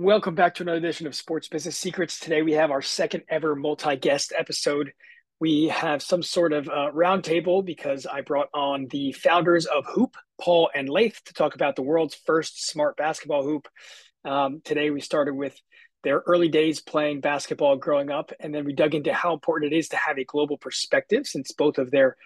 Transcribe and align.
Welcome 0.00 0.36
back 0.36 0.54
to 0.54 0.62
another 0.62 0.78
edition 0.78 1.08
of 1.08 1.16
Sports 1.16 1.48
Business 1.48 1.76
Secrets. 1.76 2.20
Today 2.20 2.42
we 2.42 2.52
have 2.52 2.70
our 2.70 2.80
second 2.80 3.24
ever 3.28 3.56
multi 3.56 3.96
guest 3.96 4.32
episode. 4.38 4.92
We 5.40 5.66
have 5.70 6.02
some 6.02 6.22
sort 6.22 6.52
of 6.52 6.68
uh, 6.68 6.92
roundtable 6.94 7.64
because 7.64 8.06
I 8.06 8.20
brought 8.20 8.46
on 8.54 8.86
the 8.92 9.10
founders 9.10 9.66
of 9.66 9.86
Hoop, 9.86 10.14
Paul 10.40 10.70
and 10.72 10.88
Laith, 10.88 11.20
to 11.24 11.34
talk 11.34 11.56
about 11.56 11.74
the 11.74 11.82
world's 11.82 12.14
first 12.14 12.68
smart 12.68 12.96
basketball 12.96 13.42
hoop. 13.42 13.66
Um, 14.24 14.60
today 14.64 14.90
we 14.90 15.00
started 15.00 15.34
with 15.34 15.60
their 16.04 16.22
early 16.28 16.48
days 16.48 16.80
playing 16.80 17.20
basketball 17.20 17.76
growing 17.76 18.08
up, 18.08 18.30
and 18.38 18.54
then 18.54 18.64
we 18.64 18.74
dug 18.74 18.94
into 18.94 19.12
how 19.12 19.32
important 19.34 19.72
it 19.72 19.76
is 19.76 19.88
to 19.88 19.96
have 19.96 20.16
a 20.16 20.24
global 20.24 20.58
perspective 20.58 21.26
since 21.26 21.50
both 21.50 21.76
of 21.76 21.90
their 21.90 22.16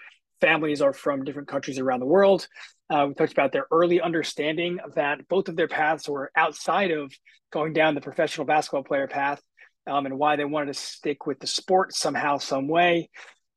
families 0.43 0.83
are 0.83 0.93
from 0.93 1.25
different 1.25 1.49
countries 1.49 1.79
around 1.79 2.01
the 2.01 2.07
world. 2.07 2.49
Uh, 2.93 3.07
we 3.07 3.15
talked 3.15 3.33
about 3.33 3.53
their 3.53 3.67
early 3.71 4.03
understanding 4.03 4.79
that 4.97 5.27
both 5.27 5.49
of 5.49 5.57
their 5.57 5.67
paths 5.67 6.07
were 6.07 6.31
outside 6.37 6.91
of 6.91 7.11
going 7.51 7.73
down 7.73 7.95
the 7.95 8.03
professional 8.03 8.47
basketball 8.47 8.85
player 8.85 9.07
path 9.07 9.41
um, 9.87 10.05
and 10.05 10.19
why 10.19 10.37
they 10.37 10.45
wanted 10.45 10.67
to 10.67 10.75
stick 10.79 11.25
with 11.25 11.41
the 11.41 11.47
sport 11.47 11.95
somehow, 11.95 12.37
some 12.37 12.69
way. 12.69 13.09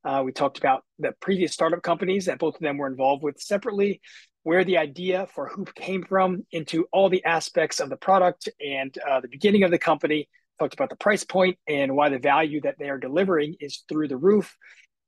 Uh, 0.05 0.21
we 0.23 0.31
talked 0.31 0.57
about 0.57 0.83
the 0.99 1.11
previous 1.19 1.51
startup 1.51 1.83
companies 1.83 2.27
that 2.27 2.39
both 2.39 2.55
of 2.55 2.61
them 2.61 2.77
were 2.77 2.87
involved 2.87 3.23
with 3.23 3.37
separately, 3.37 3.99
where 4.43 4.63
the 4.63 4.77
idea 4.77 5.27
for 5.35 5.49
Hoop 5.49 5.75
came 5.75 6.05
from, 6.05 6.45
into 6.53 6.85
all 6.93 7.09
the 7.09 7.25
aspects 7.25 7.81
of 7.81 7.89
the 7.89 7.97
product 7.97 8.47
and 8.65 8.97
uh, 9.05 9.19
the 9.19 9.27
beginning 9.27 9.63
of 9.63 9.71
the 9.71 9.77
company. 9.77 10.29
Talked 10.59 10.75
about 10.75 10.89
the 10.89 10.95
price 10.95 11.25
point 11.25 11.57
and 11.67 11.93
why 11.93 12.07
the 12.07 12.19
value 12.19 12.61
that 12.61 12.75
they 12.79 12.87
are 12.87 12.97
delivering 12.97 13.57
is 13.59 13.83
through 13.89 14.07
the 14.07 14.15
roof. 14.15 14.55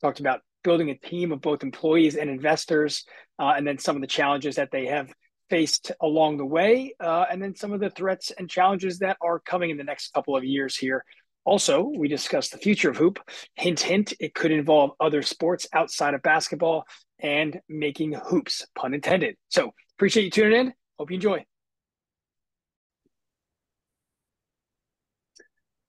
Talked 0.02 0.20
about 0.20 0.42
building 0.68 0.90
a 0.90 0.98
team 0.98 1.32
of 1.32 1.40
both 1.40 1.64
employees 1.64 2.18
and 2.18 2.30
investors, 2.30 3.06
uh, 3.40 3.54
and 3.56 3.66
then 3.66 3.78
some 3.78 3.96
of 3.96 4.02
the 4.02 4.08
challenges 4.08 4.58
that 4.58 4.70
they 4.70 4.86
have 4.86 5.10
faced 5.50 5.94
along 6.02 6.36
the 6.36 6.46
way, 6.46 6.94
uh, 7.00 7.24
and 7.32 7.42
then 7.42 7.56
some 7.56 7.72
of 7.72 7.80
the 7.80 7.90
threats 7.90 8.34
and 8.38 8.50
challenges 8.50 9.00
that 9.00 9.16
are 9.22 9.40
coming 9.40 9.70
in 9.70 9.78
the 9.78 9.84
next 9.86 10.12
couple 10.14 10.36
of 10.36 10.44
years 10.44 10.76
here. 10.76 11.06
Also, 11.46 11.90
we 11.98 12.10
discussed 12.10 12.52
the 12.52 12.58
future 12.58 12.90
of 12.90 12.98
hoop. 12.98 13.18
Hint, 13.56 13.80
hint, 13.80 14.12
it 14.20 14.34
could 14.34 14.52
involve 14.52 14.92
other 15.00 15.22
sports 15.22 15.68
outside 15.72 16.14
of 16.14 16.22
basketball 16.22 16.84
and 17.18 17.62
making 17.70 18.12
hoops, 18.12 18.68
pun 18.76 18.94
intended. 18.94 19.38
So, 19.48 19.72
appreciate 19.96 20.26
you 20.26 20.32
tuning 20.32 20.60
in. 20.60 20.74
Hope 21.00 21.12
you 21.12 21.16
enjoy. 21.16 21.46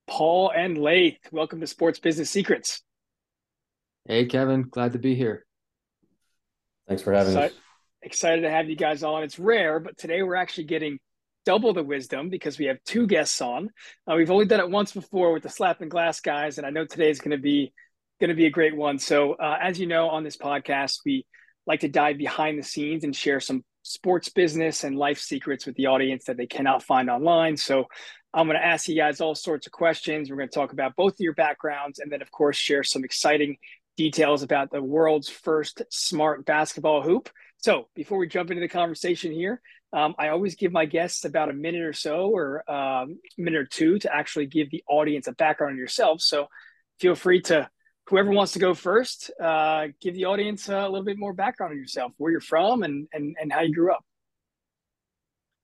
Paul 0.07 0.53
and 0.55 0.79
Laith, 0.79 1.19
welcome 1.33 1.59
to 1.63 1.67
Sports 1.67 1.99
Business 1.99 2.31
Secrets. 2.31 2.85
Hey, 4.09 4.25
Kevin, 4.25 4.63
glad 4.63 4.93
to 4.93 4.99
be 4.99 5.15
here. 5.15 5.45
Thanks 6.89 7.03
for 7.03 7.13
having 7.13 7.37
us. 7.37 7.53
Excited 8.01 8.41
to 8.41 8.51
have 8.51 8.71
you 8.71 8.75
guys 8.75 9.03
on. 9.03 9.23
It's 9.23 9.39
rare, 9.39 9.81
but 9.81 9.99
today 9.99 10.23
we're 10.23 10.35
actually 10.35 10.65
getting 10.65 10.99
double 11.45 11.75
the 11.75 11.83
wisdom 11.83 12.31
because 12.31 12.59
we 12.59 12.65
have 12.67 12.79
two 12.87 13.07
guests 13.07 13.43
on. 13.43 13.69
Uh, 14.11 14.15
we've 14.17 14.31
only 14.31 14.47
done 14.47 14.61
it 14.61 14.71
once 14.71 14.93
before 14.93 15.35
with 15.35 15.43
the 15.43 15.51
slap 15.51 15.83
and 15.83 15.91
glass 15.91 16.21
guys, 16.21 16.57
and 16.57 16.67
I 16.67 16.71
know 16.71 16.87
today 16.87 17.11
is 17.11 17.21
going 17.21 17.37
to 17.37 17.43
be 17.43 17.71
going 18.19 18.31
to 18.31 18.35
be 18.35 18.47
a 18.47 18.51
great 18.51 18.75
one. 18.75 18.99
So, 18.99 19.35
uh, 19.35 19.59
as 19.61 19.79
you 19.79 19.87
know, 19.87 20.09
on 20.09 20.25
this 20.25 20.39
podcast, 20.39 21.01
we 21.05 21.27
like 21.67 21.81
to 21.81 21.89
dive 21.89 22.17
behind 22.17 22.59
the 22.59 22.63
scenes 22.63 23.05
and 23.05 23.15
share 23.15 23.41
some 23.41 23.63
sports 23.83 24.31
business 24.31 24.85
and 24.85 24.97
life 24.97 25.19
secrets 25.19 25.67
with 25.67 25.77
the 25.77 25.87
audience 25.87 26.25
that 26.25 26.39
they 26.39 26.47
cannot 26.47 26.83
find 26.83 27.11
online. 27.11 27.59
So, 27.59 27.85
I'm 28.33 28.47
going 28.47 28.59
to 28.59 28.67
ask 28.67 28.89
you 28.89 28.97
guys 28.97 29.21
all 29.21 29.35
sorts 29.35 29.67
of 29.67 29.73
questions. 29.73 30.31
We're 30.31 30.37
going 30.37 30.49
to 30.49 30.55
talk 30.55 30.73
about 30.73 30.97
both 30.97 31.15
of 31.15 31.21
your 31.21 31.35
backgrounds 31.35 31.99
and 31.99 32.11
then, 32.11 32.23
of 32.23 32.31
course, 32.31 32.57
share 32.57 32.85
some 32.85 33.05
exciting 33.05 33.59
details 33.99 34.45
about 34.45 34.71
the 34.71 34.81
world's 34.81 35.29
first 35.29 35.83
smart 35.91 36.47
basketball 36.47 37.03
hoop. 37.03 37.29
So 37.59 37.89
before 37.97 38.17
we 38.17 38.29
jump 38.29 38.51
into 38.51 38.61
the 38.61 38.69
conversation 38.69 39.33
here, 39.33 39.61
um, 39.93 40.15
I 40.19 40.29
always 40.29 40.55
give 40.55 40.71
my 40.71 40.87
guests 40.87 41.25
about 41.25 41.51
a 41.51 41.53
minute 41.53 41.83
or 41.83 41.93
so 41.93 42.31
or 42.31 42.63
a 42.69 42.73
um, 42.73 43.19
minute 43.37 43.59
or 43.59 43.67
two 43.67 43.99
to 43.99 44.15
actually 44.15 44.47
give 44.47 44.71
the 44.71 44.85
audience 44.89 45.27
a 45.27 45.33
background 45.33 45.73
on 45.73 45.79
yourself. 45.79 46.21
So 46.21 46.47
feel 47.01 47.17
free 47.17 47.43
to, 47.43 47.69
whoever 48.07 48.31
wants 48.31 48.53
to 48.53 48.61
go 48.61 48.73
first, 48.73 49.33
uh, 49.43 49.89
give 50.01 50.15
the 50.15 50.27
audience 50.27 50.69
a 50.69 50.89
little 50.89 51.05
bit 51.05 51.19
more 51.19 51.33
background 51.33 51.73
on 51.73 51.79
yourself, 51.79 52.13
where 52.19 52.31
you're 52.31 52.41
from 52.41 52.85
and, 52.85 53.09
and, 53.13 53.37
and 53.41 53.53
how 53.53 53.63
you 53.63 53.75
grew 53.75 53.93
up. 53.93 54.05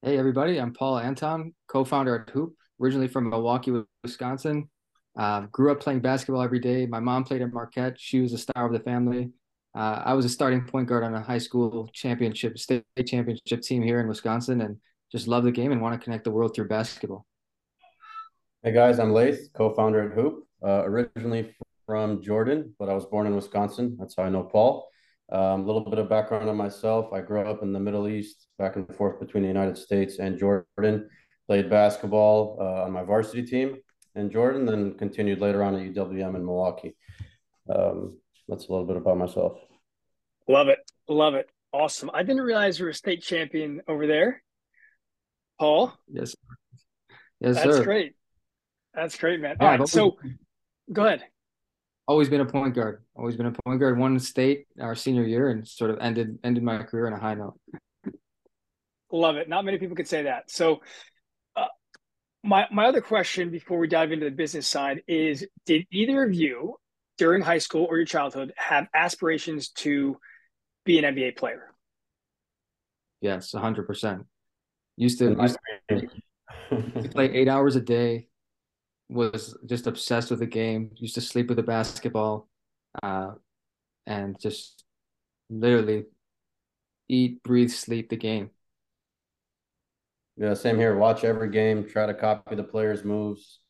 Hey, 0.02 0.18
everybody. 0.18 0.58
I'm 0.58 0.74
Paul 0.74 0.98
Anton, 0.98 1.54
co 1.68 1.84
founder 1.84 2.18
at 2.20 2.30
Hoop, 2.30 2.54
originally 2.80 3.08
from 3.08 3.30
Milwaukee, 3.30 3.72
Wisconsin. 4.02 4.68
Uh, 5.16 5.42
grew 5.52 5.70
up 5.70 5.80
playing 5.80 6.00
basketball 6.00 6.42
every 6.42 6.58
day. 6.58 6.86
My 6.86 6.98
mom 6.98 7.24
played 7.24 7.42
at 7.42 7.52
Marquette. 7.52 8.00
She 8.00 8.20
was 8.20 8.32
a 8.32 8.38
star 8.38 8.66
of 8.66 8.72
the 8.72 8.80
family. 8.80 9.30
Uh, 9.74 10.02
I 10.04 10.14
was 10.14 10.24
a 10.24 10.28
starting 10.28 10.64
point 10.64 10.88
guard 10.88 11.04
on 11.04 11.14
a 11.14 11.20
high 11.20 11.38
school 11.38 11.88
championship, 11.92 12.58
state 12.58 12.84
championship 13.06 13.62
team 13.62 13.82
here 13.82 14.00
in 14.00 14.08
Wisconsin, 14.08 14.60
and 14.60 14.76
just 15.12 15.28
love 15.28 15.44
the 15.44 15.52
game 15.52 15.72
and 15.72 15.80
want 15.80 15.98
to 15.98 16.02
connect 16.02 16.24
the 16.24 16.30
world 16.30 16.54
through 16.54 16.68
basketball. 16.68 17.26
Hey 18.62 18.72
guys, 18.72 18.98
I'm 18.98 19.12
Laith, 19.12 19.50
co-founder 19.54 20.10
at 20.10 20.16
Hoop. 20.16 20.46
Uh, 20.62 20.82
originally 20.84 21.54
from 21.86 22.22
Jordan, 22.22 22.74
but 22.78 22.88
I 22.88 22.94
was 22.94 23.04
born 23.04 23.26
in 23.26 23.36
Wisconsin. 23.36 23.96
That's 23.98 24.16
how 24.16 24.22
I 24.22 24.30
know 24.30 24.42
Paul. 24.42 24.88
A 25.30 25.38
um, 25.38 25.66
little 25.66 25.82
bit 25.82 25.98
of 25.98 26.08
background 26.08 26.48
on 26.48 26.56
myself. 26.56 27.12
I 27.12 27.20
grew 27.20 27.40
up 27.40 27.62
in 27.62 27.72
the 27.72 27.80
Middle 27.80 28.08
East, 28.08 28.46
back 28.58 28.76
and 28.76 28.92
forth 28.96 29.20
between 29.20 29.42
the 29.42 29.48
United 29.48 29.76
States 29.76 30.18
and 30.18 30.38
Jordan. 30.38 31.08
Played 31.46 31.68
basketball 31.68 32.56
uh, 32.60 32.84
on 32.84 32.92
my 32.92 33.02
varsity 33.02 33.42
team 33.42 33.76
in 34.14 34.30
Jordan, 34.30 34.66
then 34.66 34.94
continued 34.94 35.40
later 35.40 35.62
on 35.62 35.74
at 35.74 35.94
UWM 35.94 36.36
in 36.36 36.44
Milwaukee. 36.44 36.94
Um, 37.74 38.18
that's 38.48 38.66
a 38.66 38.70
little 38.72 38.86
bit 38.86 38.96
about 38.96 39.18
myself. 39.18 39.58
Love 40.48 40.68
it. 40.68 40.78
Love 41.08 41.34
it. 41.34 41.48
Awesome. 41.72 42.10
I 42.12 42.22
didn't 42.22 42.42
realize 42.42 42.78
you 42.78 42.84
were 42.84 42.90
a 42.90 42.94
state 42.94 43.22
champion 43.22 43.80
over 43.88 44.06
there. 44.06 44.42
Paul? 45.58 45.92
Yes. 46.08 46.36
Yes, 47.40 47.56
That's 47.56 47.76
sir. 47.76 47.84
great. 47.84 48.12
That's 48.94 49.16
great, 49.16 49.40
man. 49.40 49.56
All 49.60 49.66
yeah, 49.66 49.76
right. 49.76 49.88
So 49.88 50.16
go 50.92 51.06
ahead. 51.06 51.24
Always 52.06 52.28
been 52.28 52.42
a 52.42 52.46
point 52.46 52.74
guard. 52.74 53.02
Always 53.16 53.36
been 53.36 53.46
a 53.46 53.54
point 53.64 53.80
guard. 53.80 53.98
Won 53.98 54.18
state 54.18 54.66
our 54.80 54.94
senior 54.94 55.24
year 55.24 55.48
and 55.48 55.66
sort 55.66 55.90
of 55.90 55.98
ended 56.00 56.38
ended 56.44 56.62
my 56.62 56.82
career 56.82 57.06
on 57.06 57.12
a 57.12 57.18
high 57.18 57.34
note. 57.34 57.58
Love 59.10 59.36
it. 59.36 59.48
Not 59.48 59.64
many 59.64 59.78
people 59.78 59.96
could 59.96 60.08
say 60.08 60.22
that. 60.24 60.50
So 60.50 60.80
my 62.44 62.66
my 62.70 62.86
other 62.86 63.00
question 63.00 63.50
before 63.50 63.78
we 63.78 63.88
dive 63.88 64.12
into 64.12 64.26
the 64.26 64.30
business 64.30 64.66
side 64.66 65.02
is 65.08 65.46
did 65.64 65.86
either 65.90 66.22
of 66.22 66.34
you 66.34 66.76
during 67.16 67.42
high 67.42 67.58
school 67.58 67.86
or 67.88 67.96
your 67.96 68.06
childhood 68.06 68.52
have 68.56 68.86
aspirations 68.94 69.70
to 69.70 70.18
be 70.84 70.98
an 70.98 71.14
NBA 71.14 71.36
player? 71.36 71.72
Yes, 73.20 73.52
100%. 73.52 74.24
Used 74.96 75.18
to, 75.20 75.34
used 75.40 75.58
to 76.70 77.08
play 77.08 77.32
8 77.32 77.48
hours 77.48 77.76
a 77.76 77.80
day 77.80 78.28
was 79.08 79.56
just 79.66 79.86
obsessed 79.86 80.30
with 80.30 80.40
the 80.40 80.46
game, 80.46 80.90
used 80.96 81.14
to 81.14 81.20
sleep 81.20 81.48
with 81.48 81.56
the 81.56 81.62
basketball 81.62 82.48
uh, 83.02 83.32
and 84.06 84.38
just 84.38 84.84
literally 85.48 86.04
eat, 87.08 87.42
breathe, 87.42 87.70
sleep 87.70 88.10
the 88.10 88.16
game. 88.16 88.50
Yeah, 90.36 90.54
same 90.54 90.78
here. 90.78 90.96
Watch 90.96 91.24
every 91.24 91.50
game, 91.50 91.88
try 91.88 92.06
to 92.06 92.14
copy 92.14 92.56
the 92.56 92.64
players' 92.64 93.04
moves. 93.04 93.60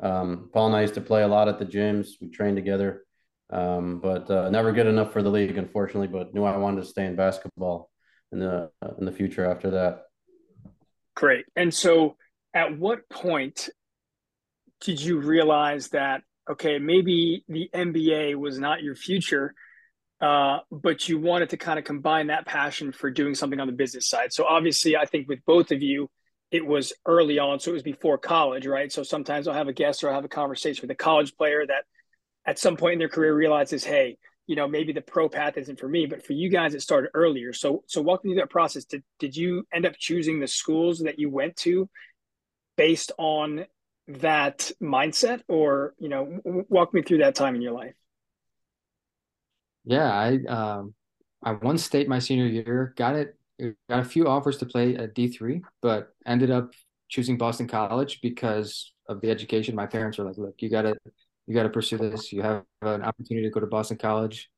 Um, 0.00 0.50
Paul 0.52 0.68
and 0.68 0.76
I 0.76 0.80
used 0.80 0.94
to 0.94 1.00
play 1.00 1.22
a 1.22 1.28
lot 1.28 1.48
at 1.48 1.58
the 1.58 1.64
gyms. 1.64 2.08
We 2.20 2.28
trained 2.28 2.56
together, 2.56 3.04
um, 3.50 4.00
but 4.00 4.28
uh, 4.28 4.50
never 4.50 4.72
good 4.72 4.88
enough 4.88 5.12
for 5.12 5.22
the 5.22 5.30
league, 5.30 5.56
unfortunately. 5.56 6.08
But 6.08 6.34
knew 6.34 6.42
I 6.42 6.56
wanted 6.56 6.80
to 6.80 6.88
stay 6.88 7.06
in 7.06 7.14
basketball 7.14 7.88
in 8.32 8.40
the 8.40 8.70
uh, 8.82 8.94
in 8.98 9.04
the 9.04 9.12
future 9.12 9.48
after 9.48 9.70
that. 9.70 10.02
Great. 11.14 11.44
And 11.54 11.72
so, 11.72 12.16
at 12.52 12.76
what 12.76 13.08
point 13.08 13.68
did 14.80 15.00
you 15.00 15.20
realize 15.20 15.88
that 15.90 16.22
okay, 16.50 16.78
maybe 16.78 17.44
the 17.48 17.70
NBA 17.72 18.34
was 18.34 18.58
not 18.58 18.82
your 18.82 18.96
future? 18.96 19.54
Uh, 20.22 20.60
but 20.70 21.08
you 21.08 21.18
wanted 21.18 21.50
to 21.50 21.56
kind 21.56 21.80
of 21.80 21.84
combine 21.84 22.28
that 22.28 22.46
passion 22.46 22.92
for 22.92 23.10
doing 23.10 23.34
something 23.34 23.58
on 23.58 23.66
the 23.66 23.72
business 23.72 24.08
side. 24.08 24.32
So 24.32 24.44
obviously, 24.44 24.96
I 24.96 25.04
think 25.04 25.28
with 25.28 25.44
both 25.44 25.72
of 25.72 25.82
you, 25.82 26.08
it 26.52 26.64
was 26.64 26.92
early 27.06 27.40
on, 27.40 27.58
so 27.58 27.70
it 27.72 27.74
was 27.74 27.82
before 27.82 28.18
college, 28.18 28.64
right? 28.66 28.92
So 28.92 29.02
sometimes 29.02 29.48
I'll 29.48 29.54
have 29.54 29.66
a 29.66 29.72
guest 29.72 30.04
or 30.04 30.08
I'll 30.08 30.14
have 30.14 30.24
a 30.24 30.28
conversation 30.28 30.82
with 30.82 30.92
a 30.92 30.94
college 30.94 31.34
player 31.36 31.66
that, 31.66 31.84
at 32.46 32.58
some 32.58 32.76
point 32.76 32.94
in 32.94 32.98
their 33.00 33.08
career, 33.08 33.34
realizes, 33.34 33.84
hey, 33.84 34.16
you 34.46 34.54
know, 34.54 34.68
maybe 34.68 34.92
the 34.92 35.00
pro 35.00 35.28
path 35.28 35.56
isn't 35.56 35.80
for 35.80 35.88
me. 35.88 36.06
But 36.06 36.24
for 36.24 36.34
you 36.34 36.50
guys, 36.50 36.74
it 36.74 36.82
started 36.82 37.10
earlier. 37.14 37.52
So 37.52 37.82
so 37.86 38.02
walk 38.02 38.24
me 38.24 38.30
through 38.30 38.40
that 38.42 38.50
process. 38.50 38.84
Did 38.84 39.02
did 39.18 39.36
you 39.36 39.66
end 39.72 39.86
up 39.86 39.94
choosing 39.98 40.40
the 40.40 40.48
schools 40.48 41.00
that 41.00 41.18
you 41.18 41.30
went 41.30 41.56
to 41.58 41.88
based 42.76 43.12
on 43.18 43.66
that 44.08 44.70
mindset, 44.82 45.42
or 45.48 45.94
you 45.98 46.08
know, 46.08 46.40
walk 46.68 46.92
me 46.92 47.02
through 47.02 47.18
that 47.18 47.34
time 47.34 47.54
in 47.54 47.62
your 47.62 47.72
life? 47.72 47.94
Yeah, 49.84 50.12
I 50.12 50.38
um 50.48 50.94
I 51.42 51.52
won 51.52 51.78
state 51.78 52.08
my 52.08 52.18
senior 52.18 52.46
year, 52.46 52.94
got 52.96 53.16
it 53.16 53.36
got 53.88 54.00
a 54.00 54.04
few 54.04 54.26
offers 54.28 54.58
to 54.58 54.66
play 54.66 54.96
at 54.96 55.14
D3, 55.14 55.62
but 55.80 56.14
ended 56.26 56.50
up 56.50 56.72
choosing 57.08 57.36
Boston 57.36 57.68
College 57.68 58.20
because 58.22 58.92
of 59.08 59.20
the 59.20 59.30
education. 59.30 59.74
My 59.74 59.86
parents 59.86 60.18
were 60.18 60.24
like, 60.24 60.38
"Look, 60.38 60.56
you 60.60 60.70
got 60.70 60.82
to 60.82 60.96
you 61.46 61.54
got 61.54 61.64
to 61.64 61.68
pursue 61.68 61.98
this. 61.98 62.32
You 62.32 62.42
have 62.42 62.64
an 62.82 63.02
opportunity 63.02 63.46
to 63.46 63.52
go 63.52 63.60
to 63.60 63.66
Boston 63.66 63.98
College." 63.98 64.50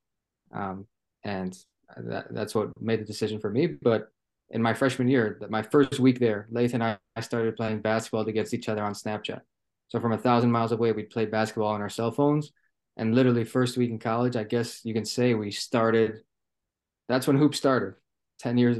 Um, 0.52 0.86
and 1.24 1.56
that, 1.96 2.32
that's 2.32 2.54
what 2.54 2.70
made 2.80 3.00
the 3.00 3.04
decision 3.04 3.40
for 3.40 3.50
me, 3.50 3.66
but 3.66 4.10
in 4.50 4.62
my 4.62 4.74
freshman 4.74 5.08
year, 5.08 5.40
my 5.48 5.62
first 5.62 5.98
week 5.98 6.18
there, 6.18 6.46
Laith 6.50 6.74
and 6.74 6.84
I 6.84 6.98
started 7.20 7.56
playing 7.56 7.80
basketball 7.80 8.26
against 8.28 8.54
each 8.54 8.68
other 8.68 8.82
on 8.82 8.92
Snapchat. 8.92 9.40
So 9.88 10.00
from 10.00 10.12
a 10.12 10.18
thousand 10.18 10.50
miles 10.52 10.72
away, 10.72 10.92
we'd 10.92 11.10
play 11.10 11.24
basketball 11.26 11.68
on 11.68 11.80
our 11.80 11.88
cell 11.88 12.10
phones. 12.12 12.52
And 12.96 13.14
literally 13.14 13.44
first 13.44 13.76
week 13.76 13.90
in 13.90 13.98
college, 13.98 14.36
I 14.36 14.44
guess 14.44 14.84
you 14.84 14.94
can 14.94 15.04
say 15.04 15.34
we 15.34 15.50
started. 15.50 16.20
That's 17.08 17.26
when 17.26 17.36
hoop 17.36 17.54
started 17.54 17.94
10 18.38 18.56
years, 18.58 18.78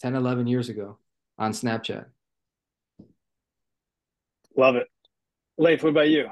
10, 0.00 0.14
11 0.14 0.46
years 0.46 0.68
ago 0.68 0.98
on 1.38 1.52
Snapchat. 1.52 2.06
Love 4.56 4.76
it. 4.76 4.86
Laith, 5.58 5.82
what 5.82 5.90
about 5.90 6.08
you? 6.08 6.30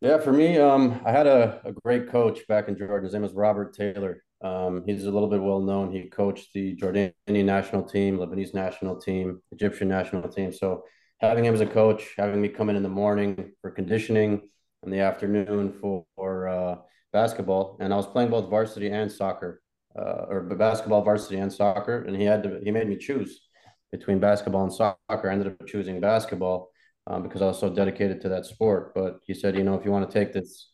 Yeah, 0.00 0.18
for 0.18 0.32
me, 0.32 0.56
um, 0.56 1.00
I 1.04 1.10
had 1.10 1.26
a, 1.26 1.60
a 1.64 1.72
great 1.84 2.08
coach 2.08 2.46
back 2.46 2.68
in 2.68 2.76
Jordan. 2.76 3.04
His 3.04 3.12
name 3.12 3.22
was 3.22 3.32
Robert 3.32 3.74
Taylor. 3.74 4.22
Um, 4.42 4.82
he's 4.86 5.04
a 5.04 5.10
little 5.10 5.28
bit 5.28 5.42
well 5.42 5.60
known. 5.60 5.92
He 5.92 6.04
coached 6.04 6.52
the 6.54 6.74
Jordanian 6.74 7.12
national 7.44 7.82
team, 7.82 8.16
Lebanese 8.16 8.54
national 8.54 8.96
team, 8.96 9.42
Egyptian 9.52 9.88
national 9.88 10.28
team. 10.28 10.52
So 10.52 10.84
having 11.20 11.44
him 11.44 11.54
as 11.54 11.60
a 11.60 11.66
coach, 11.66 12.14
having 12.16 12.40
me 12.40 12.48
come 12.48 12.70
in 12.70 12.76
in 12.76 12.82
the 12.82 12.88
morning 12.88 13.52
for 13.60 13.70
conditioning, 13.70 14.48
in 14.84 14.90
the 14.90 15.00
afternoon 15.00 15.72
for, 15.80 16.04
for 16.16 16.48
uh, 16.48 16.76
basketball, 17.12 17.76
and 17.80 17.92
I 17.92 17.96
was 17.96 18.06
playing 18.06 18.30
both 18.30 18.48
varsity 18.48 18.90
and 18.90 19.10
soccer, 19.10 19.62
uh, 19.98 20.26
or 20.28 20.42
basketball, 20.42 21.02
varsity, 21.02 21.38
and 21.38 21.52
soccer, 21.52 22.04
and 22.04 22.16
he 22.16 22.24
had 22.24 22.42
to 22.44 22.60
he 22.62 22.70
made 22.70 22.88
me 22.88 22.96
choose 22.96 23.40
between 23.92 24.20
basketball 24.20 24.64
and 24.64 24.72
soccer. 24.72 25.28
I 25.28 25.32
ended 25.32 25.48
up 25.48 25.66
choosing 25.66 26.00
basketball 26.00 26.70
um, 27.06 27.22
because 27.22 27.42
I 27.42 27.46
was 27.46 27.58
so 27.58 27.68
dedicated 27.68 28.20
to 28.22 28.28
that 28.30 28.46
sport. 28.46 28.94
But 28.94 29.20
he 29.26 29.34
said, 29.34 29.56
you 29.56 29.64
know, 29.64 29.74
if 29.74 29.84
you 29.84 29.90
want 29.90 30.08
to 30.08 30.18
take 30.18 30.32
this 30.32 30.70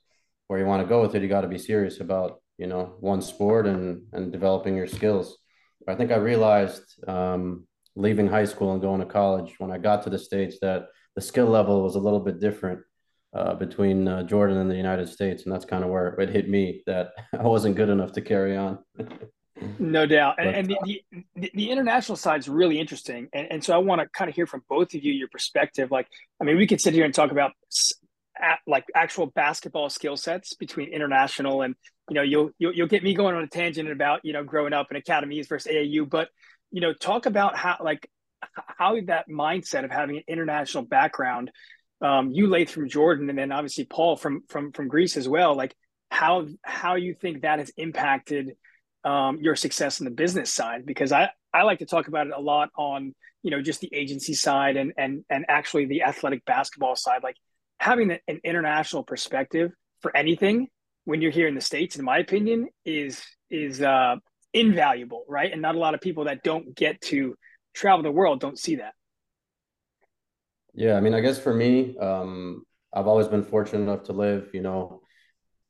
where 0.49 0.59
you 0.59 0.67
want 0.67 0.83
to 0.83 0.89
go 0.89 1.01
with 1.01 1.15
it, 1.15 1.23
you 1.23 1.29
got 1.29 1.41
to 1.41 1.49
be 1.49 1.59
serious 1.59 2.01
about 2.01 2.41
you 2.59 2.67
know 2.67 2.97
one 3.01 3.23
sport 3.23 3.67
and 3.67 4.03
and 4.13 4.33
developing 4.33 4.77
your 4.77 4.87
skills. 4.87 5.39
I 5.89 5.95
think 5.95 6.11
I 6.11 6.17
realized 6.17 6.83
um, 7.09 7.67
leaving 7.95 8.29
high 8.29 8.45
school 8.45 8.73
and 8.73 8.81
going 8.81 9.01
to 9.01 9.07
college 9.07 9.55
when 9.59 9.71
I 9.71 9.79
got 9.79 10.03
to 10.03 10.11
the 10.11 10.19
states 10.19 10.59
that 10.61 10.87
the 11.15 11.23
skill 11.23 11.47
level 11.47 11.83
was 11.83 11.95
a 11.95 12.01
little 12.01 12.21
bit 12.21 12.41
different 12.41 12.81
uh, 13.37 13.55
between 13.55 14.09
uh, 14.09 14.23
Jordan 14.23 14.57
and 14.57 14.71
the 14.71 14.77
United 14.77 15.09
States, 15.09 15.45
and 15.45 15.53
that's 15.53 15.65
kind 15.65 15.85
of 15.85 15.91
where 15.91 16.09
it 16.21 16.31
hit 16.31 16.49
me 16.49 16.83
that 16.87 17.13
I 17.39 17.43
wasn't 17.43 17.77
good 17.77 17.89
enough 17.89 18.13
to 18.13 18.23
carry 18.23 18.57
on. 18.57 18.79
no 19.79 20.07
doubt, 20.07 20.37
and, 20.39 20.49
and 20.49 20.69
the, 20.69 21.03
the, 21.37 21.51
the 21.55 21.71
international 21.71 22.17
side 22.17 22.41
is 22.41 22.49
really 22.49 22.79
interesting, 22.79 23.29
and, 23.33 23.49
and 23.51 23.65
so 23.65 23.75
I 23.75 23.79
want 23.79 24.01
to 24.01 24.09
kind 24.09 24.29
of 24.29 24.35
hear 24.35 24.47
from 24.47 24.63
both 24.69 24.95
of 24.95 25.03
you 25.03 25.13
your 25.13 25.29
perspective. 25.29 25.91
Like, 25.91 26.09
I 26.41 26.45
mean, 26.45 26.57
we 26.57 26.67
could 26.67 26.81
sit 26.81 26.95
here 26.95 27.05
and 27.05 27.15
talk 27.15 27.31
about 27.31 27.53
at, 28.41 28.59
like 28.67 28.85
actual 28.95 29.27
basketball 29.27 29.89
skill 29.89 30.17
sets 30.17 30.55
between 30.55 30.89
international 30.91 31.63
and 31.63 31.75
you 32.11 32.15
know 32.15 32.23
you'll, 32.23 32.51
you'll 32.59 32.73
you'll 32.75 32.87
get 32.87 33.03
me 33.03 33.15
going 33.15 33.35
on 33.35 33.43
a 33.43 33.49
tangent 33.49 33.91
about 33.91 34.21
you 34.25 34.33
know 34.33 34.45
growing 34.45 34.73
up 34.73 34.89
in 34.91 34.97
academies 34.97 35.49
versus 35.49 35.73
AAU, 35.73 36.09
but 36.09 36.29
you 36.71 36.81
know 36.81 36.93
talk 36.93 37.27
about 37.27 37.57
how 37.57 37.77
like 37.81 38.09
how 38.79 39.01
that 39.07 39.29
mindset 39.29 39.85
of 39.85 39.91
having 39.91 40.19
an 40.19 40.25
international 40.29 40.85
background 40.85 41.51
um, 42.01 42.31
you 42.31 42.47
Laith 42.49 42.71
from 42.71 42.89
Jordan, 42.89 43.31
and 43.31 43.39
then 43.39 43.53
obviously 43.53 43.85
Paul 43.85 44.17
from 44.17 44.43
from 44.49 44.73
from 44.73 44.89
Greece 44.89 45.17
as 45.17 45.29
well. 45.29 45.57
Like 45.57 45.75
how 46.11 46.47
how 46.63 46.95
you 46.95 47.15
think 47.15 47.43
that 47.43 47.59
has 47.59 47.71
impacted 47.77 48.53
um, 49.05 49.39
your 49.41 49.57
success 49.57 50.01
in 50.01 50.05
the 50.05 50.11
business 50.11 50.53
side? 50.53 50.85
Because 50.85 51.13
I 51.13 51.31
I 51.53 51.63
like 51.63 51.79
to 51.79 51.87
talk 51.87 52.09
about 52.09 52.27
it 52.27 52.33
a 52.37 52.41
lot 52.41 52.71
on 52.77 53.15
you 53.43 53.51
know 53.51 53.63
just 53.63 53.81
the 53.81 53.95
agency 53.95 54.35
side 54.35 54.77
and 54.77 54.93
and 54.97 55.25
and 55.31 55.47
actually 55.49 55.87
the 55.87 56.03
athletic 56.03 56.45
basketball 56.45 56.97
side. 56.97 57.23
Like 57.23 57.37
having 57.79 58.11
an 58.11 58.41
international 58.45 59.03
perspective 59.03 59.73
for 60.01 60.15
anything 60.17 60.69
when 61.05 61.23
you're 61.23 61.31
here 61.31 61.49
in 61.49 61.55
the 61.55 61.61
states, 61.61 61.97
in 61.97 62.05
my 62.05 62.19
opinion, 62.19 62.69
is 62.85 63.23
is 63.51 63.81
uh, 63.81 64.17
invaluable, 64.53 65.25
right? 65.29 65.53
And 65.53 65.63
not 65.63 65.75
a 65.77 65.79
lot 65.79 65.95
of 65.95 66.01
people 66.01 66.25
that 66.25 66.43
don't 66.43 66.75
get 66.75 67.01
to 67.03 67.37
travel 67.75 68.03
the 68.03 68.11
world 68.11 68.41
don't 68.41 68.59
see 68.59 68.77
that. 68.77 68.93
Yeah, 70.77 70.97
I 70.97 71.01
mean, 71.01 71.15
I 71.15 71.21
guess 71.21 71.39
for 71.39 71.55
me, 71.55 71.97
um, 71.99 72.65
I've 72.93 73.07
always 73.07 73.29
been 73.29 73.43
fortunate 73.43 73.81
enough 73.81 74.05
to 74.05 74.13
live, 74.13 74.51
you 74.53 74.61
know, 74.61 75.01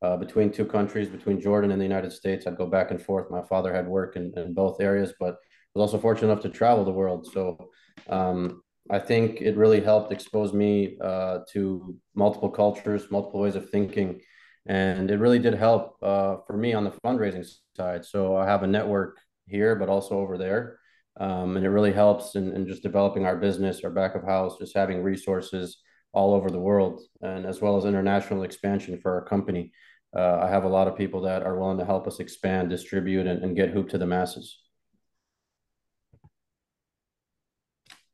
uh, 0.02 0.16
between 0.16 0.50
two 0.50 0.64
countries, 0.66 1.08
between 1.08 1.40
Jordan 1.40 1.70
and 1.70 1.80
the 1.80 1.84
United 1.84 2.12
States. 2.12 2.44
I'd 2.46 2.56
go 2.56 2.66
back 2.66 2.90
and 2.90 3.00
forth. 3.00 3.30
My 3.30 3.42
father 3.42 3.72
had 3.72 3.86
work 3.86 4.16
in, 4.16 4.32
in 4.36 4.52
both 4.52 4.80
areas, 4.80 5.14
but 5.20 5.36
was 5.74 5.80
also 5.82 5.98
fortunate 5.98 6.32
enough 6.32 6.42
to 6.42 6.48
travel 6.48 6.84
the 6.84 6.90
world. 6.90 7.28
So 7.32 7.70
um, 8.08 8.62
I 8.90 8.98
think 8.98 9.40
it 9.40 9.56
really 9.56 9.80
helped 9.80 10.12
expose 10.12 10.52
me 10.52 10.98
uh, 11.00 11.38
to 11.52 11.96
multiple 12.16 12.50
cultures, 12.50 13.08
multiple 13.10 13.40
ways 13.40 13.54
of 13.54 13.70
thinking. 13.70 14.20
And 14.66 15.08
it 15.08 15.18
really 15.20 15.38
did 15.38 15.54
help 15.54 15.98
uh, 16.02 16.38
for 16.48 16.56
me 16.56 16.74
on 16.74 16.82
the 16.82 16.90
fundraising 17.04 17.46
side. 17.76 18.04
So 18.04 18.36
I 18.36 18.46
have 18.46 18.64
a 18.64 18.66
network 18.66 19.18
here, 19.46 19.76
but 19.76 19.88
also 19.88 20.18
over 20.18 20.36
there. 20.36 20.80
Um, 21.18 21.56
and 21.56 21.64
it 21.64 21.70
really 21.70 21.92
helps 21.92 22.34
in, 22.34 22.52
in 22.54 22.66
just 22.66 22.82
developing 22.82 23.24
our 23.24 23.36
business, 23.36 23.82
our 23.84 23.90
back 23.90 24.14
of 24.14 24.22
house, 24.22 24.58
just 24.58 24.76
having 24.76 25.02
resources 25.02 25.78
all 26.12 26.34
over 26.34 26.50
the 26.50 26.58
world, 26.58 27.02
and 27.22 27.46
as 27.46 27.60
well 27.60 27.76
as 27.76 27.84
international 27.84 28.42
expansion 28.42 28.98
for 29.00 29.14
our 29.14 29.24
company. 29.24 29.72
Uh, 30.16 30.40
I 30.42 30.48
have 30.48 30.64
a 30.64 30.68
lot 30.68 30.88
of 30.88 30.96
people 30.96 31.22
that 31.22 31.42
are 31.42 31.58
willing 31.58 31.78
to 31.78 31.84
help 31.84 32.06
us 32.06 32.20
expand, 32.20 32.70
distribute, 32.70 33.26
and, 33.26 33.42
and 33.42 33.56
get 33.56 33.70
hoop 33.70 33.88
to 33.90 33.98
the 33.98 34.06
masses. 34.06 34.60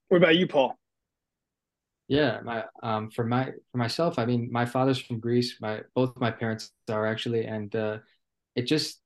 What 0.09 0.19
about 0.19 0.37
you, 0.37 0.47
Paul? 0.47 0.77
Yeah, 2.09 2.41
my 2.45 2.65
um 2.83 3.11
for 3.11 3.25
my 3.25 3.53
for 3.71 3.79
myself, 3.79 4.19
I 4.19 4.27
mean, 4.27 4.49
my 4.53 4.67
father's 4.67 4.99
from 4.99 5.21
Greece. 5.21 5.57
My 5.61 5.81
both 5.95 6.13
my 6.17 6.31
parents 6.31 6.71
are 6.91 7.07
actually, 7.07 7.47
and 7.47 7.75
uh, 7.75 7.99
it 8.55 8.67
just 8.67 9.02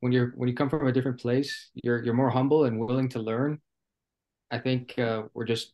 when 0.00 0.12
you're 0.12 0.32
when 0.36 0.48
you 0.48 0.54
come 0.54 0.70
from 0.70 0.86
a 0.86 0.92
different 0.92 1.20
place, 1.20 1.70
you're 1.74 2.02
you're 2.02 2.14
more 2.14 2.30
humble 2.30 2.64
and 2.64 2.78
willing 2.78 3.08
to 3.10 3.18
learn. 3.18 3.60
I 4.50 4.58
think 4.58 4.98
uh, 4.98 5.24
we're 5.34 5.44
just 5.44 5.72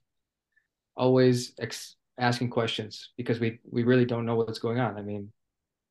always 0.97 1.53
ex- 1.59 1.97
asking 2.19 2.51
questions 2.51 3.11
because 3.17 3.41
we 3.41 3.61
we 3.71 3.85
really 3.85 4.05
don't 4.05 4.27
know 4.27 4.37
what's 4.37 4.59
going 4.59 4.81
on. 4.81 4.99
I 4.99 5.03
mean, 5.03 5.33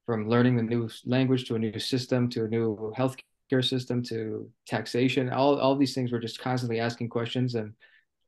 from 0.06 0.30
learning 0.30 0.58
the 0.58 0.64
new 0.64 0.90
language 1.06 1.48
to 1.48 1.56
a 1.56 1.60
new 1.60 1.80
system 1.80 2.30
to 2.30 2.46
a 2.46 2.48
new 2.48 2.94
healthcare 2.98 3.64
system 3.64 4.04
to 4.04 4.50
taxation, 4.68 5.30
all 5.30 5.60
all 5.60 5.76
these 5.76 5.94
things 5.96 6.12
we're 6.12 6.20
just 6.20 6.40
constantly 6.40 6.80
asking 6.80 7.10
questions 7.10 7.56
and 7.56 7.74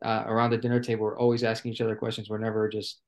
uh, 0.04 0.24
around 0.28 0.52
the 0.52 0.58
dinner 0.58 0.82
table 0.82 1.04
we're 1.04 1.18
always 1.18 1.44
asking 1.44 1.72
each 1.72 1.82
other 1.82 1.96
questions. 1.96 2.30
We're 2.30 2.38
never 2.38 2.70
just 2.70 3.02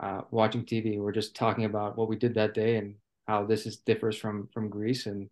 uh, 0.00 0.22
watching 0.30 0.64
TV. 0.64 0.98
We're 0.98 1.12
just 1.12 1.36
talking 1.36 1.64
about 1.64 1.96
what 1.96 2.08
we 2.08 2.16
did 2.16 2.34
that 2.34 2.54
day 2.54 2.76
and 2.76 2.94
how 3.26 3.44
this 3.44 3.66
is 3.66 3.78
differs 3.78 4.16
from 4.16 4.48
from 4.52 4.68
Greece 4.68 5.06
and 5.06 5.28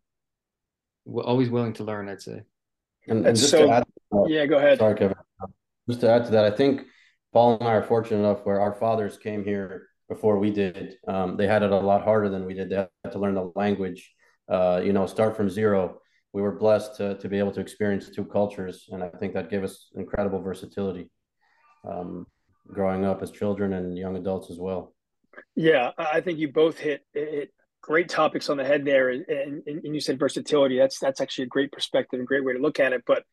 always 1.07 1.51
willing 1.51 1.73
to 1.75 1.85
learn. 1.85 2.09
I'd 2.09 2.23
say. 2.23 2.43
And, 3.09 3.27
and 3.27 3.37
just 3.37 3.51
so, 3.51 3.67
to 3.67 3.73
add, 3.73 3.85
uh, 4.15 4.25
yeah, 4.27 4.47
go 4.47 4.59
ahead. 4.59 4.79
Sorry, 4.79 4.95
Kevin. 4.95 5.17
Just 5.89 6.01
to 6.03 6.11
add 6.11 6.25
to 6.27 6.31
that, 6.33 6.45
I 6.45 6.51
think 6.51 6.83
Paul 7.33 7.59
and 7.59 7.69
I 7.69 7.73
are 7.73 7.83
fortunate 7.83 8.21
enough 8.21 8.45
where 8.45 8.61
our 8.61 8.75
fathers 8.75 9.19
came 9.19 9.45
here 9.45 9.89
before 10.09 10.39
we 10.39 10.51
did. 10.51 10.97
Um, 11.09 11.37
they 11.37 11.47
had 11.47 11.63
it 11.63 11.73
a 11.73 11.79
lot 11.79 12.03
harder 12.03 12.29
than 12.29 12.45
we 12.45 12.55
did. 12.55 12.71
They 12.71 12.87
had 13.05 13.13
to 13.13 13.19
learn 13.19 13.35
the 13.35 13.51
language. 13.57 14.13
Uh, 14.49 14.81
you 14.85 14.93
know, 14.93 15.07
start 15.07 15.37
from 15.37 15.49
zero. 15.51 15.99
We 16.33 16.43
were 16.43 16.53
blessed 16.53 16.97
to 16.97 17.17
to 17.19 17.29
be 17.29 17.39
able 17.39 17.53
to 17.53 17.61
experience 17.61 18.09
two 18.09 18.25
cultures, 18.25 18.89
and 18.91 19.03
I 19.03 19.09
think 19.09 19.35
that 19.35 19.51
gave 19.51 19.65
us 19.65 19.91
incredible 19.95 20.41
versatility. 20.41 21.11
Um, 21.89 22.27
growing 22.69 23.05
up 23.05 23.23
as 23.23 23.31
children 23.31 23.73
and 23.73 23.99
young 23.99 24.17
adults 24.17 24.51
as 24.51 24.59
well. 24.59 24.95
Yeah, 25.57 25.91
I 25.99 26.21
think 26.21 26.39
you 26.39 26.53
both 26.53 26.79
hit 26.79 27.03
hit 27.13 27.53
great 27.83 28.09
topics 28.09 28.49
on 28.49 28.57
the 28.57 28.65
head 28.65 28.85
there, 28.85 29.11
and, 29.11 29.25
and, 29.29 29.63
and, 29.67 29.95
you 29.95 30.01
said 30.01 30.19
versatility. 30.19 30.79
That's 30.79 30.99
that's 30.99 31.21
actually 31.21 31.45
a 31.45 31.49
great 31.49 31.73
perspective 31.73 32.19
and 32.19 32.27
great 32.27 32.45
way 32.45 32.55
to 32.55 32.59
look 32.59 32.81
at 32.81 32.93
it. 32.93 33.03
But 33.07 33.25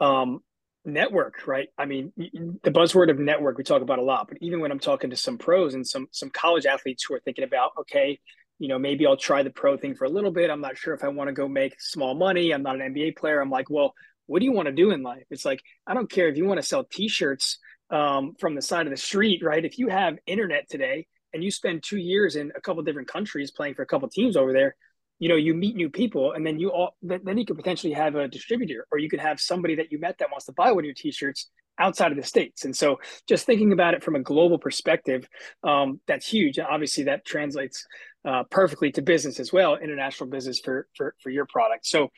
um, 0.00 0.40
network, 0.84 1.46
right? 1.46 1.68
I 1.78 1.86
mean, 1.86 2.12
the 2.16 2.70
buzzword 2.70 3.10
of 3.10 3.18
network 3.18 3.56
we 3.56 3.64
talk 3.64 3.82
about 3.82 4.00
a 4.00 4.02
lot. 4.02 4.28
But 4.28 4.38
even 4.40 4.60
when 4.60 4.72
I'm 4.72 4.80
talking 4.80 5.10
to 5.10 5.16
some 5.16 5.38
pros 5.38 5.74
and 5.74 5.86
some 5.86 6.08
some 6.10 6.30
college 6.30 6.66
athletes 6.66 7.04
who 7.04 7.14
are 7.14 7.20
thinking 7.20 7.44
about, 7.44 7.70
okay, 7.80 8.18
you 8.58 8.68
know, 8.68 8.78
maybe 8.78 9.06
I'll 9.06 9.16
try 9.16 9.42
the 9.42 9.50
pro 9.50 9.76
thing 9.76 9.94
for 9.94 10.04
a 10.04 10.10
little 10.10 10.32
bit. 10.32 10.50
I'm 10.50 10.60
not 10.60 10.76
sure 10.76 10.94
if 10.94 11.04
I 11.04 11.08
want 11.08 11.28
to 11.28 11.34
go 11.34 11.48
make 11.48 11.80
small 11.80 12.14
money. 12.14 12.52
I'm 12.52 12.62
not 12.62 12.80
an 12.80 12.94
NBA 12.94 13.16
player. 13.16 13.40
I'm 13.40 13.50
like, 13.50 13.70
well, 13.70 13.94
what 14.26 14.40
do 14.40 14.44
you 14.44 14.52
want 14.52 14.66
to 14.66 14.72
do 14.72 14.90
in 14.90 15.02
life? 15.02 15.24
It's 15.30 15.44
like 15.44 15.62
I 15.86 15.94
don't 15.94 16.10
care 16.10 16.28
if 16.28 16.36
you 16.36 16.44
want 16.44 16.60
to 16.60 16.66
sell 16.66 16.84
T-shirts 16.84 17.58
um, 17.90 18.34
from 18.38 18.54
the 18.54 18.62
side 18.62 18.86
of 18.86 18.90
the 18.90 18.96
street, 18.96 19.42
right? 19.44 19.64
If 19.64 19.78
you 19.78 19.88
have 19.88 20.18
internet 20.26 20.68
today 20.68 21.06
and 21.32 21.42
you 21.42 21.50
spend 21.50 21.82
two 21.82 21.98
years 21.98 22.36
in 22.36 22.52
a 22.56 22.60
couple 22.60 22.82
different 22.82 23.08
countries 23.08 23.50
playing 23.50 23.74
for 23.74 23.82
a 23.82 23.86
couple 23.86 24.08
teams 24.08 24.36
over 24.36 24.52
there, 24.52 24.76
you 25.18 25.28
know, 25.28 25.36
you 25.36 25.54
meet 25.54 25.76
new 25.76 25.88
people, 25.88 26.32
and 26.32 26.44
then 26.44 26.58
you 26.58 26.70
all 26.70 26.96
then 27.00 27.38
you 27.38 27.46
could 27.46 27.56
potentially 27.56 27.92
have 27.92 28.16
a 28.16 28.26
distributor, 28.26 28.86
or 28.90 28.98
you 28.98 29.08
could 29.08 29.20
have 29.20 29.40
somebody 29.40 29.76
that 29.76 29.92
you 29.92 30.00
met 30.00 30.18
that 30.18 30.30
wants 30.30 30.46
to 30.46 30.52
buy 30.52 30.72
one 30.72 30.80
of 30.80 30.86
your 30.86 30.94
t-shirts 30.94 31.48
outside 31.78 32.10
of 32.10 32.18
the 32.18 32.24
states. 32.24 32.64
And 32.64 32.76
so, 32.76 32.98
just 33.28 33.46
thinking 33.46 33.72
about 33.72 33.94
it 33.94 34.02
from 34.02 34.16
a 34.16 34.20
global 34.20 34.58
perspective, 34.58 35.28
um, 35.62 36.00
that's 36.08 36.26
huge. 36.26 36.58
And 36.58 36.66
obviously, 36.66 37.04
that 37.04 37.24
translates 37.24 37.86
uh, 38.24 38.42
perfectly 38.50 38.90
to 38.92 39.02
business 39.02 39.38
as 39.38 39.52
well, 39.52 39.76
international 39.76 40.28
business 40.28 40.58
for 40.58 40.88
for 40.96 41.14
for 41.22 41.30
your 41.30 41.46
product. 41.46 41.86
So, 41.86 42.08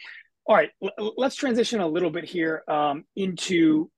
all 0.47 0.57
right, 0.57 0.71
l- 0.83 1.15
let's 1.19 1.37
transition 1.37 1.81
a 1.81 1.87
little 1.87 2.11
bit 2.11 2.25
here 2.25 2.63
um, 2.69 3.05
into 3.17 3.91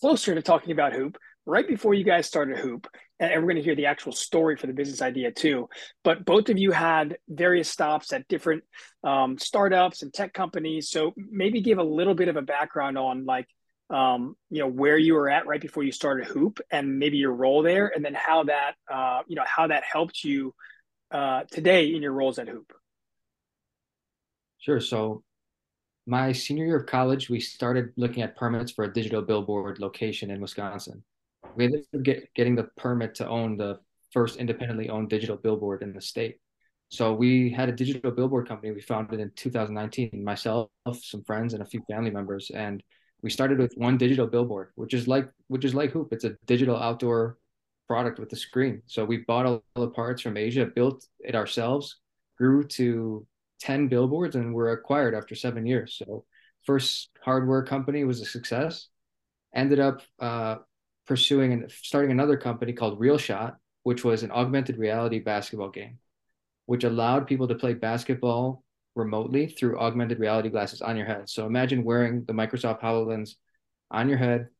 closer 0.00 0.34
to 0.34 0.42
talking 0.42 0.72
about 0.72 0.92
hoop 0.92 1.18
right 1.50 1.66
before 1.66 1.94
you 1.94 2.04
guys 2.04 2.26
started 2.26 2.58
Hoop, 2.58 2.86
and 3.18 3.34
we're 3.34 3.48
going 3.48 3.56
to 3.56 3.62
hear 3.62 3.74
the 3.74 3.86
actual 3.86 4.12
story 4.12 4.56
for 4.56 4.68
the 4.68 4.72
business 4.72 5.02
idea 5.02 5.32
too. 5.32 5.68
But 6.04 6.24
both 6.24 6.48
of 6.48 6.58
you 6.58 6.70
had 6.70 7.18
various 7.28 7.68
stops 7.68 8.12
at 8.12 8.28
different 8.28 8.62
um, 9.02 9.36
startups 9.36 10.02
and 10.02 10.14
tech 10.14 10.32
companies. 10.32 10.88
So 10.90 11.12
maybe 11.16 11.60
give 11.60 11.78
a 11.78 11.82
little 11.82 12.14
bit 12.14 12.28
of 12.28 12.36
a 12.36 12.42
background 12.42 12.96
on 12.96 13.26
like, 13.26 13.48
um, 13.90 14.36
you 14.48 14.60
know, 14.60 14.68
where 14.68 14.96
you 14.96 15.14
were 15.14 15.28
at 15.28 15.48
right 15.48 15.60
before 15.60 15.82
you 15.82 15.90
started 15.90 16.28
Hoop, 16.28 16.60
and 16.70 17.00
maybe 17.00 17.16
your 17.16 17.34
role 17.34 17.62
there, 17.62 17.88
and 17.92 18.04
then 18.04 18.14
how 18.14 18.44
that, 18.44 18.74
uh, 18.90 19.22
you 19.26 19.34
know, 19.34 19.44
how 19.44 19.66
that 19.66 19.82
helped 19.82 20.22
you 20.22 20.54
uh, 21.10 21.42
today 21.50 21.92
in 21.92 22.00
your 22.00 22.12
roles 22.12 22.38
at 22.38 22.48
Hoop. 22.48 22.72
Sure. 24.58 24.80
So 24.80 25.24
my 26.06 26.30
senior 26.30 26.66
year 26.66 26.76
of 26.76 26.86
college, 26.86 27.28
we 27.28 27.40
started 27.40 27.92
looking 27.96 28.22
at 28.22 28.36
permits 28.36 28.70
for 28.70 28.84
a 28.84 28.92
digital 28.92 29.22
billboard 29.22 29.80
location 29.80 30.30
in 30.30 30.40
Wisconsin 30.40 31.02
we 31.56 31.64
ended 31.64 31.84
up 31.94 32.02
get, 32.02 32.32
getting 32.34 32.54
the 32.56 32.68
permit 32.76 33.14
to 33.16 33.28
own 33.28 33.56
the 33.56 33.78
first 34.12 34.36
independently 34.36 34.88
owned 34.88 35.08
digital 35.08 35.36
billboard 35.36 35.82
in 35.82 35.92
the 35.92 36.00
state. 36.00 36.38
So 36.88 37.14
we 37.14 37.50
had 37.50 37.68
a 37.68 37.72
digital 37.72 38.10
billboard 38.10 38.48
company 38.48 38.72
we 38.72 38.80
founded 38.80 39.20
in 39.20 39.30
2019, 39.36 40.24
myself, 40.24 40.70
some 41.00 41.22
friends, 41.22 41.54
and 41.54 41.62
a 41.62 41.66
few 41.66 41.82
family 41.88 42.10
members. 42.10 42.50
And 42.52 42.82
we 43.22 43.30
started 43.30 43.58
with 43.58 43.74
one 43.76 43.96
digital 43.96 44.26
billboard, 44.26 44.70
which 44.74 44.94
is 44.94 45.06
like 45.06 45.28
which 45.46 45.64
is 45.64 45.74
like 45.74 45.92
Hoop. 45.92 46.08
It's 46.12 46.24
a 46.24 46.36
digital 46.46 46.76
outdoor 46.76 47.38
product 47.86 48.18
with 48.18 48.32
a 48.32 48.36
screen. 48.36 48.82
So 48.86 49.04
we 49.04 49.18
bought 49.18 49.46
all 49.46 49.62
the 49.74 49.90
parts 49.90 50.22
from 50.22 50.36
Asia, 50.36 50.66
built 50.66 51.06
it 51.20 51.34
ourselves, 51.34 51.96
grew 52.38 52.64
to 52.78 53.26
10 53.60 53.88
billboards, 53.88 54.36
and 54.36 54.54
were 54.54 54.72
acquired 54.72 55.14
after 55.14 55.34
seven 55.34 55.66
years. 55.66 55.96
So 55.96 56.24
first 56.64 57.10
hardware 57.22 57.64
company 57.64 58.04
was 58.04 58.20
a 58.20 58.24
success. 58.24 58.88
Ended 59.54 59.80
up 59.80 60.02
uh, 60.20 60.56
pursuing 61.10 61.52
and 61.52 61.68
starting 61.72 62.12
another 62.12 62.36
company 62.36 62.72
called 62.72 63.00
Real 63.00 63.18
Shot, 63.18 63.56
which 63.82 64.04
was 64.04 64.22
an 64.22 64.30
augmented 64.30 64.78
reality 64.78 65.18
basketball 65.18 65.68
game, 65.68 65.98
which 66.66 66.84
allowed 66.84 67.26
people 67.26 67.48
to 67.48 67.56
play 67.56 67.74
basketball 67.74 68.62
remotely 68.94 69.48
through 69.48 69.80
augmented 69.80 70.20
reality 70.20 70.50
glasses 70.50 70.80
on 70.80 70.96
your 70.96 71.06
head. 71.06 71.28
So 71.28 71.46
imagine 71.46 71.82
wearing 71.82 72.24
the 72.26 72.32
Microsoft 72.32 72.80
HoloLens 72.80 73.34
on 73.90 74.08
your 74.08 74.18
head 74.18 74.50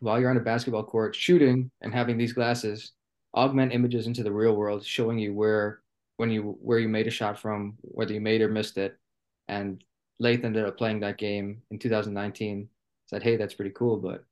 while 0.00 0.18
you're 0.18 0.30
on 0.30 0.36
a 0.36 0.40
basketball 0.40 0.82
court 0.82 1.14
shooting 1.14 1.70
and 1.80 1.94
having 1.94 2.18
these 2.18 2.32
glasses 2.32 2.90
augment 3.32 3.72
images 3.72 4.08
into 4.08 4.24
the 4.24 4.32
real 4.32 4.56
world, 4.56 4.84
showing 4.84 5.16
you 5.16 5.32
where 5.32 5.80
when 6.16 6.28
you 6.28 6.58
where 6.60 6.80
you 6.80 6.88
made 6.88 7.06
a 7.06 7.10
shot 7.10 7.38
from, 7.38 7.74
whether 7.82 8.12
you 8.12 8.20
made 8.20 8.40
or 8.40 8.48
missed 8.48 8.78
it. 8.78 8.98
And 9.46 9.84
Laith 10.18 10.42
ended 10.42 10.64
up 10.64 10.76
playing 10.76 10.98
that 11.00 11.18
game 11.18 11.62
in 11.70 11.78
2019. 11.78 12.68
Said, 13.06 13.22
"Hey, 13.22 13.36
that's 13.36 13.54
pretty 13.54 13.70
cool, 13.70 13.96
but 13.98 14.24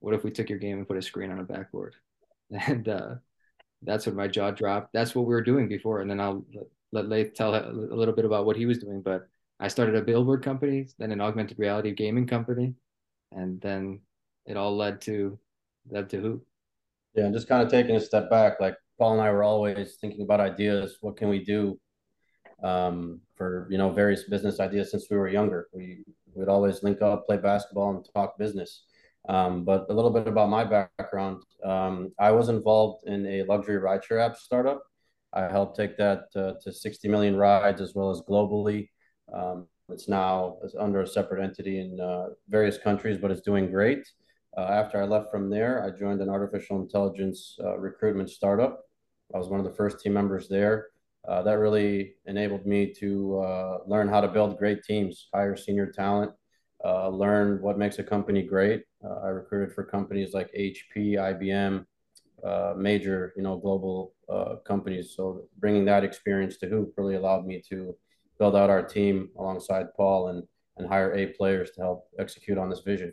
what 0.00 0.14
if 0.14 0.24
we 0.24 0.30
took 0.30 0.48
your 0.48 0.58
game 0.58 0.78
and 0.78 0.88
put 0.88 0.96
a 0.96 1.02
screen 1.02 1.30
on 1.30 1.40
a 1.40 1.44
backboard? 1.44 1.94
And 2.50 2.88
uh, 2.88 3.16
that's 3.82 4.06
when 4.06 4.16
my 4.16 4.26
jaw 4.26 4.50
dropped. 4.50 4.94
That's 4.94 5.14
what 5.14 5.26
we 5.26 5.34
were 5.34 5.42
doing 5.42 5.68
before. 5.68 6.00
And 6.00 6.10
then 6.10 6.18
I'll 6.18 6.44
let, 6.92 7.08
Laith 7.08 7.34
tell 7.34 7.54
a 7.54 7.70
little 7.70 8.14
bit 8.14 8.24
about 8.24 8.46
what 8.46 8.56
he 8.56 8.64
was 8.64 8.78
doing. 8.78 9.02
But 9.02 9.28
I 9.60 9.68
started 9.68 9.96
a 9.96 10.02
billboard 10.02 10.42
company, 10.42 10.88
then 10.98 11.12
an 11.12 11.20
augmented 11.20 11.58
reality 11.58 11.92
gaming 11.92 12.26
company, 12.26 12.74
and 13.32 13.60
then 13.60 14.00
it 14.46 14.56
all 14.56 14.76
led 14.76 15.00
to 15.02 15.38
led 15.90 16.08
to 16.10 16.20
Hoop. 16.20 16.46
Yeah, 17.14 17.24
and 17.24 17.34
just 17.34 17.48
kind 17.48 17.62
of 17.62 17.70
taking 17.70 17.96
a 17.96 18.00
step 18.00 18.30
back, 18.30 18.60
like 18.60 18.76
Paul 18.98 19.14
and 19.14 19.22
I 19.22 19.30
were 19.30 19.42
always 19.42 19.96
thinking 20.00 20.22
about 20.22 20.40
ideas. 20.40 20.98
What 21.00 21.16
can 21.16 21.28
we 21.28 21.44
do 21.44 21.78
um, 22.62 23.20
for 23.36 23.66
you 23.70 23.78
know 23.78 23.90
various 23.90 24.24
business 24.24 24.60
ideas 24.60 24.90
since 24.90 25.06
we 25.10 25.16
were 25.16 25.28
younger? 25.28 25.68
We 25.72 26.04
would 26.34 26.48
always 26.48 26.82
link 26.82 27.02
up, 27.02 27.26
play 27.26 27.36
basketball, 27.36 27.96
and 27.96 28.08
talk 28.14 28.38
business. 28.38 28.84
Um, 29.28 29.64
but 29.64 29.86
a 29.90 29.92
little 29.92 30.10
bit 30.10 30.26
about 30.26 30.48
my 30.48 30.64
background. 30.64 31.42
Um, 31.64 32.12
I 32.18 32.30
was 32.30 32.48
involved 32.48 33.06
in 33.06 33.26
a 33.26 33.42
luxury 33.44 33.80
rideshare 33.80 34.24
app 34.24 34.36
startup. 34.36 34.82
I 35.32 35.42
helped 35.42 35.76
take 35.76 35.96
that 35.98 36.24
uh, 36.34 36.52
to 36.62 36.72
60 36.72 37.08
million 37.08 37.36
rides 37.36 37.80
as 37.80 37.94
well 37.94 38.10
as 38.10 38.22
globally. 38.22 38.88
Um, 39.32 39.66
it's 39.90 40.08
now 40.08 40.58
it's 40.62 40.74
under 40.74 41.00
a 41.00 41.06
separate 41.06 41.42
entity 41.42 41.80
in 41.80 42.00
uh, 42.00 42.28
various 42.48 42.78
countries, 42.78 43.18
but 43.18 43.30
it's 43.30 43.40
doing 43.40 43.70
great. 43.70 44.06
Uh, 44.56 44.62
after 44.62 45.00
I 45.00 45.04
left 45.06 45.30
from 45.30 45.50
there, 45.50 45.84
I 45.84 45.98
joined 45.98 46.20
an 46.20 46.28
artificial 46.28 46.80
intelligence 46.80 47.56
uh, 47.62 47.78
recruitment 47.78 48.30
startup. 48.30 48.80
I 49.34 49.38
was 49.38 49.48
one 49.48 49.60
of 49.60 49.66
the 49.66 49.74
first 49.74 50.00
team 50.00 50.14
members 50.14 50.48
there. 50.48 50.88
Uh, 51.26 51.42
that 51.42 51.58
really 51.58 52.14
enabled 52.26 52.64
me 52.64 52.92
to 52.94 53.38
uh, 53.40 53.78
learn 53.86 54.08
how 54.08 54.20
to 54.20 54.28
build 54.28 54.58
great 54.58 54.82
teams, 54.82 55.28
hire 55.34 55.56
senior 55.56 55.92
talent, 55.92 56.32
uh, 56.84 57.08
learn 57.08 57.60
what 57.60 57.78
makes 57.78 57.98
a 57.98 58.04
company 58.04 58.42
great. 58.42 58.84
Uh, 59.04 59.20
I 59.24 59.28
recruited 59.28 59.74
for 59.74 59.84
companies 59.84 60.32
like 60.32 60.50
HP, 60.52 61.14
IBM, 61.14 61.84
uh, 62.44 62.74
major, 62.76 63.32
you 63.36 63.42
know, 63.42 63.56
global 63.56 64.14
uh, 64.28 64.56
companies. 64.64 65.14
So 65.16 65.48
bringing 65.58 65.84
that 65.86 66.04
experience 66.04 66.56
to 66.58 66.68
Hoop 66.68 66.94
really 66.96 67.16
allowed 67.16 67.46
me 67.46 67.62
to 67.70 67.96
build 68.38 68.54
out 68.54 68.70
our 68.70 68.82
team 68.82 69.30
alongside 69.36 69.86
Paul 69.96 70.28
and 70.28 70.44
and 70.78 70.86
hire 70.86 71.12
A 71.14 71.26
players 71.26 71.70
to 71.72 71.80
help 71.80 72.08
execute 72.18 72.56
on 72.56 72.70
this 72.70 72.80
vision. 72.80 73.12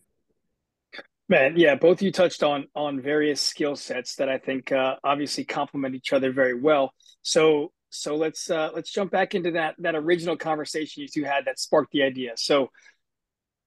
Man, 1.28 1.58
yeah, 1.58 1.74
both 1.74 2.04
you 2.04 2.12
touched 2.12 2.44
on 2.44 2.68
on 2.76 3.02
various 3.02 3.42
skill 3.42 3.76
sets 3.76 4.16
that 4.18 4.30
I 4.30 4.38
think 4.38 4.72
uh, 4.72 4.98
obviously 5.04 5.44
complement 5.44 5.96
each 5.96 6.14
other 6.14 6.32
very 6.32 6.54
well. 6.54 6.94
So 7.24 7.72
so 7.90 8.16
let's 8.16 8.50
uh, 8.52 8.70
let's 8.76 8.92
jump 8.92 9.12
back 9.12 9.34
into 9.34 9.52
that 9.52 9.76
that 9.80 9.96
original 9.96 10.38
conversation 10.38 11.02
you 11.02 11.08
two 11.08 11.24
had 11.24 11.46
that 11.46 11.60
sparked 11.60 11.92
the 11.92 12.04
idea. 12.04 12.34
So 12.36 12.70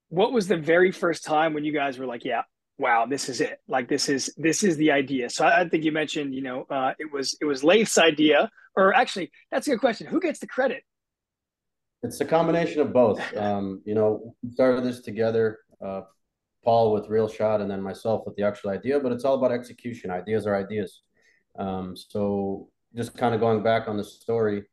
what 0.08 0.32
was 0.32 0.48
the 0.48 0.56
very 0.56 0.90
first 0.92 1.24
time 1.24 1.54
when 1.54 1.64
you 1.64 1.72
guys 1.72 1.98
were 1.98 2.06
like, 2.06 2.24
yeah, 2.24 2.42
wow, 2.78 3.06
this 3.06 3.28
is 3.28 3.40
it. 3.40 3.60
Like 3.68 3.88
this 3.88 4.08
is 4.08 4.32
this 4.36 4.62
is 4.62 4.76
the 4.76 4.92
idea. 4.92 5.28
So 5.28 5.44
I, 5.44 5.60
I 5.60 5.68
think 5.68 5.84
you 5.84 5.92
mentioned, 5.92 6.34
you 6.34 6.42
know, 6.42 6.66
uh, 6.70 6.94
it 6.98 7.12
was 7.12 7.36
it 7.40 7.44
was 7.44 7.62
Laith's 7.62 7.98
idea, 7.98 8.50
or 8.76 8.94
actually, 8.94 9.30
that's 9.50 9.66
a 9.66 9.70
good 9.70 9.80
question. 9.80 10.06
Who 10.06 10.20
gets 10.20 10.38
the 10.38 10.46
credit? 10.46 10.82
It's 12.02 12.20
a 12.20 12.24
combination 12.24 12.80
of 12.80 12.92
both. 12.92 13.20
Um, 13.36 13.82
you 13.84 13.94
know, 13.94 14.34
we 14.42 14.50
started 14.52 14.84
this 14.84 15.00
together. 15.00 15.58
Uh, 15.84 16.02
Paul 16.64 16.92
with 16.92 17.08
Real 17.08 17.28
Shot, 17.28 17.60
and 17.60 17.70
then 17.70 17.80
myself 17.80 18.24
with 18.26 18.36
the 18.36 18.42
actual 18.42 18.70
idea. 18.70 19.00
But 19.00 19.12
it's 19.12 19.24
all 19.24 19.34
about 19.34 19.52
execution. 19.52 20.10
Ideas 20.10 20.46
are 20.46 20.56
ideas. 20.56 21.02
Um, 21.58 21.96
so 21.96 22.68
just 22.94 23.16
kind 23.16 23.34
of 23.34 23.40
going 23.40 23.62
back 23.62 23.88
on 23.88 23.96
the 23.96 24.04
story, 24.04 24.64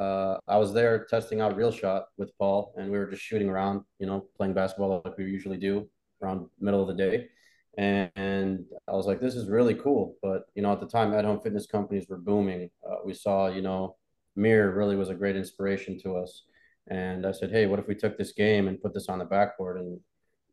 uh, 0.00 0.38
I 0.48 0.56
was 0.56 0.72
there 0.72 1.04
testing 1.04 1.42
out 1.42 1.56
real 1.56 1.70
shot 1.70 2.06
with 2.16 2.36
Paul, 2.38 2.72
and 2.76 2.90
we 2.90 2.98
were 2.98 3.10
just 3.10 3.22
shooting 3.22 3.50
around, 3.50 3.82
you 3.98 4.06
know, 4.06 4.26
playing 4.36 4.54
basketball 4.54 5.02
like 5.04 5.18
we 5.18 5.24
usually 5.24 5.58
do 5.58 5.88
around 6.22 6.46
middle 6.58 6.80
of 6.80 6.88
the 6.88 6.94
day. 6.94 7.28
And, 7.76 8.10
and 8.16 8.64
I 8.88 8.92
was 8.92 9.06
like, 9.06 9.20
this 9.20 9.34
is 9.34 9.50
really 9.50 9.74
cool. 9.74 10.16
But 10.22 10.44
you 10.54 10.62
know, 10.62 10.72
at 10.72 10.80
the 10.80 10.86
time, 10.86 11.12
at 11.12 11.26
home 11.26 11.40
fitness 11.40 11.66
companies 11.66 12.06
were 12.08 12.16
booming. 12.16 12.70
Uh, 12.88 12.96
we 13.04 13.12
saw, 13.12 13.48
you 13.48 13.60
know, 13.60 13.96
Mirror 14.36 14.74
really 14.74 14.96
was 14.96 15.10
a 15.10 15.14
great 15.14 15.36
inspiration 15.36 16.00
to 16.02 16.16
us. 16.16 16.44
And 16.88 17.26
I 17.26 17.32
said, 17.32 17.50
hey, 17.50 17.66
what 17.66 17.78
if 17.78 17.86
we 17.86 17.94
took 17.94 18.16
this 18.16 18.32
game 18.32 18.68
and 18.68 18.80
put 18.80 18.94
this 18.94 19.08
on 19.08 19.18
the 19.18 19.24
backboard? 19.26 19.78
And 19.78 20.00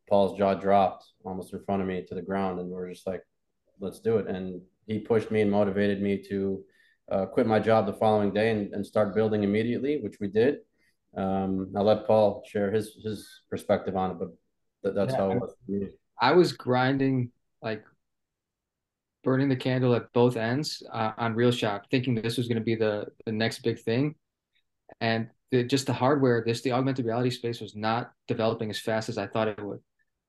Paul's 0.09 0.37
jaw 0.37 0.55
dropped 0.55 1.05
almost 1.23 1.53
in 1.53 1.63
front 1.63 1.81
of 1.81 1.87
me 1.87 2.03
to 2.05 2.15
the 2.15 2.21
ground, 2.21 2.59
and 2.59 2.69
we 2.69 2.75
are 2.75 2.89
just 2.89 3.07
like, 3.07 3.23
let's 3.79 3.99
do 3.99 4.17
it. 4.17 4.27
And 4.27 4.61
he 4.87 4.99
pushed 4.99 5.31
me 5.31 5.41
and 5.41 5.49
motivated 5.49 6.01
me 6.01 6.21
to 6.29 6.63
uh, 7.11 7.25
quit 7.25 7.47
my 7.47 7.59
job 7.59 7.85
the 7.85 7.93
following 7.93 8.33
day 8.33 8.51
and, 8.51 8.73
and 8.73 8.85
start 8.85 9.15
building 9.15 9.43
immediately, 9.43 9.99
which 10.01 10.17
we 10.19 10.27
did. 10.27 10.57
Um, 11.15 11.71
I'll 11.75 11.83
let 11.83 12.05
Paul 12.05 12.43
share 12.45 12.71
his 12.71 12.97
his 13.03 13.41
perspective 13.49 13.95
on 13.95 14.11
it, 14.11 14.17
but 14.19 14.29
th- 14.83 14.95
that's 14.95 15.13
yeah, 15.13 15.17
how 15.17 15.31
it 15.31 15.41
was 15.41 15.55
I 16.19 16.31
was 16.33 16.53
grinding 16.53 17.31
like 17.61 17.83
burning 19.23 19.49
the 19.49 19.55
candle 19.55 19.95
at 19.95 20.11
both 20.13 20.37
ends 20.37 20.83
uh, 20.93 21.11
on 21.17 21.33
Real 21.33 21.51
Shot, 21.51 21.87
thinking 21.89 22.15
this 22.15 22.37
was 22.37 22.47
going 22.47 22.59
to 22.59 22.63
be 22.63 22.75
the 22.75 23.07
the 23.25 23.31
next 23.31 23.59
big 23.59 23.79
thing, 23.79 24.15
and 24.99 25.29
the, 25.51 25.63
just 25.63 25.87
the 25.87 25.93
hardware, 25.93 26.43
this 26.45 26.61
the 26.61 26.71
augmented 26.71 27.05
reality 27.05 27.29
space 27.29 27.61
was 27.61 27.75
not 27.75 28.11
developing 28.27 28.69
as 28.69 28.79
fast 28.79 29.09
as 29.09 29.17
I 29.17 29.27
thought 29.27 29.47
it 29.47 29.63
would. 29.63 29.79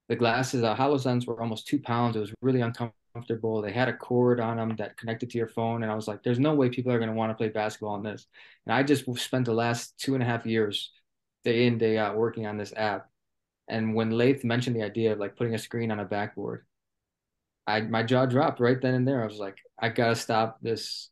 The 0.08 0.16
glasses, 0.16 0.62
the 0.62 0.74
HoloLens 0.74 1.26
were 1.26 1.40
almost 1.40 1.66
two 1.66 1.80
pounds. 1.80 2.16
It 2.16 2.20
was 2.20 2.32
really 2.40 2.60
uncomfortable 2.60 2.97
comfortable. 3.12 3.62
They 3.62 3.72
had 3.72 3.88
a 3.88 3.96
cord 3.96 4.40
on 4.40 4.56
them 4.56 4.76
that 4.76 4.96
connected 4.96 5.30
to 5.30 5.38
your 5.38 5.48
phone. 5.48 5.82
And 5.82 5.90
I 5.90 5.94
was 5.94 6.08
like, 6.08 6.22
there's 6.22 6.38
no 6.38 6.54
way 6.54 6.68
people 6.68 6.92
are 6.92 6.98
going 6.98 7.10
to 7.10 7.16
want 7.16 7.30
to 7.30 7.34
play 7.34 7.48
basketball 7.48 7.94
on 7.94 8.02
this. 8.02 8.26
And 8.66 8.74
I 8.74 8.82
just 8.82 9.04
spent 9.18 9.46
the 9.46 9.52
last 9.52 9.98
two 9.98 10.14
and 10.14 10.22
a 10.22 10.26
half 10.26 10.46
years, 10.46 10.90
day 11.44 11.66
in, 11.66 11.78
day 11.78 11.98
out, 11.98 12.16
working 12.16 12.46
on 12.46 12.56
this 12.56 12.72
app. 12.76 13.08
And 13.68 13.94
when 13.94 14.10
Laith 14.10 14.44
mentioned 14.44 14.76
the 14.76 14.82
idea 14.82 15.12
of 15.12 15.18
like 15.18 15.36
putting 15.36 15.54
a 15.54 15.58
screen 15.58 15.90
on 15.90 16.00
a 16.00 16.04
backboard, 16.04 16.64
I 17.66 17.82
my 17.82 18.02
jaw 18.02 18.24
dropped 18.24 18.60
right 18.60 18.80
then 18.80 18.94
and 18.94 19.06
there. 19.06 19.22
I 19.22 19.26
was 19.26 19.38
like, 19.38 19.58
I 19.78 19.90
gotta 19.90 20.16
stop 20.16 20.58
this 20.62 21.10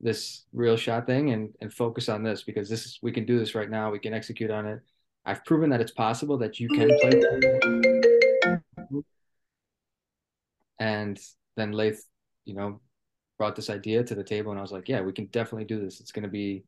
this 0.00 0.44
real 0.52 0.76
shot 0.76 1.06
thing 1.06 1.30
and 1.30 1.52
and 1.60 1.72
focus 1.72 2.08
on 2.08 2.22
this 2.22 2.44
because 2.44 2.68
this 2.68 2.86
is 2.86 2.98
we 3.02 3.10
can 3.10 3.26
do 3.26 3.38
this 3.40 3.56
right 3.56 3.68
now. 3.68 3.90
We 3.90 3.98
can 3.98 4.14
execute 4.14 4.50
on 4.52 4.66
it. 4.66 4.80
I've 5.24 5.44
proven 5.44 5.70
that 5.70 5.80
it's 5.80 5.90
possible 5.90 6.38
that 6.38 6.60
you 6.60 6.68
can 6.68 6.88
play. 7.00 7.85
And 10.78 11.18
then 11.56 11.72
Laith, 11.72 12.04
you 12.44 12.54
know, 12.54 12.80
brought 13.38 13.56
this 13.56 13.70
idea 13.70 14.02
to 14.04 14.14
the 14.14 14.24
table, 14.24 14.50
and 14.50 14.58
I 14.58 14.62
was 14.62 14.72
like, 14.72 14.88
yeah, 14.88 15.00
we 15.00 15.12
can 15.12 15.26
definitely 15.26 15.64
do 15.64 15.80
this. 15.80 16.00
It's 16.00 16.12
going 16.12 16.24
to 16.24 16.28
be 16.28 16.64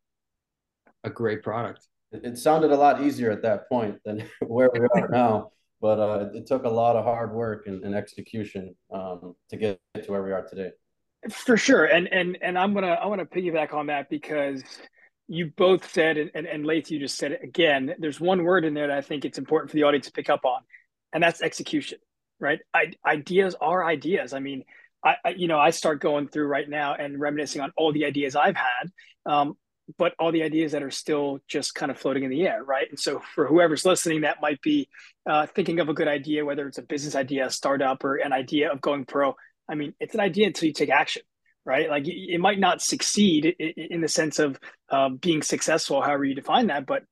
a 1.04 1.10
great 1.10 1.42
product. 1.42 1.86
It, 2.10 2.38
sounded 2.38 2.70
a 2.70 2.76
lot 2.76 3.02
easier 3.02 3.30
at 3.30 3.42
that 3.42 3.68
point 3.68 3.98
than 4.04 4.24
where 4.46 4.70
we 4.72 4.80
are 4.80 5.08
now. 5.08 5.50
but 5.80 5.98
uh, 5.98 6.28
it 6.34 6.46
took 6.46 6.64
a 6.64 6.68
lot 6.68 6.96
of 6.96 7.04
hard 7.04 7.32
work 7.32 7.66
and, 7.66 7.84
and 7.84 7.94
execution 7.94 8.74
um, 8.92 9.34
to 9.50 9.56
get 9.56 9.80
to 10.02 10.10
where 10.10 10.22
we 10.22 10.32
are 10.32 10.46
today. 10.46 10.70
For 11.30 11.56
sure, 11.56 11.84
and 11.84 12.06
and 12.08 12.38
and 12.40 12.56
I'm 12.56 12.72
gonna 12.74 12.92
I 12.92 13.06
want 13.06 13.20
to 13.20 13.26
piggyback 13.26 13.74
on 13.74 13.86
that 13.88 14.08
because 14.08 14.62
you 15.26 15.52
both 15.56 15.90
said 15.90 16.16
and, 16.16 16.30
and 16.32 16.46
and 16.46 16.64
Laith, 16.64 16.90
you 16.92 17.00
just 17.00 17.18
said 17.18 17.32
it 17.32 17.40
again. 17.42 17.94
There's 17.98 18.20
one 18.20 18.44
word 18.44 18.64
in 18.64 18.72
there 18.72 18.86
that 18.86 18.96
I 18.96 19.00
think 19.00 19.24
it's 19.24 19.36
important 19.36 19.70
for 19.70 19.76
the 19.76 19.82
audience 19.82 20.06
to 20.06 20.12
pick 20.12 20.30
up 20.30 20.44
on, 20.44 20.60
and 21.12 21.22
that's 21.22 21.42
execution. 21.42 21.98
Right? 22.40 22.60
I, 22.74 22.92
ideas 23.04 23.56
are 23.60 23.84
ideas. 23.84 24.32
I 24.32 24.40
mean, 24.40 24.64
I, 25.04 25.14
I, 25.24 25.28
you 25.30 25.48
know 25.48 25.58
I 25.58 25.70
start 25.70 26.00
going 26.00 26.28
through 26.28 26.46
right 26.46 26.68
now 26.68 26.94
and 26.94 27.20
reminiscing 27.20 27.60
on 27.60 27.72
all 27.76 27.92
the 27.92 28.04
ideas 28.04 28.36
I've 28.36 28.56
had. 28.56 28.90
Um, 29.26 29.56
but 29.96 30.14
all 30.18 30.32
the 30.32 30.42
ideas 30.42 30.72
that 30.72 30.82
are 30.82 30.90
still 30.90 31.38
just 31.48 31.74
kind 31.74 31.90
of 31.90 31.98
floating 31.98 32.24
in 32.24 32.30
the 32.30 32.46
air, 32.46 32.62
right? 32.62 32.86
And 32.90 32.98
so 32.98 33.22
for 33.34 33.46
whoever's 33.46 33.86
listening, 33.86 34.20
that 34.20 34.42
might 34.42 34.60
be 34.60 34.88
uh, 35.28 35.46
thinking 35.46 35.80
of 35.80 35.88
a 35.88 35.94
good 35.94 36.08
idea, 36.08 36.44
whether 36.44 36.68
it's 36.68 36.78
a 36.78 36.82
business 36.82 37.14
idea, 37.14 37.46
a 37.46 37.50
startup, 37.50 38.04
or 38.04 38.16
an 38.16 38.32
idea 38.32 38.70
of 38.70 38.80
going 38.80 39.06
pro. 39.06 39.34
I 39.68 39.74
mean, 39.76 39.94
it's 39.98 40.14
an 40.14 40.20
idea 40.20 40.46
until 40.46 40.66
you 40.66 40.74
take 40.74 40.90
action, 40.90 41.22
right? 41.64 41.88
Like 41.88 42.04
it 42.06 42.38
might 42.38 42.58
not 42.58 42.82
succeed 42.82 43.46
in 43.46 44.00
the 44.00 44.08
sense 44.08 44.38
of 44.38 44.58
um, 44.90 45.16
being 45.16 45.42
successful, 45.42 46.02
however 46.02 46.24
you 46.24 46.34
define 46.34 46.66
that, 46.66 46.84
but 46.84 47.04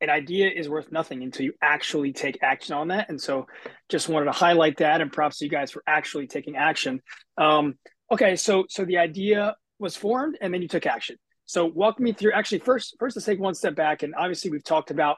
an 0.00 0.10
idea 0.10 0.48
is 0.48 0.68
worth 0.68 0.90
nothing 0.90 1.22
until 1.22 1.44
you 1.44 1.52
actually 1.62 2.12
take 2.12 2.38
action 2.42 2.74
on 2.74 2.88
that. 2.88 3.08
And 3.08 3.20
so 3.20 3.46
just 3.88 4.08
wanted 4.08 4.26
to 4.26 4.32
highlight 4.32 4.78
that 4.78 5.00
and 5.00 5.12
props 5.12 5.38
to 5.38 5.44
you 5.44 5.50
guys 5.50 5.70
for 5.70 5.82
actually 5.86 6.26
taking 6.26 6.56
action. 6.56 7.00
Um, 7.36 7.74
okay, 8.10 8.36
so 8.36 8.64
so 8.68 8.84
the 8.84 8.98
idea 8.98 9.56
was 9.78 9.96
formed 9.96 10.38
and 10.40 10.52
then 10.52 10.62
you 10.62 10.68
took 10.68 10.86
action. 10.86 11.16
So 11.44 11.66
walk 11.66 11.98
me 11.98 12.12
through. 12.12 12.32
Actually, 12.32 12.60
first, 12.60 12.96
first 12.98 13.16
let's 13.16 13.26
take 13.26 13.40
one 13.40 13.54
step 13.54 13.74
back, 13.74 14.02
and 14.04 14.14
obviously 14.14 14.50
we've 14.50 14.64
talked 14.64 14.90
about 14.90 15.16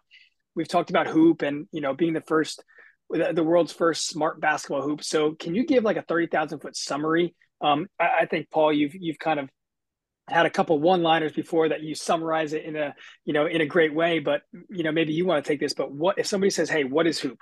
we've 0.54 0.68
talked 0.68 0.90
about 0.90 1.06
hoop 1.06 1.42
and 1.42 1.66
you 1.72 1.80
know 1.80 1.94
being 1.94 2.14
the 2.14 2.22
first 2.22 2.64
the 3.10 3.44
world's 3.44 3.72
first 3.72 4.08
smart 4.08 4.40
basketball 4.40 4.80
hoop. 4.80 5.04
So 5.04 5.32
can 5.32 5.54
you 5.54 5.66
give 5.66 5.84
like 5.84 5.98
a 5.98 6.02
thirty 6.02 6.26
thousand 6.26 6.60
foot 6.60 6.74
summary? 6.74 7.34
Um, 7.60 7.86
I, 8.00 8.20
I 8.22 8.26
think 8.26 8.48
Paul, 8.50 8.72
you've 8.72 8.94
you've 8.94 9.18
kind 9.18 9.40
of 9.40 9.50
had 10.28 10.46
a 10.46 10.50
couple 10.50 10.78
one 10.78 11.02
liners 11.02 11.32
before 11.32 11.68
that 11.68 11.82
you 11.82 11.94
summarize 11.94 12.52
it 12.52 12.64
in 12.64 12.76
a 12.76 12.94
you 13.24 13.32
know 13.32 13.46
in 13.46 13.60
a 13.60 13.66
great 13.66 13.92
way 13.92 14.18
but 14.18 14.42
you 14.70 14.82
know 14.82 14.92
maybe 14.92 15.12
you 15.12 15.26
want 15.26 15.44
to 15.44 15.48
take 15.48 15.60
this 15.60 15.74
but 15.74 15.92
what 15.92 16.18
if 16.18 16.26
somebody 16.26 16.50
says 16.50 16.70
hey 16.70 16.84
what 16.84 17.06
is 17.06 17.18
hoop 17.18 17.38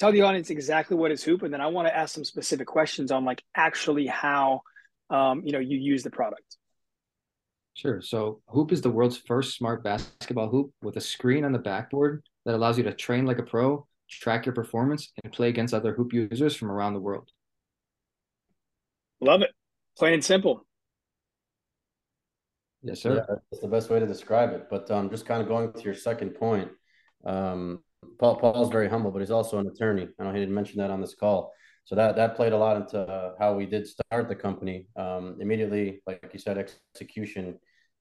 tell 0.00 0.10
the 0.10 0.22
audience 0.22 0.50
exactly 0.50 0.96
what 0.96 1.10
is 1.10 1.22
hoop 1.22 1.42
and 1.42 1.52
then 1.52 1.60
i 1.60 1.66
want 1.66 1.86
to 1.86 1.94
ask 1.94 2.14
some 2.14 2.24
specific 2.24 2.66
questions 2.66 3.12
on 3.12 3.24
like 3.24 3.42
actually 3.54 4.06
how 4.06 4.62
um, 5.10 5.42
you 5.44 5.52
know 5.52 5.58
you 5.58 5.78
use 5.78 6.02
the 6.02 6.10
product 6.10 6.56
Sure. 7.78 8.02
So 8.02 8.40
Hoop 8.48 8.72
is 8.72 8.82
the 8.82 8.90
world's 8.90 9.18
first 9.18 9.56
smart 9.56 9.84
basketball 9.84 10.48
hoop 10.48 10.72
with 10.82 10.96
a 10.96 11.00
screen 11.00 11.44
on 11.44 11.52
the 11.52 11.60
backboard 11.60 12.24
that 12.44 12.56
allows 12.56 12.76
you 12.76 12.82
to 12.82 12.92
train 12.92 13.24
like 13.24 13.38
a 13.38 13.44
pro, 13.44 13.86
track 14.10 14.46
your 14.46 14.52
performance, 14.52 15.12
and 15.22 15.32
play 15.32 15.48
against 15.48 15.72
other 15.72 15.94
hoop 15.94 16.12
users 16.12 16.56
from 16.56 16.72
around 16.72 16.94
the 16.94 17.00
world. 17.00 17.30
Love 19.20 19.42
it. 19.42 19.50
Plain 19.96 20.14
and 20.14 20.24
simple. 20.24 20.66
Yes, 22.82 23.00
sir. 23.00 23.16
Yeah, 23.16 23.36
that's 23.50 23.62
the 23.62 23.68
best 23.68 23.90
way 23.90 23.98
to 23.98 24.06
describe 24.06 24.52
it. 24.52 24.68
But 24.70 24.90
um, 24.90 25.10
just 25.10 25.26
kind 25.26 25.42
of 25.42 25.48
going 25.48 25.72
to 25.72 25.82
your 25.82 25.94
second 25.94 26.30
point, 26.30 26.70
um, 27.24 27.82
Paul 28.18 28.36
Paul's 28.36 28.70
very 28.70 28.88
humble, 28.88 29.10
but 29.10 29.20
he's 29.20 29.30
also 29.30 29.58
an 29.58 29.66
attorney. 29.66 30.08
I 30.18 30.24
know 30.24 30.32
he 30.32 30.38
didn't 30.38 30.54
mention 30.54 30.78
that 30.78 30.90
on 30.90 31.00
this 31.00 31.14
call. 31.14 31.52
So 31.84 31.94
that 31.94 32.16
that 32.16 32.36
played 32.36 32.52
a 32.52 32.58
lot 32.58 32.76
into 32.76 33.34
how 33.38 33.54
we 33.54 33.66
did 33.66 33.86
start 33.86 34.28
the 34.28 34.34
company. 34.34 34.88
Um, 34.96 35.38
immediately, 35.40 36.02
like 36.06 36.30
you 36.32 36.38
said, 36.38 36.58
execution 36.58 37.58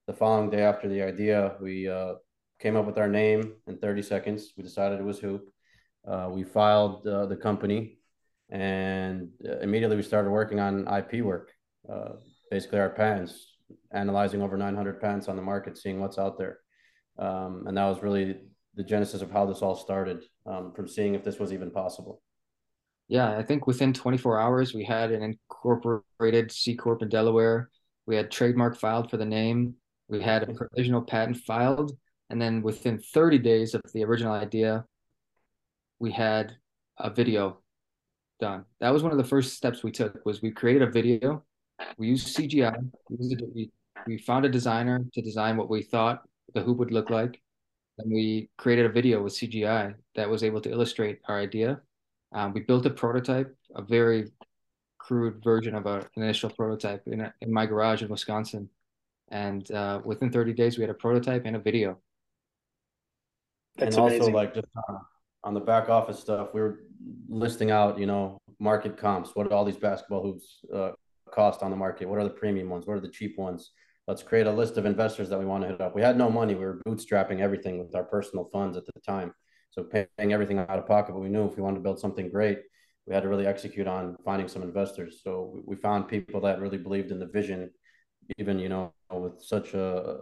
the 0.08 0.14
following 0.14 0.50
day 0.50 0.62
after 0.62 0.88
the 0.88 1.02
idea, 1.02 1.56
we 1.62 1.88
uh, 1.88 2.14
came 2.60 2.76
up 2.76 2.86
with 2.86 2.98
our 2.98 3.10
name 3.10 3.54
in 3.68 3.78
30 3.78 4.02
seconds. 4.02 4.54
We 4.58 4.64
decided 4.64 5.00
it 5.00 5.04
was 5.04 5.20
Hoop. 5.20 5.50
Uh, 6.08 6.30
we 6.32 6.44
filed 6.44 7.06
uh, 7.06 7.26
the 7.26 7.36
company, 7.36 8.00
and 8.50 9.30
uh, 9.48 9.60
immediately 9.60 9.98
we 9.98 10.04
started 10.04 10.32
working 10.32 10.60
on 10.62 10.88
IP 10.88 11.22
work, 11.22 11.52
uh, 11.92 12.14
basically 12.50 12.80
our 12.80 12.90
patents, 12.90 13.57
analyzing 13.92 14.42
over 14.42 14.58
900 14.58 15.02
patents 15.02 15.28
on 15.28 15.36
the 15.36 15.42
market, 15.42 15.78
seeing 15.78 16.00
what's 16.00 16.18
out 16.18 16.38
there. 16.38 16.60
Um, 17.18 17.64
and 17.68 17.78
that 17.78 17.86
was 17.86 18.02
really 18.02 18.38
the 18.76 18.84
genesis 18.84 19.22
of 19.22 19.32
how 19.32 19.46
this 19.46 19.62
all 19.62 19.76
started, 19.76 20.24
um, 20.46 20.72
from 20.74 20.88
seeing 20.88 21.16
if 21.16 21.24
this 21.24 21.40
was 21.40 21.52
even 21.52 21.72
possible. 21.72 22.22
Yeah, 23.08 23.38
I 23.38 23.44
think 23.44 23.68
within 23.68 23.94
24 23.94 24.40
hours, 24.40 24.74
we 24.74 24.84
had 24.84 25.12
an 25.12 25.24
incorporated 25.24 26.52
C 26.52 26.76
Corp 26.76 27.02
in 27.02 27.10
Delaware. 27.10 27.70
We 28.06 28.16
had 28.16 28.30
trademark 28.30 28.78
filed 28.78 29.10
for 29.10 29.18
the 29.18 29.26
name. 29.26 29.76
We 30.10 30.22
had 30.22 30.44
a 30.44 30.54
provisional 30.54 31.02
patent 31.02 31.38
filed, 31.38 31.92
and 32.30 32.42
then 32.42 32.62
within 32.62 33.00
30 33.00 33.40
days 33.40 33.74
of 33.74 33.82
the 33.94 34.04
original 34.04 34.34
idea, 34.34 34.86
we 36.00 36.12
had 36.12 36.56
a 36.98 37.10
video 37.10 37.60
done. 38.40 38.66
That 38.80 38.92
was 38.92 39.04
one 39.04 39.12
of 39.12 39.18
the 39.18 39.24
first 39.24 39.56
steps 39.56 39.84
we 39.84 39.92
took. 39.92 40.26
Was 40.26 40.42
we 40.42 40.52
created 40.52 40.82
a 40.84 40.92
video. 40.92 41.44
We 41.98 42.08
used 42.08 42.36
CGI. 42.36 42.76
We, 43.10 43.72
we 44.06 44.18
found 44.18 44.46
a 44.46 44.50
designer 44.50 45.04
to 45.14 45.22
design 45.22 45.58
what 45.58 45.70
we 45.70 45.82
thought 45.82 46.24
the 46.54 46.62
hoop 46.62 46.78
would 46.78 46.92
look 46.92 47.10
like, 47.10 47.42
and 47.98 48.12
we 48.12 48.50
created 48.58 48.86
a 48.86 48.90
video 48.90 49.22
with 49.22 49.34
CGI 49.34 49.96
that 50.16 50.30
was 50.30 50.44
able 50.44 50.62
to 50.62 50.72
illustrate 50.72 51.20
our 51.28 51.40
idea. 51.40 51.82
Um, 52.34 52.54
we 52.54 52.62
built 52.62 52.86
a 52.86 52.90
prototype, 52.90 53.56
a 53.76 53.82
very 53.82 54.32
crude 54.98 55.44
version 55.44 55.76
of 55.76 55.86
a, 55.86 55.98
an 56.16 56.24
initial 56.24 56.50
prototype 56.50 57.04
in, 57.08 57.22
a, 57.22 57.34
in 57.42 57.52
my 57.52 57.66
garage 57.66 58.02
in 58.02 58.10
Wisconsin 58.10 58.70
and 59.30 59.70
uh, 59.72 60.02
within 60.04 60.32
30 60.32 60.54
days 60.54 60.78
we 60.78 60.82
had 60.82 60.90
a 60.90 60.94
prototype 60.94 61.44
and 61.46 61.56
a 61.56 61.60
video 61.60 61.98
That's 63.78 63.96
and 63.96 64.06
amazing. 64.06 64.22
also 64.22 64.34
like 64.34 64.54
just 64.54 64.68
on, 64.90 65.00
on 65.44 65.54
the 65.54 65.60
back 65.60 65.90
office 65.90 66.20
stuff 66.20 66.50
we 66.54 66.62
were 66.62 66.80
listing 67.30 67.72
out 67.72 68.00
you 68.00 68.06
know 68.06 68.42
market 68.60 68.98
comps 68.98 69.32
what 69.34 69.52
all 69.52 69.66
these 69.66 69.78
basketball 69.78 70.24
hoops 70.24 70.60
uh, 70.74 70.92
cost 71.40 71.64
on 71.64 71.72
the 71.72 71.78
market? 71.86 72.10
What 72.10 72.20
are 72.20 72.30
the 72.32 72.40
premium 72.42 72.70
ones? 72.70 72.86
What 72.88 72.98
are 72.98 73.06
the 73.08 73.16
cheap 73.20 73.38
ones? 73.38 73.72
Let's 74.08 74.24
create 74.24 74.48
a 74.48 74.58
list 74.62 74.78
of 74.78 74.86
investors 74.86 75.28
that 75.30 75.40
we 75.40 75.46
want 75.46 75.64
to 75.64 75.70
hit 75.70 75.82
up. 75.82 75.96
We 75.96 76.02
had 76.02 76.18
no 76.18 76.30
money. 76.30 76.54
We 76.56 76.66
were 76.70 76.82
bootstrapping 76.88 77.40
everything 77.40 77.76
with 77.80 77.94
our 77.96 78.06
personal 78.16 78.46
funds 78.54 78.78
at 78.78 78.86
the 78.86 79.00
time. 79.14 79.30
So 79.72 79.84
paying 79.84 80.34
everything 80.34 80.60
out 80.60 80.80
of 80.82 80.88
pocket 80.88 81.14
but 81.14 81.22
we 81.22 81.30
knew 81.30 81.46
if 81.46 81.56
we 81.58 81.62
wanted 81.62 81.80
to 81.80 81.86
build 81.88 82.00
something 82.00 82.30
great 82.38 82.60
we 83.08 83.14
had 83.14 83.24
to 83.24 83.30
really 83.30 83.48
execute 83.48 83.88
on 83.88 84.18
finding 84.26 84.48
some 84.48 84.62
investors. 84.62 85.22
So 85.24 85.62
we 85.66 85.76
found 85.76 86.10
people 86.10 86.42
that 86.42 86.60
really 86.60 86.78
believed 86.78 87.12
in 87.12 87.20
the 87.20 87.26
vision 87.26 87.72
even 88.38 88.60
you 88.60 88.68
know 88.68 88.92
with 89.10 89.42
such 89.42 89.74
a 89.74 90.18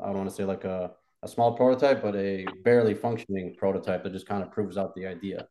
I 0.00 0.06
don't 0.06 0.18
want 0.18 0.28
to 0.28 0.34
say 0.34 0.44
like 0.44 0.64
a, 0.64 0.90
a 1.22 1.28
small 1.28 1.56
prototype, 1.56 2.02
but 2.02 2.16
a 2.16 2.44
barely 2.64 2.94
functioning 2.94 3.54
prototype 3.56 4.02
that 4.02 4.12
just 4.12 4.26
kind 4.26 4.42
of 4.42 4.50
proves 4.50 4.76
out 4.76 4.94
the 4.94 5.06
idea. 5.06 5.46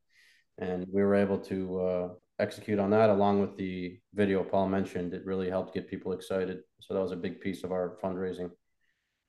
And 0.58 0.86
we 0.92 1.02
were 1.02 1.16
able 1.16 1.40
to 1.52 1.80
uh, 1.80 2.08
execute 2.40 2.80
on 2.80 2.90
that 2.92 3.10
along 3.10 3.42
with 3.42 3.56
the 3.58 4.00
video 4.14 4.44
Paul 4.44 4.70
mentioned. 4.70 5.14
It 5.14 5.26
really 5.26 5.50
helped 5.50 5.74
get 5.74 5.90
people 5.90 6.12
excited. 6.14 6.60
So 6.80 6.94
that 6.94 7.02
was 7.02 7.12
a 7.12 7.18
big 7.18 7.40
piece 7.42 7.64
of 7.64 7.72
our 7.72 7.98
fundraising. 8.04 8.52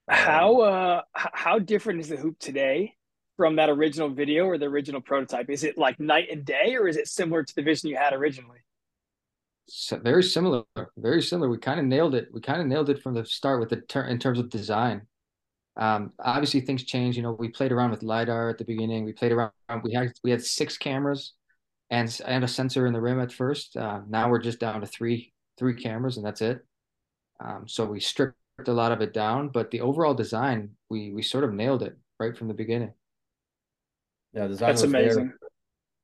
How 0.09 0.61
uh, 0.61 1.03
how 1.15 1.59
different 1.59 2.01
is 2.01 2.09
the 2.09 2.17
hoop 2.17 2.39
today 2.39 2.95
from 3.37 3.57
that 3.57 3.69
original 3.69 4.09
video 4.09 4.47
or 4.47 4.57
the 4.57 4.67
original 4.67 5.01
prototype? 5.01 5.51
Is 5.51 5.65
it 5.65 5.77
like 5.77 5.99
night 5.99 6.29
and 6.31 6.45
day, 6.45 6.77
or 6.77 6.87
is 6.87 6.97
it 6.97 7.09
similar 7.09 7.43
to 7.43 7.55
the 7.55 7.63
vision 7.63 7.91
you 7.91 7.97
had 7.97 8.13
originally? 8.13 8.59
so 9.69 9.99
very 9.99 10.23
similar, 10.23 10.65
very 10.97 11.23
similar. 11.23 11.49
We 11.49 11.59
kind 11.59 11.81
of 11.81 11.87
nailed 11.87 12.15
it. 12.15 12.29
We 12.33 12.41
kind 12.41 12.61
of 12.61 12.67
nailed 12.67 12.91
it 12.91 13.03
from 13.03 13.15
the 13.15 13.25
start 13.25 13.61
with 13.61 13.71
the 13.71 13.77
ter- 13.77 14.07
in 14.07 14.19
terms 14.19 14.39
of 14.39 14.51
design. 14.51 15.03
Um, 15.77 16.13
obviously, 16.19 16.61
things 16.61 16.85
change. 16.85 17.17
You 17.17 17.23
know, 17.23 17.33
we 17.33 17.49
played 17.49 17.73
around 17.73 17.91
with 17.91 18.03
lidar 18.03 18.49
at 18.49 18.59
the 18.59 18.65
beginning. 18.65 19.05
We 19.05 19.13
played 19.13 19.33
around. 19.33 19.53
We 19.83 19.93
had 19.93 20.13
we 20.23 20.31
had 20.31 20.43
six 20.43 20.79
cameras, 20.79 21.35
and 21.91 22.21
and 22.27 22.45
a 22.45 22.49
sensor 22.49 22.87
in 22.87 22.93
the 22.93 23.01
rim 23.01 23.21
at 23.21 23.33
first. 23.33 23.77
Uh, 23.77 24.01
now 24.09 24.29
we're 24.29 24.41
just 24.41 24.61
down 24.61 24.81
to 24.81 24.87
three 24.87 25.33
three 25.59 25.75
cameras, 25.75 26.17
and 26.17 26.27
that's 26.27 26.43
it. 26.43 26.65
Um, 27.41 27.65
so 27.67 27.85
we 27.85 28.01
stripped 28.01 28.37
a 28.67 28.73
lot 28.73 28.93
of 28.93 29.01
it 29.01 29.13
down, 29.13 29.49
but 29.49 29.71
the 29.71 29.81
overall 29.81 30.15
design, 30.15 30.71
we 30.89 31.13
we 31.13 31.23
sort 31.23 31.45
of 31.45 31.53
nailed 31.53 31.83
it 31.83 31.97
right 32.19 32.37
from 32.37 32.49
the 32.49 32.55
beginning. 32.55 32.93
Yeah, 34.33 34.49
design 34.49 34.69
that's 34.69 34.83
amazing. 34.83 35.27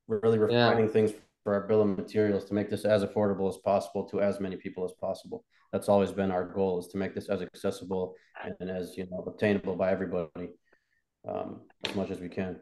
There. 0.09 0.21
Really 0.21 0.39
refining 0.39 0.87
yeah. 0.87 0.93
things 0.93 1.13
for 1.43 1.55
our 1.55 1.67
bill 1.67 1.83
of 1.83 1.89
materials 1.97 2.45
to 2.45 2.55
make 2.55 2.71
this 2.71 2.85
as 2.85 3.05
affordable 3.05 3.49
as 3.49 3.57
possible 3.59 4.05
to 4.05 4.21
as 4.21 4.41
many 4.41 4.57
people 4.57 4.85
as 4.85 4.93
possible. 5.01 5.45
That's 5.73 5.89
always 5.89 6.13
been 6.13 6.31
our 6.31 6.45
goal 6.45 6.79
is 6.79 6.89
to 6.89 6.99
make 6.99 7.15
this 7.15 7.29
as 7.29 7.41
accessible 7.41 8.15
and 8.61 8.71
as 8.71 8.97
you 8.97 9.07
know 9.11 9.25
obtainable 9.27 9.75
by 9.75 9.91
everybody 9.91 10.51
um, 11.29 11.63
as 11.85 11.95
much 11.95 12.11
as 12.11 12.21
we 12.21 12.29
can. 12.29 12.61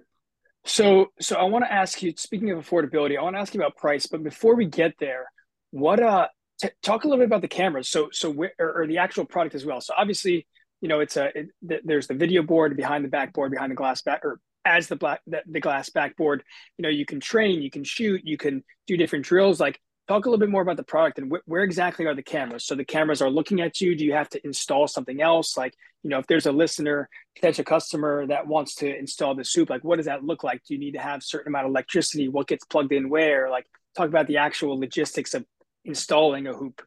So, 0.64 1.06
so 1.20 1.36
I 1.36 1.44
want 1.44 1.64
to 1.64 1.72
ask 1.72 2.02
you. 2.02 2.12
Speaking 2.16 2.50
of 2.50 2.58
affordability, 2.58 3.18
I 3.18 3.22
want 3.22 3.36
to 3.36 3.40
ask 3.40 3.54
you 3.54 3.60
about 3.60 3.76
price. 3.76 4.06
But 4.06 4.22
before 4.22 4.54
we 4.54 4.66
get 4.66 4.94
there, 4.98 5.26
what 5.70 6.02
uh, 6.02 6.28
t- 6.60 6.68
talk 6.82 7.04
a 7.04 7.08
little 7.08 7.20
bit 7.22 7.26
about 7.26 7.42
the 7.42 7.48
cameras. 7.48 7.88
So, 7.88 8.08
so 8.12 8.30
where, 8.30 8.52
or, 8.58 8.82
or 8.82 8.86
the 8.86 8.98
actual 8.98 9.24
product 9.24 9.54
as 9.54 9.64
well. 9.64 9.80
So, 9.80 9.94
obviously, 9.96 10.46
you 10.80 10.88
know, 10.88 11.00
it's 11.00 11.16
a 11.16 11.30
it, 11.34 11.82
there's 11.84 12.06
the 12.06 12.14
video 12.14 12.42
board 12.42 12.76
behind 12.76 13.04
the 13.04 13.08
backboard, 13.08 13.52
behind 13.52 13.70
the 13.70 13.76
glass 13.76 14.02
back, 14.02 14.24
or 14.24 14.40
as 14.64 14.88
the 14.88 14.96
black 14.96 15.20
the, 15.26 15.42
the 15.50 15.60
glass 15.60 15.88
backboard 15.90 16.42
you 16.76 16.82
know 16.82 16.88
you 16.88 17.06
can 17.06 17.20
train 17.20 17.62
you 17.62 17.70
can 17.70 17.84
shoot 17.84 18.20
you 18.24 18.36
can 18.36 18.62
do 18.86 18.96
different 18.96 19.24
drills 19.24 19.58
like 19.58 19.80
talk 20.10 20.26
a 20.26 20.28
little 20.28 20.40
bit 20.40 20.50
more 20.50 20.62
about 20.62 20.76
the 20.76 20.82
product 20.82 21.18
and 21.18 21.30
wh- 21.30 21.48
where 21.48 21.62
exactly 21.62 22.04
are 22.04 22.14
the 22.14 22.22
cameras? 22.22 22.64
So 22.64 22.74
the 22.74 22.84
cameras 22.84 23.22
are 23.22 23.30
looking 23.30 23.60
at 23.60 23.80
you. 23.80 23.94
Do 23.94 24.04
you 24.04 24.12
have 24.12 24.28
to 24.30 24.44
install 24.44 24.88
something 24.88 25.22
else? 25.22 25.56
Like, 25.56 25.74
you 26.02 26.10
know, 26.10 26.18
if 26.18 26.26
there's 26.26 26.46
a 26.46 26.52
listener, 26.52 27.08
potential 27.36 27.64
customer 27.64 28.26
that 28.26 28.46
wants 28.48 28.74
to 28.76 28.98
install 28.98 29.36
the 29.36 29.48
Hoop, 29.54 29.70
like 29.70 29.84
what 29.84 29.96
does 29.96 30.06
that 30.06 30.24
look 30.24 30.42
like? 30.42 30.62
Do 30.66 30.74
you 30.74 30.80
need 30.80 30.92
to 30.92 30.98
have 30.98 31.22
certain 31.22 31.52
amount 31.52 31.66
of 31.66 31.70
electricity? 31.70 32.28
What 32.28 32.48
gets 32.48 32.64
plugged 32.64 32.92
in 32.92 33.08
where? 33.08 33.48
Like, 33.50 33.66
talk 33.96 34.08
about 34.08 34.26
the 34.26 34.38
actual 34.38 34.80
logistics 34.80 35.32
of 35.34 35.44
installing 35.84 36.48
a 36.48 36.54
hoop. 36.54 36.82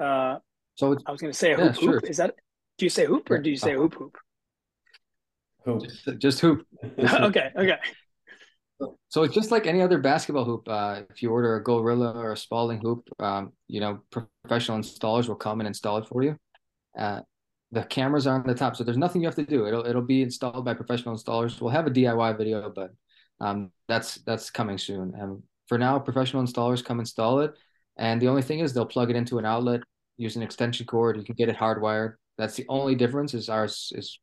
Uh, 0.00 0.36
so 0.76 0.96
I 1.04 1.10
was 1.10 1.20
going 1.20 1.32
to 1.32 1.38
say 1.38 1.52
a 1.52 1.58
yeah, 1.58 1.72
hoop. 1.72 1.82
Sure. 1.82 1.92
Hoop. 1.94 2.04
Is 2.08 2.18
that? 2.18 2.34
Do 2.78 2.86
you 2.86 2.90
say 2.90 3.06
hoop 3.06 3.28
or 3.28 3.38
do 3.38 3.50
you 3.50 3.56
say 3.56 3.74
hoop 3.74 3.94
hoop? 3.94 4.16
Hoop. 5.64 5.82
Just, 5.82 6.18
just 6.18 6.40
hoop. 6.40 6.64
okay. 6.98 7.50
Okay. 7.56 7.78
So 9.08 9.22
it's 9.22 9.34
just 9.34 9.50
like 9.50 9.66
any 9.66 9.80
other 9.80 9.98
basketball 9.98 10.44
hoop. 10.44 10.68
Uh, 10.68 11.02
if 11.10 11.22
you 11.22 11.30
order 11.30 11.56
a 11.56 11.62
Gorilla 11.62 12.12
or 12.12 12.32
a 12.32 12.36
Spalding 12.36 12.80
hoop, 12.80 13.08
um, 13.18 13.52
you 13.66 13.80
know, 13.80 14.00
professional 14.10 14.78
installers 14.78 15.28
will 15.28 15.34
come 15.34 15.60
and 15.60 15.66
install 15.66 15.98
it 15.98 16.06
for 16.06 16.22
you. 16.22 16.36
Uh, 16.96 17.22
the 17.72 17.82
cameras 17.84 18.26
are 18.26 18.34
on 18.34 18.46
the 18.46 18.54
top, 18.54 18.76
so 18.76 18.84
there's 18.84 18.96
nothing 18.96 19.20
you 19.20 19.28
have 19.28 19.34
to 19.34 19.44
do. 19.44 19.66
It'll 19.66 19.84
it'll 19.86 20.02
be 20.02 20.22
installed 20.22 20.64
by 20.64 20.74
professional 20.74 21.14
installers. 21.16 21.60
We'll 21.60 21.70
have 21.70 21.86
a 21.86 21.90
DIY 21.90 22.38
video, 22.38 22.70
but 22.70 22.92
um, 23.40 23.70
that's 23.88 24.16
that's 24.16 24.50
coming 24.50 24.78
soon. 24.78 25.14
And 25.14 25.42
for 25.66 25.78
now, 25.78 25.98
professional 25.98 26.42
installers 26.42 26.84
come 26.84 27.00
install 27.00 27.40
it, 27.40 27.54
and 27.96 28.22
the 28.22 28.28
only 28.28 28.42
thing 28.42 28.60
is 28.60 28.72
they'll 28.72 28.86
plug 28.86 29.10
it 29.10 29.16
into 29.16 29.38
an 29.38 29.44
outlet, 29.44 29.82
use 30.16 30.36
an 30.36 30.42
extension 30.42 30.86
cord. 30.86 31.16
You 31.16 31.24
can 31.24 31.34
get 31.34 31.48
it 31.48 31.56
hardwired. 31.56 32.14
That's 32.38 32.54
the 32.54 32.66
only 32.68 32.94
difference. 32.94 33.34
Is 33.34 33.48
ours 33.48 33.92
is 33.94 34.18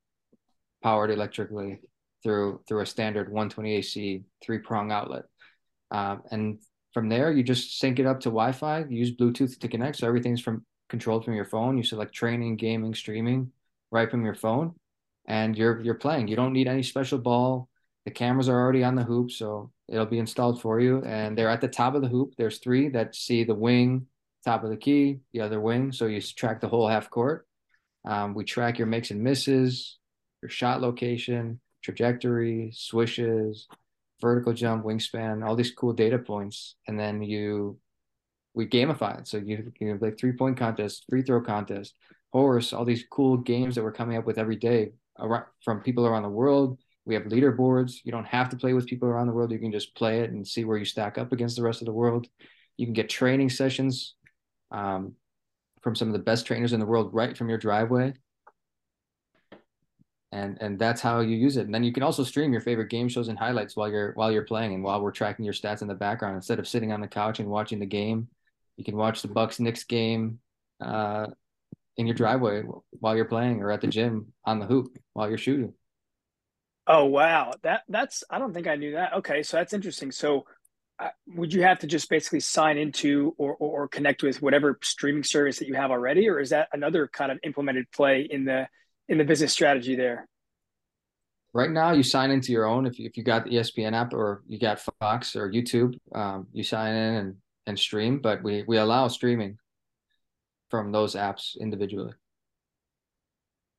powered 0.81 1.11
electrically 1.11 1.81
through 2.25 2.59
through 2.67 2.81
a 2.81 2.85
standard 2.85 3.27
120 3.29 3.75
AC 3.75 4.23
three 4.43 4.57
prong 4.57 4.91
outlet. 4.91 5.25
Um, 5.91 6.23
and 6.31 6.59
from 6.91 7.07
there, 7.07 7.31
you 7.31 7.43
just 7.43 7.79
sync 7.79 7.99
it 7.99 8.07
up 8.07 8.21
to 8.21 8.29
Wi-Fi. 8.29 8.85
Use 8.89 9.15
Bluetooth 9.15 9.59
to 9.59 9.67
connect, 9.67 9.97
so 9.97 10.07
everything's 10.07 10.41
from 10.41 10.65
controlled 10.89 11.23
from 11.23 11.35
your 11.35 11.45
phone. 11.45 11.77
You 11.77 11.83
select 11.83 12.13
training, 12.13 12.57
gaming, 12.57 12.95
streaming, 12.95 13.51
right 13.91 14.09
from 14.09 14.25
your 14.25 14.33
phone, 14.33 14.73
and 15.27 15.55
you're 15.55 15.79
you're 15.81 15.93
playing. 15.93 16.27
You 16.27 16.35
don't 16.35 16.53
need 16.53 16.67
any 16.67 16.83
special 16.83 17.19
ball. 17.19 17.69
The 18.05 18.11
cameras 18.11 18.49
are 18.49 18.59
already 18.59 18.83
on 18.83 18.95
the 18.95 19.03
hoop, 19.03 19.31
so 19.31 19.71
it'll 19.88 20.05
be 20.07 20.19
installed 20.19 20.61
for 20.61 20.79
you. 20.79 21.03
And 21.03 21.38
they're 21.38 21.49
at 21.49 21.61
the 21.61 21.67
top 21.67 21.93
of 21.93 22.01
the 22.01 22.07
hoop. 22.07 22.33
There's 22.38 22.57
three 22.57 22.89
that 22.89 23.15
see 23.15 23.43
the 23.43 23.55
wing, 23.55 24.07
top 24.43 24.63
of 24.63 24.71
the 24.71 24.77
key, 24.77 25.19
the 25.31 25.41
other 25.41 25.61
wing. 25.61 25.91
So 25.91 26.07
you 26.07 26.21
track 26.21 26.59
the 26.59 26.67
whole 26.67 26.88
half 26.88 27.09
court. 27.09 27.47
Um, 28.03 28.33
we 28.33 28.45
track 28.45 28.77
your 28.77 28.88
makes 28.88 29.11
and 29.11 29.21
misses, 29.21 29.97
your 30.41 30.49
shot 30.49 30.81
location, 30.81 31.59
trajectory, 31.85 32.71
swishes, 32.73 33.67
vertical 34.19 34.53
jump, 34.53 34.83
wingspan, 34.83 35.45
all 35.45 35.55
these 35.55 35.71
cool 35.71 35.93
data 35.93 36.17
points, 36.17 36.75
and 36.87 36.99
then 36.99 37.21
you 37.21 37.77
we 38.55 38.65
gamify 38.65 39.19
it. 39.19 39.27
So 39.27 39.37
you 39.37 39.71
you 39.79 39.89
have 39.89 40.01
like 40.01 40.17
three 40.17 40.33
point 40.33 40.57
contest, 40.57 41.05
free 41.09 41.21
throw 41.21 41.41
contest, 41.41 41.93
horse, 42.33 42.73
all 42.73 42.85
these 42.85 43.05
cool 43.09 43.37
games 43.37 43.75
that 43.75 43.83
we're 43.83 43.91
coming 43.91 44.17
up 44.17 44.25
with 44.25 44.39
every 44.39 44.55
day 44.55 44.93
around, 45.19 45.45
from 45.63 45.81
people 45.81 46.05
around 46.05 46.23
the 46.23 46.29
world. 46.29 46.79
We 47.05 47.13
have 47.13 47.23
leaderboards. 47.23 47.97
You 48.03 48.11
don't 48.11 48.25
have 48.25 48.49
to 48.49 48.57
play 48.57 48.73
with 48.73 48.87
people 48.87 49.07
around 49.07 49.27
the 49.27 49.33
world. 49.33 49.51
You 49.51 49.59
can 49.59 49.71
just 49.71 49.93
play 49.95 50.21
it 50.21 50.31
and 50.31 50.47
see 50.47 50.65
where 50.65 50.77
you 50.77 50.85
stack 50.85 51.19
up 51.19 51.31
against 51.31 51.55
the 51.55 51.61
rest 51.61 51.81
of 51.81 51.85
the 51.85 51.93
world. 51.93 52.27
You 52.77 52.87
can 52.87 52.93
get 52.93 53.09
training 53.09 53.51
sessions 53.51 54.15
um, 54.71 55.13
from 55.83 55.95
some 55.95 56.07
of 56.07 56.13
the 56.13 56.19
best 56.19 56.47
trainers 56.47 56.73
in 56.73 56.79
the 56.79 56.85
world 56.85 57.13
right 57.13 57.37
from 57.37 57.47
your 57.47 57.59
driveway 57.59 58.13
and 60.35 60.57
and 60.59 60.77
that's 60.77 61.01
how 61.01 61.21
you 61.21 61.37
use 61.37 61.55
it. 61.55 61.65
And 61.65 61.73
then 61.73 61.83
you 61.83 61.93
can 61.93 62.03
also 62.03 62.23
stream 62.23 62.51
your 62.51 62.61
favorite 62.61 62.89
game 62.89 63.07
shows 63.07 63.29
and 63.29 63.39
highlights 63.39 63.77
while 63.77 63.89
you're 63.89 64.11
while 64.13 64.31
you're 64.31 64.43
playing 64.43 64.73
and 64.73 64.83
while 64.83 65.01
we're 65.01 65.11
tracking 65.11 65.45
your 65.45 65.53
stats 65.53 65.81
in 65.81 65.87
the 65.87 65.95
background. 65.95 66.35
Instead 66.35 66.59
of 66.59 66.67
sitting 66.67 66.91
on 66.91 66.99
the 66.99 67.07
couch 67.07 67.39
and 67.39 67.49
watching 67.49 67.79
the 67.79 67.85
game, 67.85 68.27
you 68.75 68.83
can 68.83 68.97
watch 68.97 69.21
the 69.21 69.29
Bucks 69.29 69.61
Knicks 69.61 69.85
game 69.85 70.39
uh, 70.81 71.27
in 71.95 72.05
your 72.05 72.15
driveway 72.15 72.63
while 72.91 73.15
you're 73.15 73.25
playing 73.25 73.61
or 73.61 73.71
at 73.71 73.79
the 73.79 73.87
gym 73.87 74.33
on 74.43 74.59
the 74.59 74.65
hoop 74.65 74.97
while 75.13 75.29
you're 75.29 75.37
shooting. 75.37 75.73
Oh 76.85 77.05
wow, 77.05 77.53
that 77.63 77.83
that's 77.87 78.25
I 78.29 78.37
don't 78.37 78.53
think 78.53 78.67
I 78.67 78.75
knew 78.75 78.91
that. 78.91 79.13
Okay, 79.13 79.41
so 79.41 79.55
that's 79.55 79.73
interesting. 79.73 80.11
So 80.11 80.45
uh, 80.99 81.09
would 81.27 81.53
you 81.53 81.61
have 81.63 81.79
to 81.79 81.87
just 81.87 82.09
basically 82.09 82.41
sign 82.41 82.77
into 82.77 83.33
or, 83.37 83.55
or, 83.55 83.83
or 83.83 83.87
connect 83.87 84.21
with 84.21 84.41
whatever 84.41 84.79
streaming 84.83 85.23
service 85.23 85.59
that 85.59 85.67
you 85.69 85.75
have 85.75 85.91
already, 85.91 86.27
or 86.27 86.41
is 86.41 86.49
that 86.49 86.67
another 86.73 87.07
kind 87.07 87.31
of 87.31 87.39
implemented 87.43 87.89
play 87.91 88.27
in 88.29 88.43
the 88.43 88.67
in 89.09 89.17
the 89.17 89.23
business 89.23 89.53
strategy 89.53 89.95
there? 89.95 90.27
Right 91.53 91.71
now, 91.71 91.93
you 91.93 92.03
sign 92.03 92.31
into 92.31 92.51
your 92.51 92.65
own. 92.65 92.85
If 92.85 92.99
you, 92.99 93.05
if 93.05 93.15
you 93.15 93.23
got 93.23 93.45
the 93.45 93.51
ESPN 93.51 93.93
app 93.93 94.13
or 94.13 94.43
you 94.47 94.59
got 94.59 94.81
Fox 94.99 95.35
or 95.35 95.49
YouTube, 95.49 95.97
um, 96.13 96.47
you 96.51 96.63
sign 96.63 96.93
in 96.93 97.13
and, 97.15 97.35
and 97.65 97.79
stream. 97.79 98.19
But 98.19 98.43
we 98.43 98.63
we 98.67 98.77
allow 98.77 99.07
streaming 99.07 99.57
from 100.69 100.91
those 100.91 101.15
apps 101.15 101.57
individually. 101.59 102.13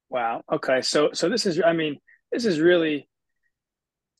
Wow. 0.09 0.43
Okay. 0.51 0.81
So 0.81 1.11
so 1.13 1.29
this 1.29 1.45
is 1.45 1.61
I 1.61 1.73
mean 1.73 1.99
this 2.33 2.45
is 2.45 2.61
really 2.61 3.09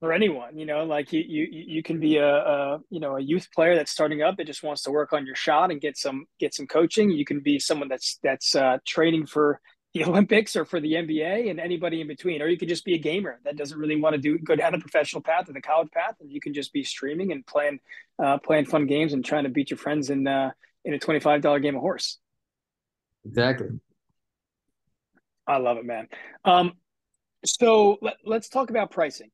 for 0.01 0.13
anyone 0.13 0.59
you 0.59 0.67
know 0.67 0.85
like 0.85 1.13
you 1.13 1.25
you 1.27 1.49
you 1.51 1.83
can 1.83 1.99
be 1.99 2.19
a, 2.19 2.29
a, 2.29 2.79
you 2.91 3.01
know 3.01 3.17
a 3.17 3.21
youth 3.21 3.49
player 3.55 3.75
that's 3.75 3.91
starting 3.91 4.23
up 4.23 4.37
that 4.37 4.47
just 4.47 4.63
wants 4.63 4.83
to 4.83 4.91
work 4.91 5.13
on 5.13 5.25
your 5.25 5.35
shot 5.35 5.71
and 5.71 5.81
get 5.81 5.97
some 5.97 6.27
get 6.39 6.53
some 6.53 6.67
coaching 6.67 7.11
you 7.11 7.25
can 7.25 7.41
be 7.41 7.59
someone 7.59 7.89
that's 7.89 8.19
that's 8.23 8.55
uh, 8.55 8.77
training 8.87 9.25
for 9.25 9.59
the 9.97 10.05
Olympics 10.05 10.57
or 10.57 10.65
for 10.65 10.79
the 10.79 10.93
NBA 10.93 11.51
and 11.51 11.59
anybody 11.59 12.01
in 12.01 12.07
between. 12.07 12.43
Or 12.43 12.49
you 12.49 12.59
could 12.59 12.69
just 12.69 12.85
be 12.85 12.95
a 12.95 12.99
gamer 12.99 13.41
that 13.45 13.57
doesn't 13.57 13.79
really 13.79 14.01
want 14.01 14.15
to 14.15 14.21
do 14.21 14.39
go 14.39 14.55
down 14.55 14.73
the 14.73 14.79
professional 14.79 15.23
path 15.23 15.49
or 15.49 15.53
the 15.53 15.61
college 15.61 15.91
path, 15.91 16.17
and 16.21 16.31
you 16.31 16.41
can 16.41 16.53
just 16.53 16.73
be 16.73 16.85
streaming 16.85 17.33
and 17.33 17.47
playing 17.47 17.81
uh, 18.23 18.39
playing 18.39 18.67
fun 18.67 18.87
games 18.87 19.13
and 19.13 19.25
trying 19.25 19.45
to 19.45 19.51
beat 19.51 19.71
your 19.71 19.79
friends 19.79 20.11
in 20.11 20.27
uh, 20.27 20.51
in 20.85 20.93
a 20.93 20.99
twenty 20.99 21.21
five 21.21 21.41
dollar 21.41 21.61
game 21.61 21.77
of 21.77 21.81
horse. 21.81 22.19
Exactly. 23.25 23.69
I 25.47 25.59
love 25.59 25.79
it, 25.79 25.87
man. 25.87 26.09
Um, 26.45 26.73
so 27.45 27.99
let, 28.03 28.17
us 28.31 28.49
talk 28.49 28.71
about 28.71 28.91
pricing. 28.91 29.31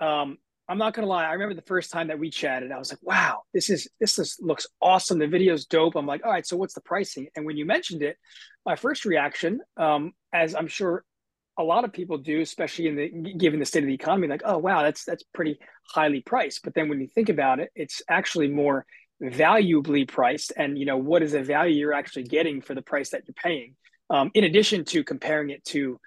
Um, 0.00 0.38
I'm 0.68 0.78
not 0.78 0.94
gonna 0.94 1.06
lie. 1.06 1.24
I 1.24 1.32
remember 1.32 1.54
the 1.54 1.62
first 1.62 1.90
time 1.90 2.08
that 2.08 2.18
we 2.18 2.30
chatted, 2.30 2.72
I 2.72 2.78
was 2.78 2.90
like, 2.90 3.02
"Wow, 3.02 3.42
this 3.52 3.68
is 3.68 3.88
this 4.00 4.18
is 4.18 4.36
looks 4.40 4.66
awesome. 4.80 5.18
The 5.18 5.26
video's 5.26 5.66
dope." 5.66 5.94
I'm 5.94 6.06
like, 6.06 6.24
"All 6.24 6.32
right, 6.32 6.46
so 6.46 6.56
what's 6.56 6.74
the 6.74 6.80
pricing?" 6.80 7.28
And 7.36 7.44
when 7.44 7.56
you 7.56 7.66
mentioned 7.66 8.02
it, 8.02 8.16
my 8.64 8.76
first 8.76 9.04
reaction, 9.04 9.60
um, 9.76 10.12
as 10.32 10.54
I'm 10.54 10.68
sure 10.68 11.04
a 11.58 11.62
lot 11.62 11.84
of 11.84 11.92
people 11.92 12.18
do, 12.18 12.40
especially 12.40 12.88
in 12.88 12.96
the 12.96 13.34
given 13.34 13.60
the 13.60 13.66
state 13.66 13.82
of 13.82 13.88
the 13.88 13.94
economy, 13.94 14.26
like, 14.26 14.42
"Oh, 14.44 14.58
wow, 14.58 14.82
that's 14.82 15.04
that's 15.04 15.22
pretty 15.34 15.58
highly 15.90 16.22
priced." 16.22 16.62
But 16.64 16.74
then 16.74 16.88
when 16.88 17.00
you 17.00 17.08
think 17.08 17.28
about 17.28 17.60
it, 17.60 17.70
it's 17.74 18.02
actually 18.08 18.48
more 18.48 18.86
valuably 19.20 20.06
priced. 20.06 20.52
And 20.56 20.78
you 20.78 20.86
know, 20.86 20.96
what 20.96 21.22
is 21.22 21.32
the 21.32 21.42
value 21.42 21.76
you're 21.76 21.92
actually 21.92 22.24
getting 22.24 22.62
for 22.62 22.74
the 22.74 22.82
price 22.82 23.10
that 23.10 23.22
you're 23.26 23.34
paying? 23.34 23.76
Um, 24.10 24.30
in 24.34 24.44
addition 24.44 24.84
to 24.86 25.04
comparing 25.04 25.50
it 25.50 25.64
to 25.66 26.00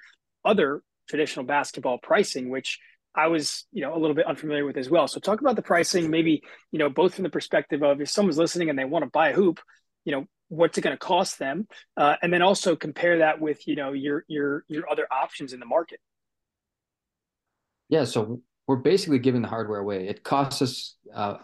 other 0.43 0.81
traditional 1.09 1.45
basketball 1.45 1.97
pricing, 1.99 2.49
which 2.49 2.79
I 3.17 3.27
was, 3.27 3.65
you 3.71 3.81
know, 3.81 3.95
a 3.95 3.99
little 3.99 4.15
bit 4.15 4.27
unfamiliar 4.27 4.63
with 4.63 4.77
as 4.77 4.91
well. 4.91 5.07
So 5.07 5.19
talk 5.19 5.41
about 5.41 5.55
the 5.55 5.63
pricing, 5.63 6.11
maybe, 6.11 6.43
you 6.71 6.77
know, 6.77 6.87
both 6.87 7.15
from 7.15 7.23
the 7.23 7.31
perspective 7.31 7.81
of 7.81 7.99
if 7.99 8.09
someone's 8.09 8.37
listening 8.37 8.69
and 8.69 8.77
they 8.77 8.85
want 8.85 9.03
to 9.03 9.09
buy 9.09 9.29
a 9.29 9.33
hoop, 9.33 9.59
you 10.05 10.11
know, 10.11 10.25
what's 10.49 10.77
it 10.77 10.81
going 10.81 10.93
to 10.93 10.99
cost 10.99 11.39
them, 11.39 11.67
uh, 11.97 12.15
and 12.21 12.31
then 12.31 12.43
also 12.43 12.75
compare 12.75 13.17
that 13.17 13.41
with, 13.41 13.67
you 13.67 13.75
know, 13.75 13.91
your 13.91 14.23
your 14.27 14.63
your 14.67 14.89
other 14.89 15.07
options 15.11 15.51
in 15.51 15.59
the 15.59 15.65
market. 15.65 15.99
Yeah, 17.89 18.05
so 18.05 18.41
we're 18.67 18.77
basically 18.77 19.19
giving 19.19 19.41
the 19.41 19.47
hardware 19.47 19.79
away. 19.79 20.07
It 20.07 20.23
costs 20.23 20.61
us 20.61 20.95
uh, 21.13 21.37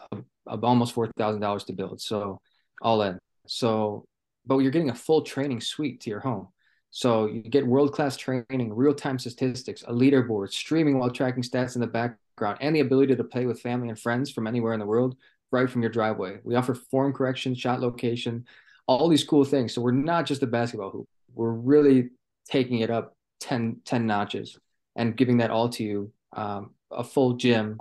almost 0.46 0.94
four 0.94 1.10
thousand 1.18 1.42
dollars 1.42 1.64
to 1.66 1.74
build, 1.74 2.00
so 2.00 2.40
all 2.82 3.02
in. 3.02 3.18
So, 3.48 4.06
but 4.46 4.60
you're 4.60 4.72
getting 4.72 4.92
a 4.92 4.96
full 4.96 5.24
training 5.24 5.60
suite 5.60 6.02
to 6.02 6.10
your 6.10 6.20
home. 6.20 6.50
So 6.95 7.25
you 7.25 7.41
get 7.41 7.65
world-class 7.65 8.17
training, 8.17 8.71
real-time 8.71 9.17
statistics, 9.17 9.82
a 9.82 9.91
leaderboard, 9.91 10.53
streaming 10.53 10.99
while 10.99 11.10
tracking 11.10 11.41
stats 11.41 11.73
in 11.73 11.82
the 11.82 11.88
background, 11.88 12.60
and 12.62 12.75
the 12.75 12.82
ability 12.82 13.15
to 13.15 13.23
play 13.23 13.47
with 13.47 13.60
family 13.60 13.89
and 13.89 13.99
friends 13.99 14.29
from 14.29 14.45
anywhere 14.45 14.73
in 14.73 14.79
the 14.79 14.86
world 14.86 15.15
right 15.51 15.67
from 15.67 15.82
your 15.82 15.89
driveway. 15.89 16.38
We 16.43 16.53
offer 16.53 16.75
form 16.75 17.12
correction, 17.12 17.56
shot 17.56 17.82
location, 17.82 18.45
all 18.86 19.10
these 19.10 19.23
cool 19.23 19.43
things. 19.43 19.73
So 19.73 19.82
we're 19.82 19.89
not 19.89 20.27
just 20.27 20.43
a 20.43 20.47
basketball 20.47 20.91
hoop. 20.91 21.10
We're 21.34 21.53
really 21.53 22.12
taking 22.47 22.82
it 22.82 22.91
up 22.91 23.17
10, 23.39 23.82
10 23.86 24.06
notches 24.06 24.60
and 24.95 25.17
giving 25.17 25.38
that 25.38 25.49
all 25.49 25.69
to 25.69 25.84
you, 25.84 26.12
um, 26.34 26.75
a 26.91 27.03
full 27.03 27.34
gym. 27.34 27.79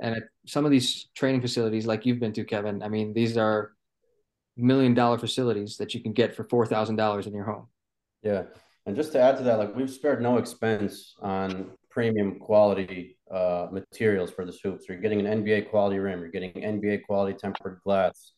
And 0.00 0.20
some 0.46 0.66
of 0.66 0.70
these 0.70 1.08
training 1.14 1.40
facilities, 1.40 1.86
like 1.86 2.04
you've 2.04 2.20
been 2.20 2.34
to, 2.34 2.44
Kevin, 2.44 2.82
I 2.82 2.90
mean, 2.90 3.14
these 3.14 3.38
are 3.38 3.72
million 4.54 4.92
dollar 4.92 5.16
facilities 5.16 5.78
that 5.78 5.94
you 5.94 6.02
can 6.02 6.12
get 6.12 6.36
for 6.36 6.44
$4,000 6.44 7.26
in 7.26 7.32
your 7.32 7.44
home. 7.44 7.68
Yeah. 8.22 8.44
And 8.86 8.96
just 8.96 9.12
to 9.12 9.20
add 9.20 9.36
to 9.38 9.42
that, 9.44 9.58
like 9.58 9.76
we've 9.76 9.90
spared 9.90 10.22
no 10.22 10.38
expense 10.38 11.14
on 11.20 11.72
premium 11.90 12.38
quality 12.38 13.18
uh, 13.30 13.66
materials 13.70 14.30
for 14.30 14.44
the 14.44 14.56
hoops. 14.62 14.86
You're 14.88 14.98
getting 14.98 15.24
an 15.24 15.44
NBA 15.44 15.70
quality 15.70 15.98
rim, 15.98 16.20
you're 16.20 16.30
getting 16.30 16.52
NBA 16.52 17.04
quality 17.04 17.36
tempered 17.36 17.80
glass. 17.84 18.32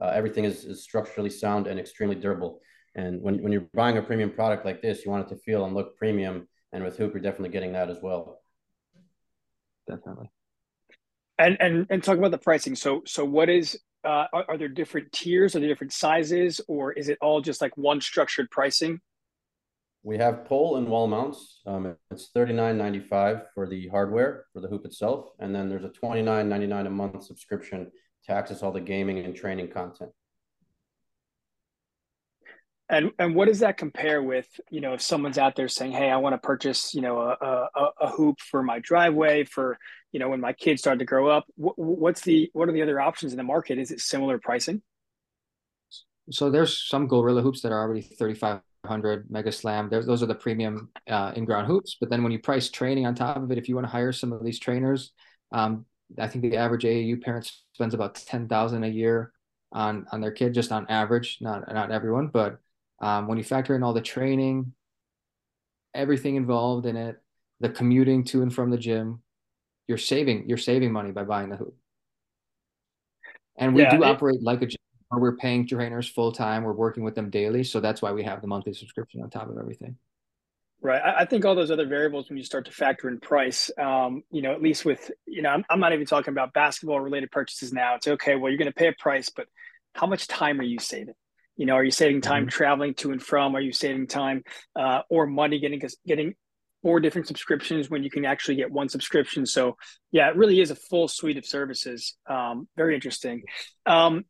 Uh, 0.00 0.08
everything 0.08 0.44
is, 0.44 0.64
is 0.64 0.82
structurally 0.82 1.30
sound 1.30 1.66
and 1.66 1.78
extremely 1.78 2.16
durable. 2.16 2.60
And 2.94 3.22
when, 3.22 3.42
when 3.42 3.52
you're 3.52 3.68
buying 3.74 3.98
a 3.98 4.02
premium 4.02 4.30
product 4.30 4.64
like 4.64 4.82
this, 4.82 5.04
you 5.04 5.10
want 5.10 5.26
it 5.26 5.34
to 5.34 5.40
feel 5.40 5.64
and 5.64 5.74
look 5.74 5.96
premium. 5.96 6.48
And 6.72 6.82
with 6.82 6.96
Hoop, 6.96 7.12
you're 7.12 7.22
definitely 7.22 7.50
getting 7.50 7.72
that 7.72 7.90
as 7.90 7.98
well. 8.02 8.40
Definitely. 9.86 10.30
And 11.38 11.58
and 11.60 11.86
and 11.90 12.02
talk 12.02 12.16
about 12.18 12.30
the 12.30 12.38
pricing. 12.38 12.74
So 12.74 13.02
so 13.06 13.24
what 13.24 13.50
is 13.50 13.78
uh, 14.04 14.26
are, 14.32 14.44
are, 14.48 14.58
there 14.58 14.68
different 14.68 15.12
tiers? 15.12 15.56
Are 15.56 15.60
there 15.60 15.68
different 15.68 15.92
sizes, 15.92 16.60
or 16.68 16.92
is 16.92 17.08
it 17.08 17.18
all 17.20 17.40
just 17.40 17.60
like 17.60 17.76
one 17.76 18.00
structured 18.00 18.50
pricing? 18.50 19.00
We 20.02 20.18
have 20.18 20.44
pole 20.44 20.76
and 20.76 20.86
wall 20.86 21.08
mounts. 21.08 21.60
Um, 21.66 21.96
it's 22.10 22.28
thirty 22.28 22.52
nine 22.52 22.78
ninety 22.78 23.00
five 23.00 23.46
for 23.54 23.66
the 23.66 23.88
hardware 23.88 24.44
for 24.52 24.60
the 24.60 24.68
hoop 24.68 24.84
itself, 24.84 25.30
and 25.40 25.54
then 25.54 25.68
there's 25.68 25.84
a 25.84 25.88
twenty 25.88 26.22
nine 26.22 26.48
ninety 26.48 26.66
nine 26.66 26.86
a 26.86 26.90
month 26.90 27.24
subscription 27.24 27.90
to 28.26 28.32
access 28.32 28.62
all 28.62 28.72
the 28.72 28.80
gaming 28.80 29.18
and 29.18 29.34
training 29.34 29.68
content. 29.68 30.10
And 32.88 33.10
and 33.18 33.34
what 33.34 33.48
does 33.48 33.58
that 33.60 33.78
compare 33.78 34.22
with? 34.22 34.46
You 34.70 34.80
know, 34.80 34.94
if 34.94 35.00
someone's 35.00 35.38
out 35.38 35.56
there 35.56 35.66
saying, 35.66 35.90
"Hey, 35.90 36.08
I 36.08 36.18
want 36.18 36.34
to 36.34 36.38
purchase, 36.38 36.94
you 36.94 37.00
know, 37.00 37.18
a, 37.18 37.68
a, 37.74 37.90
a 38.02 38.10
hoop 38.10 38.38
for 38.38 38.62
my 38.62 38.78
driveway 38.78 39.42
for, 39.42 39.76
you 40.16 40.20
know, 40.20 40.30
when 40.30 40.40
my 40.40 40.54
kids 40.54 40.80
start 40.80 40.98
to 41.00 41.04
grow 41.04 41.28
up." 41.28 41.44
What, 41.56 41.78
what's 41.78 42.22
the 42.22 42.48
what 42.54 42.70
are 42.70 42.72
the 42.72 42.80
other 42.80 42.98
options 42.98 43.34
in 43.34 43.36
the 43.36 43.42
market? 43.42 43.76
Is 43.76 43.90
it 43.90 44.00
similar 44.00 44.38
pricing? 44.38 44.80
So 46.30 46.48
there's 46.48 46.88
some 46.88 47.06
Gorilla 47.06 47.42
hoops 47.42 47.60
that 47.60 47.70
are 47.70 47.82
already 47.82 48.00
thirty 48.00 48.32
five 48.32 48.60
hundred 48.86 49.30
Mega 49.30 49.52
Slam. 49.52 49.90
There's, 49.90 50.06
those 50.06 50.22
are 50.22 50.26
the 50.26 50.34
premium 50.34 50.88
uh, 51.06 51.32
in 51.36 51.44
ground 51.44 51.66
hoops. 51.66 51.98
But 52.00 52.08
then 52.08 52.22
when 52.22 52.32
you 52.32 52.38
price 52.38 52.70
training 52.70 53.04
on 53.04 53.14
top 53.14 53.36
of 53.36 53.52
it, 53.52 53.58
if 53.58 53.68
you 53.68 53.74
want 53.74 53.86
to 53.86 53.92
hire 53.92 54.10
some 54.10 54.32
of 54.32 54.42
these 54.42 54.58
trainers, 54.58 55.12
um, 55.52 55.84
I 56.18 56.28
think 56.28 56.40
the 56.40 56.56
average 56.56 56.84
AAU 56.84 57.22
parent 57.22 57.52
spends 57.74 57.92
about 57.92 58.14
ten 58.14 58.48
thousand 58.48 58.84
a 58.84 58.88
year 58.88 59.32
on 59.70 60.06
on 60.12 60.22
their 60.22 60.32
kid, 60.32 60.54
just 60.54 60.72
on 60.72 60.86
average, 60.88 61.36
not 61.42 61.70
not 61.70 61.90
everyone, 61.90 62.28
but 62.28 62.58
um, 63.02 63.28
when 63.28 63.36
you 63.36 63.44
factor 63.44 63.76
in 63.76 63.82
all 63.82 63.92
the 63.92 64.00
training, 64.00 64.72
everything 65.92 66.36
involved 66.36 66.86
in 66.86 66.96
it, 66.96 67.16
the 67.60 67.68
commuting 67.68 68.24
to 68.24 68.40
and 68.40 68.54
from 68.54 68.70
the 68.70 68.78
gym, 68.78 69.20
you're 69.88 69.98
saving 69.98 70.48
you're 70.48 70.58
saving 70.58 70.92
money 70.92 71.12
by 71.12 71.24
buying 71.24 71.48
the 71.48 71.56
hoop. 71.56 71.76
And 73.56 73.74
we 73.74 73.82
yeah, 73.82 73.96
do 73.96 74.02
it, 74.02 74.06
operate 74.06 74.42
like 74.42 74.62
a 74.62 74.66
gym 74.66 74.76
where 75.08 75.20
we're 75.20 75.36
paying 75.36 75.66
trainers 75.66 76.08
full 76.08 76.32
time. 76.32 76.64
We're 76.64 76.72
working 76.72 77.04
with 77.04 77.14
them 77.14 77.30
daily, 77.30 77.64
so 77.64 77.80
that's 77.80 78.02
why 78.02 78.12
we 78.12 78.22
have 78.24 78.40
the 78.40 78.48
monthly 78.48 78.74
subscription 78.74 79.22
on 79.22 79.30
top 79.30 79.48
of 79.48 79.58
everything. 79.58 79.96
Right. 80.82 81.00
I 81.02 81.24
think 81.24 81.44
all 81.44 81.54
those 81.54 81.70
other 81.70 81.86
variables, 81.86 82.28
when 82.28 82.36
you 82.36 82.44
start 82.44 82.66
to 82.66 82.70
factor 82.70 83.08
in 83.08 83.18
price, 83.18 83.70
um, 83.78 84.22
you 84.30 84.42
know, 84.42 84.52
at 84.52 84.60
least 84.60 84.84
with, 84.84 85.10
you 85.26 85.40
know, 85.40 85.48
I'm, 85.48 85.64
I'm 85.70 85.80
not 85.80 85.94
even 85.94 86.06
talking 86.06 86.32
about 86.32 86.52
basketball 86.52 87.00
related 87.00 87.30
purchases 87.30 87.72
now. 87.72 87.94
It's 87.94 88.06
okay. 88.06 88.36
Well, 88.36 88.50
you're 88.50 88.58
going 88.58 88.70
to 88.70 88.74
pay 88.74 88.88
a 88.88 88.92
price, 88.92 89.30
but 89.30 89.46
how 89.94 90.06
much 90.06 90.28
time 90.28 90.60
are 90.60 90.64
you 90.64 90.78
saving? 90.78 91.14
You 91.56 91.64
know, 91.64 91.74
are 91.74 91.82
you 91.82 91.90
saving 91.90 92.20
time 92.20 92.42
mm-hmm. 92.42 92.50
traveling 92.50 92.94
to 92.96 93.10
and 93.12 93.22
from? 93.22 93.56
Are 93.56 93.60
you 93.60 93.72
saving 93.72 94.06
time 94.08 94.44
uh, 94.78 95.00
or 95.08 95.26
money 95.26 95.58
getting 95.58 95.80
getting 96.06 96.34
four 96.86 97.00
different 97.00 97.26
subscriptions 97.26 97.90
when 97.90 98.04
you 98.04 98.10
can 98.10 98.24
actually 98.24 98.54
get 98.54 98.70
one 98.70 98.88
subscription? 98.88 99.44
So 99.44 99.76
yeah, 100.12 100.28
it 100.28 100.36
really 100.36 100.60
is 100.60 100.70
a 100.70 100.76
full 100.76 101.08
suite 101.08 101.36
of 101.36 101.44
services. 101.44 102.14
Um, 102.30 102.68
very 102.76 102.94
interesting. 102.94 103.42
Um, 103.86 104.24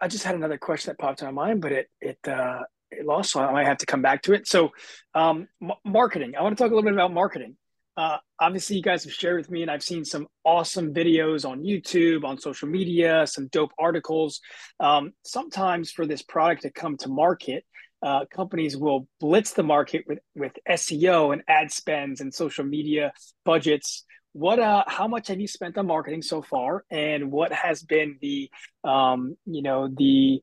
I 0.00 0.06
just 0.06 0.22
had 0.22 0.36
another 0.36 0.58
question 0.58 0.90
that 0.90 0.98
popped 1.02 1.22
in 1.22 1.26
my 1.26 1.32
mind, 1.32 1.60
but 1.62 1.72
it 1.72 1.86
it 2.00 2.18
uh, 2.28 2.60
it 2.92 3.04
lost, 3.04 3.32
so 3.32 3.40
I 3.40 3.50
might 3.50 3.66
have 3.66 3.78
to 3.78 3.86
come 3.86 4.02
back 4.02 4.22
to 4.22 4.32
it. 4.34 4.46
So, 4.46 4.70
um, 5.14 5.48
m- 5.60 5.72
marketing. 5.84 6.34
I 6.38 6.42
want 6.42 6.56
to 6.56 6.62
talk 6.62 6.70
a 6.70 6.74
little 6.74 6.88
bit 6.88 6.92
about 6.94 7.12
marketing 7.12 7.56
uh, 7.96 8.18
obviously 8.38 8.76
you 8.76 8.82
guys 8.82 9.04
have 9.04 9.12
shared 9.12 9.38
with 9.38 9.50
me 9.50 9.62
and 9.62 9.70
i've 9.70 9.82
seen 9.82 10.04
some 10.04 10.26
awesome 10.44 10.92
videos 10.92 11.48
on 11.48 11.62
youtube 11.62 12.24
on 12.24 12.38
social 12.38 12.68
media 12.68 13.26
some 13.26 13.48
dope 13.48 13.72
articles 13.78 14.40
um, 14.80 15.12
sometimes 15.24 15.90
for 15.90 16.06
this 16.06 16.22
product 16.22 16.62
to 16.62 16.70
come 16.70 16.96
to 16.96 17.08
market 17.08 17.64
uh, 18.02 18.24
companies 18.32 18.76
will 18.76 19.08
blitz 19.20 19.52
the 19.52 19.62
market 19.62 20.04
with, 20.06 20.18
with 20.34 20.52
seo 20.68 21.32
and 21.32 21.42
ad 21.48 21.70
spends 21.70 22.20
and 22.20 22.32
social 22.32 22.64
media 22.64 23.12
budgets 23.44 24.04
what 24.32 24.58
uh, 24.58 24.84
how 24.86 25.08
much 25.08 25.28
have 25.28 25.40
you 25.40 25.48
spent 25.48 25.78
on 25.78 25.86
marketing 25.86 26.22
so 26.22 26.42
far 26.42 26.84
and 26.90 27.30
what 27.30 27.52
has 27.52 27.82
been 27.82 28.18
the 28.20 28.50
um, 28.84 29.36
you 29.46 29.62
know 29.62 29.88
the 29.88 30.42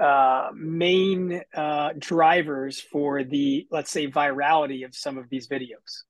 uh, 0.00 0.50
main 0.54 1.42
uh, 1.54 1.90
drivers 1.98 2.80
for 2.80 3.24
the 3.24 3.66
let's 3.70 3.90
say 3.90 4.08
virality 4.08 4.84
of 4.84 4.94
some 4.94 5.18
of 5.18 5.28
these 5.30 5.48
videos 5.48 6.02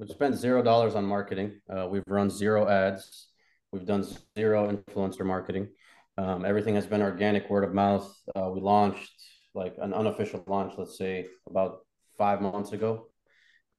We've 0.00 0.08
spent 0.08 0.34
zero 0.34 0.62
dollars 0.62 0.94
on 0.94 1.04
marketing. 1.04 1.60
Uh, 1.68 1.86
we've 1.86 2.02
run 2.06 2.30
zero 2.30 2.66
ads. 2.66 3.28
We've 3.70 3.84
done 3.84 4.02
zero 4.34 4.72
influencer 4.72 5.26
marketing. 5.26 5.68
Um, 6.16 6.46
everything 6.46 6.74
has 6.76 6.86
been 6.86 7.02
organic, 7.02 7.50
word 7.50 7.64
of 7.64 7.74
mouth. 7.74 8.10
Uh, 8.34 8.48
we 8.48 8.62
launched 8.62 9.12
like 9.54 9.74
an 9.80 9.92
unofficial 9.92 10.42
launch, 10.46 10.74
let's 10.78 10.96
say 10.96 11.26
about 11.48 11.80
five 12.16 12.40
months 12.40 12.72
ago, 12.72 13.06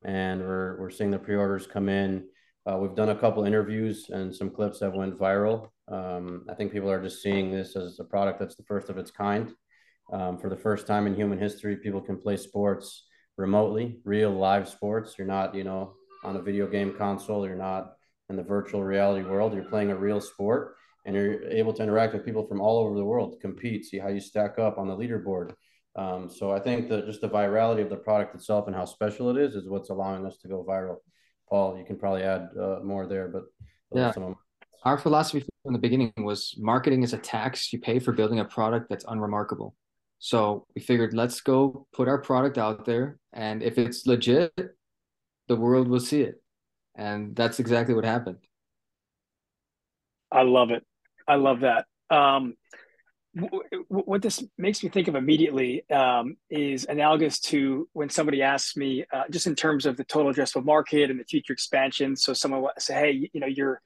and 0.03 0.41
we're 0.41 0.79
we're 0.79 0.89
seeing 0.89 1.11
the 1.11 1.19
pre-orders 1.19 1.67
come 1.67 1.89
in. 1.89 2.25
Uh, 2.69 2.77
we've 2.77 2.95
done 2.95 3.09
a 3.09 3.15
couple 3.15 3.43
interviews 3.43 4.09
and 4.09 4.35
some 4.35 4.49
clips 4.49 4.79
that 4.79 4.93
went 4.93 5.17
viral. 5.17 5.69
Um, 5.87 6.45
I 6.49 6.53
think 6.53 6.71
people 6.71 6.91
are 6.91 7.01
just 7.01 7.21
seeing 7.23 7.51
this 7.51 7.75
as 7.75 7.99
a 7.99 8.03
product 8.03 8.39
that's 8.39 8.55
the 8.55 8.63
first 8.63 8.89
of 8.89 8.97
its 8.97 9.11
kind. 9.11 9.51
Um, 10.13 10.37
for 10.37 10.49
the 10.49 10.57
first 10.57 10.85
time 10.85 11.07
in 11.07 11.15
human 11.15 11.39
history, 11.39 11.77
people 11.77 12.01
can 12.01 12.17
play 12.17 12.37
sports 12.37 13.07
remotely, 13.37 13.99
real 14.03 14.31
live 14.31 14.67
sports. 14.67 15.15
You're 15.17 15.27
not, 15.27 15.55
you 15.55 15.63
know, 15.63 15.93
on 16.23 16.35
a 16.35 16.41
video 16.41 16.67
game 16.67 16.93
console. 16.97 17.45
You're 17.47 17.55
not 17.55 17.93
in 18.29 18.35
the 18.35 18.43
virtual 18.43 18.83
reality 18.83 19.27
world. 19.27 19.53
You're 19.53 19.63
playing 19.63 19.91
a 19.91 19.95
real 19.95 20.21
sport 20.21 20.75
and 21.05 21.15
you're 21.15 21.43
able 21.49 21.73
to 21.73 21.83
interact 21.83 22.13
with 22.13 22.25
people 22.25 22.45
from 22.45 22.61
all 22.61 22.79
over 22.79 22.95
the 22.95 23.03
world, 23.03 23.37
compete, 23.41 23.85
see 23.85 23.97
how 23.97 24.09
you 24.09 24.19
stack 24.19 24.59
up 24.59 24.77
on 24.77 24.87
the 24.87 24.95
leaderboard. 24.95 25.53
Um, 25.95 26.29
so 26.29 26.51
I 26.51 26.59
think 26.59 26.89
that 26.89 27.05
just 27.05 27.21
the 27.21 27.29
virality 27.29 27.81
of 27.81 27.89
the 27.89 27.97
product 27.97 28.35
itself 28.35 28.67
and 28.67 28.75
how 28.75 28.85
special 28.85 29.35
it 29.35 29.41
is 29.41 29.55
is 29.55 29.67
what's 29.67 29.89
allowing 29.89 30.25
us 30.25 30.37
to 30.37 30.47
go 30.47 30.63
viral. 30.63 30.97
Paul, 31.49 31.77
you 31.77 31.83
can 31.83 31.97
probably 31.97 32.23
add 32.23 32.47
uh, 32.59 32.79
more 32.83 33.07
there, 33.07 33.27
but 33.27 33.43
yeah. 33.93 34.13
Our 34.83 34.97
philosophy 34.97 35.45
from 35.63 35.73
the 35.73 35.79
beginning 35.79 36.11
was 36.17 36.55
marketing 36.57 37.03
is 37.03 37.13
a 37.13 37.17
tax 37.17 37.71
you 37.71 37.79
pay 37.79 37.99
for 37.99 38.13
building 38.13 38.39
a 38.39 38.45
product 38.45 38.89
that's 38.89 39.05
unremarkable. 39.07 39.75
So 40.17 40.65
we 40.75 40.81
figured 40.81 41.13
let's 41.13 41.41
go 41.41 41.87
put 41.93 42.07
our 42.07 42.19
product 42.19 42.57
out 42.57 42.85
there, 42.85 43.19
and 43.33 43.61
if 43.61 43.77
it's 43.77 44.07
legit, 44.07 44.53
the 45.47 45.55
world 45.55 45.87
will 45.87 45.99
see 45.99 46.21
it. 46.21 46.41
And 46.95 47.35
that's 47.35 47.59
exactly 47.59 47.93
what 47.93 48.05
happened. 48.05 48.37
I 50.31 50.43
love 50.43 50.71
it. 50.71 50.83
I 51.27 51.35
love 51.35 51.61
that. 51.61 51.85
Um, 52.09 52.55
w- 53.35 53.63
what 53.87 54.21
this 54.21 54.43
makes 54.57 54.83
me 54.83 54.89
think 54.89 55.07
of 55.07 55.15
immediately 55.15 55.89
um, 55.89 56.37
is 56.49 56.85
analogous 56.85 57.39
to 57.39 57.87
when 57.93 58.09
somebody 58.09 58.41
asks 58.41 58.75
me, 58.75 59.05
uh, 59.13 59.23
just 59.29 59.47
in 59.47 59.55
terms 59.55 59.85
of 59.85 59.97
the 59.97 60.03
total 60.03 60.33
addressable 60.33 60.65
market 60.65 61.09
and 61.09 61.19
the 61.19 61.23
future 61.23 61.53
expansion. 61.53 62.15
So 62.15 62.33
someone 62.33 62.61
will 62.61 62.71
say, 62.77 62.93
"Hey, 62.93 63.29
you 63.33 63.39
know, 63.39 63.47
you're 63.47 63.81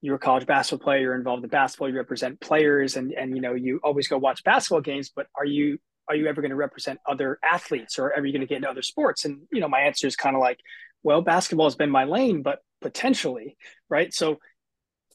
you're 0.00 0.16
a 0.16 0.18
college 0.18 0.46
basketball 0.46 0.84
player, 0.84 1.00
you're 1.00 1.14
involved 1.14 1.44
in 1.44 1.50
basketball, 1.50 1.88
you 1.88 1.96
represent 1.96 2.40
players, 2.40 2.96
and 2.96 3.12
and 3.12 3.34
you 3.34 3.40
know, 3.40 3.54
you 3.54 3.80
always 3.82 4.08
go 4.08 4.18
watch 4.18 4.44
basketball 4.44 4.80
games. 4.82 5.10
But 5.14 5.26
are 5.36 5.46
you 5.46 5.78
are 6.08 6.16
you 6.16 6.26
ever 6.26 6.42
going 6.42 6.50
to 6.50 6.56
represent 6.56 7.00
other 7.08 7.38
athletes, 7.42 7.98
or 7.98 8.12
are 8.12 8.24
you 8.24 8.32
going 8.32 8.40
to 8.40 8.46
get 8.46 8.56
into 8.56 8.70
other 8.70 8.82
sports?" 8.82 9.24
And 9.24 9.42
you 9.50 9.60
know, 9.60 9.68
my 9.68 9.80
answer 9.80 10.06
is 10.06 10.16
kind 10.16 10.36
of 10.36 10.40
like, 10.40 10.60
well, 11.02 11.22
basketball 11.22 11.66
has 11.66 11.76
been 11.76 11.90
my 11.90 12.04
lane, 12.04 12.42
but 12.42 12.60
potentially, 12.80 13.56
right? 13.88 14.12
So 14.12 14.38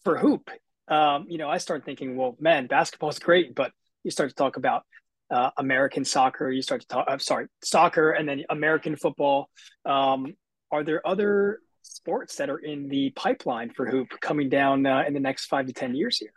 for 0.03 0.17
hoop, 0.17 0.49
um, 0.87 1.25
you 1.29 1.37
know, 1.37 1.49
I 1.49 1.57
start 1.57 1.85
thinking, 1.85 2.15
well, 2.15 2.35
man, 2.39 2.67
basketball 2.67 3.09
is 3.09 3.19
great, 3.19 3.55
but 3.55 3.71
you 4.03 4.11
start 4.11 4.29
to 4.29 4.35
talk 4.35 4.57
about 4.57 4.83
uh, 5.29 5.49
American 5.57 6.05
soccer, 6.05 6.49
you 6.49 6.61
start 6.61 6.81
to 6.81 6.87
talk, 6.87 7.05
I'm 7.07 7.19
sorry, 7.19 7.47
soccer, 7.63 8.11
and 8.11 8.27
then 8.27 8.43
American 8.49 8.95
football. 8.95 9.49
Um, 9.85 10.35
are 10.71 10.83
there 10.83 11.05
other 11.05 11.59
sports 11.81 12.35
that 12.37 12.49
are 12.49 12.57
in 12.57 12.87
the 12.87 13.11
pipeline 13.11 13.71
for 13.71 13.85
hoop 13.89 14.07
coming 14.21 14.49
down 14.49 14.85
uh, 14.85 15.03
in 15.05 15.13
the 15.13 15.19
next 15.19 15.47
five 15.47 15.65
to 15.67 15.73
10 15.73 15.95
years 15.95 16.17
here? 16.17 16.31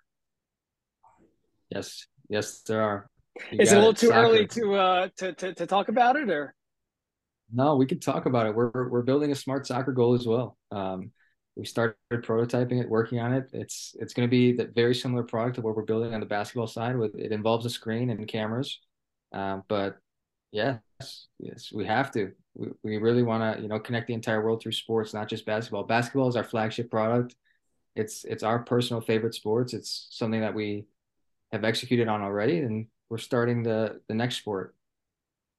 Yes, 1.71 2.07
yes, 2.29 2.63
there 2.63 2.83
are. 2.83 3.09
You 3.53 3.61
Is 3.61 3.73
it 3.73 3.77
a 3.77 3.79
little 3.79 3.91
it, 3.91 3.99
too 3.99 4.09
soccer. 4.09 4.21
early 4.21 4.47
to, 4.49 4.75
uh, 4.75 5.09
to, 5.19 5.33
to, 5.35 5.55
to 5.55 5.67
talk 5.67 5.89
about 5.89 6.17
it 6.17 6.29
or? 6.29 6.55
No, 7.53 7.77
we 7.77 7.87
could 7.87 8.03
talk 8.03 8.27
about 8.27 8.47
it. 8.47 8.55
We're 8.55 8.89
we're 8.89 9.03
building 9.03 9.33
a 9.33 9.35
smart 9.35 9.67
soccer 9.67 9.93
goal 9.93 10.15
as 10.15 10.25
well. 10.25 10.57
Um, 10.71 11.11
we 11.61 11.67
started 11.67 11.95
prototyping 12.11 12.81
it, 12.81 12.89
working 12.89 13.21
on 13.21 13.35
it. 13.35 13.51
It's 13.53 13.95
it's 14.01 14.15
going 14.15 14.27
to 14.27 14.31
be 14.31 14.53
the 14.53 14.65
very 14.75 14.95
similar 14.95 15.23
product 15.23 15.57
to 15.57 15.61
what 15.61 15.77
we're 15.77 15.83
building 15.83 16.15
on 16.15 16.21
the 16.21 16.27
basketball 16.27 16.67
side. 16.67 16.97
With 16.97 17.15
it 17.15 17.33
involves 17.33 17.67
a 17.67 17.71
screen 17.71 18.09
and 18.09 18.27
cameras, 18.27 18.81
um, 19.35 19.63
but 19.69 19.99
yes, 20.53 20.81
yes, 21.39 21.71
we 21.71 21.85
have 21.85 22.11
to. 22.13 22.33
We, 22.55 22.69
we 22.83 22.97
really 22.97 23.23
want 23.23 23.57
to 23.57 23.63
you 23.63 23.69
know 23.69 23.79
connect 23.79 24.07
the 24.07 24.15
entire 24.15 24.43
world 24.43 24.63
through 24.63 24.73
sports, 24.73 25.13
not 25.13 25.29
just 25.29 25.45
basketball. 25.45 25.85
Basketball 25.85 26.29
is 26.29 26.37
our 26.37 26.45
flagship 26.45 26.91
product. 26.91 27.37
It's 27.95 28.25
it's 28.25 28.43
our 28.43 28.61
personal 28.61 29.03
favorite 29.03 29.35
sports. 29.35 29.75
It's 29.75 30.09
something 30.13 30.41
that 30.41 30.55
we 30.55 30.87
have 31.53 31.63
executed 31.63 32.09
on 32.09 32.23
already, 32.23 32.61
and 32.61 32.87
we're 33.11 33.19
starting 33.19 33.63
the 33.63 34.01
the 34.09 34.15
next 34.15 34.37
sport, 34.37 34.75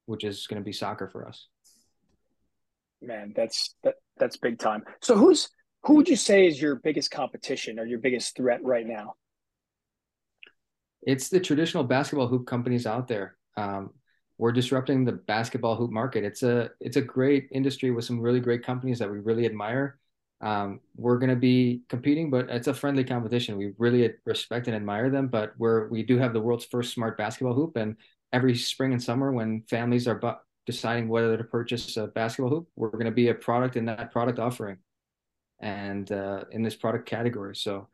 which 0.07 0.23
is 0.23 0.47
going 0.47 0.59
to 0.59 0.65
be 0.65 0.73
soccer 0.73 1.07
for 1.07 1.27
us 1.27 1.45
man, 3.01 3.33
that's 3.35 3.73
that 3.83 3.95
that's 4.17 4.37
big 4.37 4.59
time. 4.59 4.83
So 5.01 5.15
who's 5.15 5.49
who 5.83 5.95
would 5.95 6.07
you 6.07 6.15
say 6.15 6.47
is 6.47 6.61
your 6.61 6.75
biggest 6.75 7.11
competition 7.11 7.79
or 7.79 7.85
your 7.85 7.99
biggest 7.99 8.35
threat 8.35 8.63
right 8.63 8.85
now? 8.85 9.15
It's 11.01 11.29
the 11.29 11.39
traditional 11.39 11.83
basketball 11.83 12.27
hoop 12.27 12.45
companies 12.45 12.85
out 12.85 13.07
there. 13.07 13.35
Um, 13.57 13.91
we're 14.37 14.51
disrupting 14.51 15.05
the 15.05 15.11
basketball 15.11 15.75
hoop 15.75 15.91
market. 15.91 16.23
It's 16.23 16.43
a 16.43 16.71
it's 16.79 16.97
a 16.97 17.01
great 17.01 17.49
industry 17.51 17.91
with 17.91 18.05
some 18.05 18.19
really 18.19 18.39
great 18.39 18.63
companies 18.63 18.99
that 18.99 19.09
we 19.09 19.19
really 19.19 19.45
admire. 19.45 19.99
Um, 20.41 20.79
we're 20.95 21.19
going 21.19 21.29
to 21.29 21.35
be 21.35 21.81
competing, 21.89 22.31
but 22.31 22.49
it's 22.49 22.67
a 22.67 22.73
friendly 22.73 23.03
competition. 23.03 23.57
We 23.57 23.73
really 23.77 24.11
respect 24.25 24.65
and 24.67 24.75
admire 24.75 25.11
them, 25.11 25.27
but 25.27 25.53
we're 25.57 25.87
we 25.89 26.01
do 26.03 26.17
have 26.17 26.33
the 26.33 26.41
world's 26.41 26.65
first 26.65 26.93
smart 26.93 27.17
basketball 27.17 27.53
hoop, 27.53 27.75
and 27.75 27.95
every 28.33 28.55
spring 28.55 28.93
and 28.93 29.01
summer 29.01 29.31
when 29.31 29.63
families 29.69 30.07
are 30.07 30.15
bu- 30.15 30.41
deciding 30.65 31.07
whether 31.07 31.37
to 31.37 31.43
purchase 31.43 31.97
a 31.97 32.07
basketball 32.07 32.49
hoop, 32.49 32.67
we're 32.75 32.89
going 32.89 33.05
to 33.05 33.11
be 33.11 33.29
a 33.29 33.33
product 33.33 33.75
in 33.75 33.85
that 33.85 34.11
product 34.11 34.39
offering, 34.39 34.77
and 35.61 36.11
uh, 36.11 36.43
in 36.51 36.63
this 36.63 36.75
product 36.75 37.07
category. 37.07 37.55
So 37.55 37.87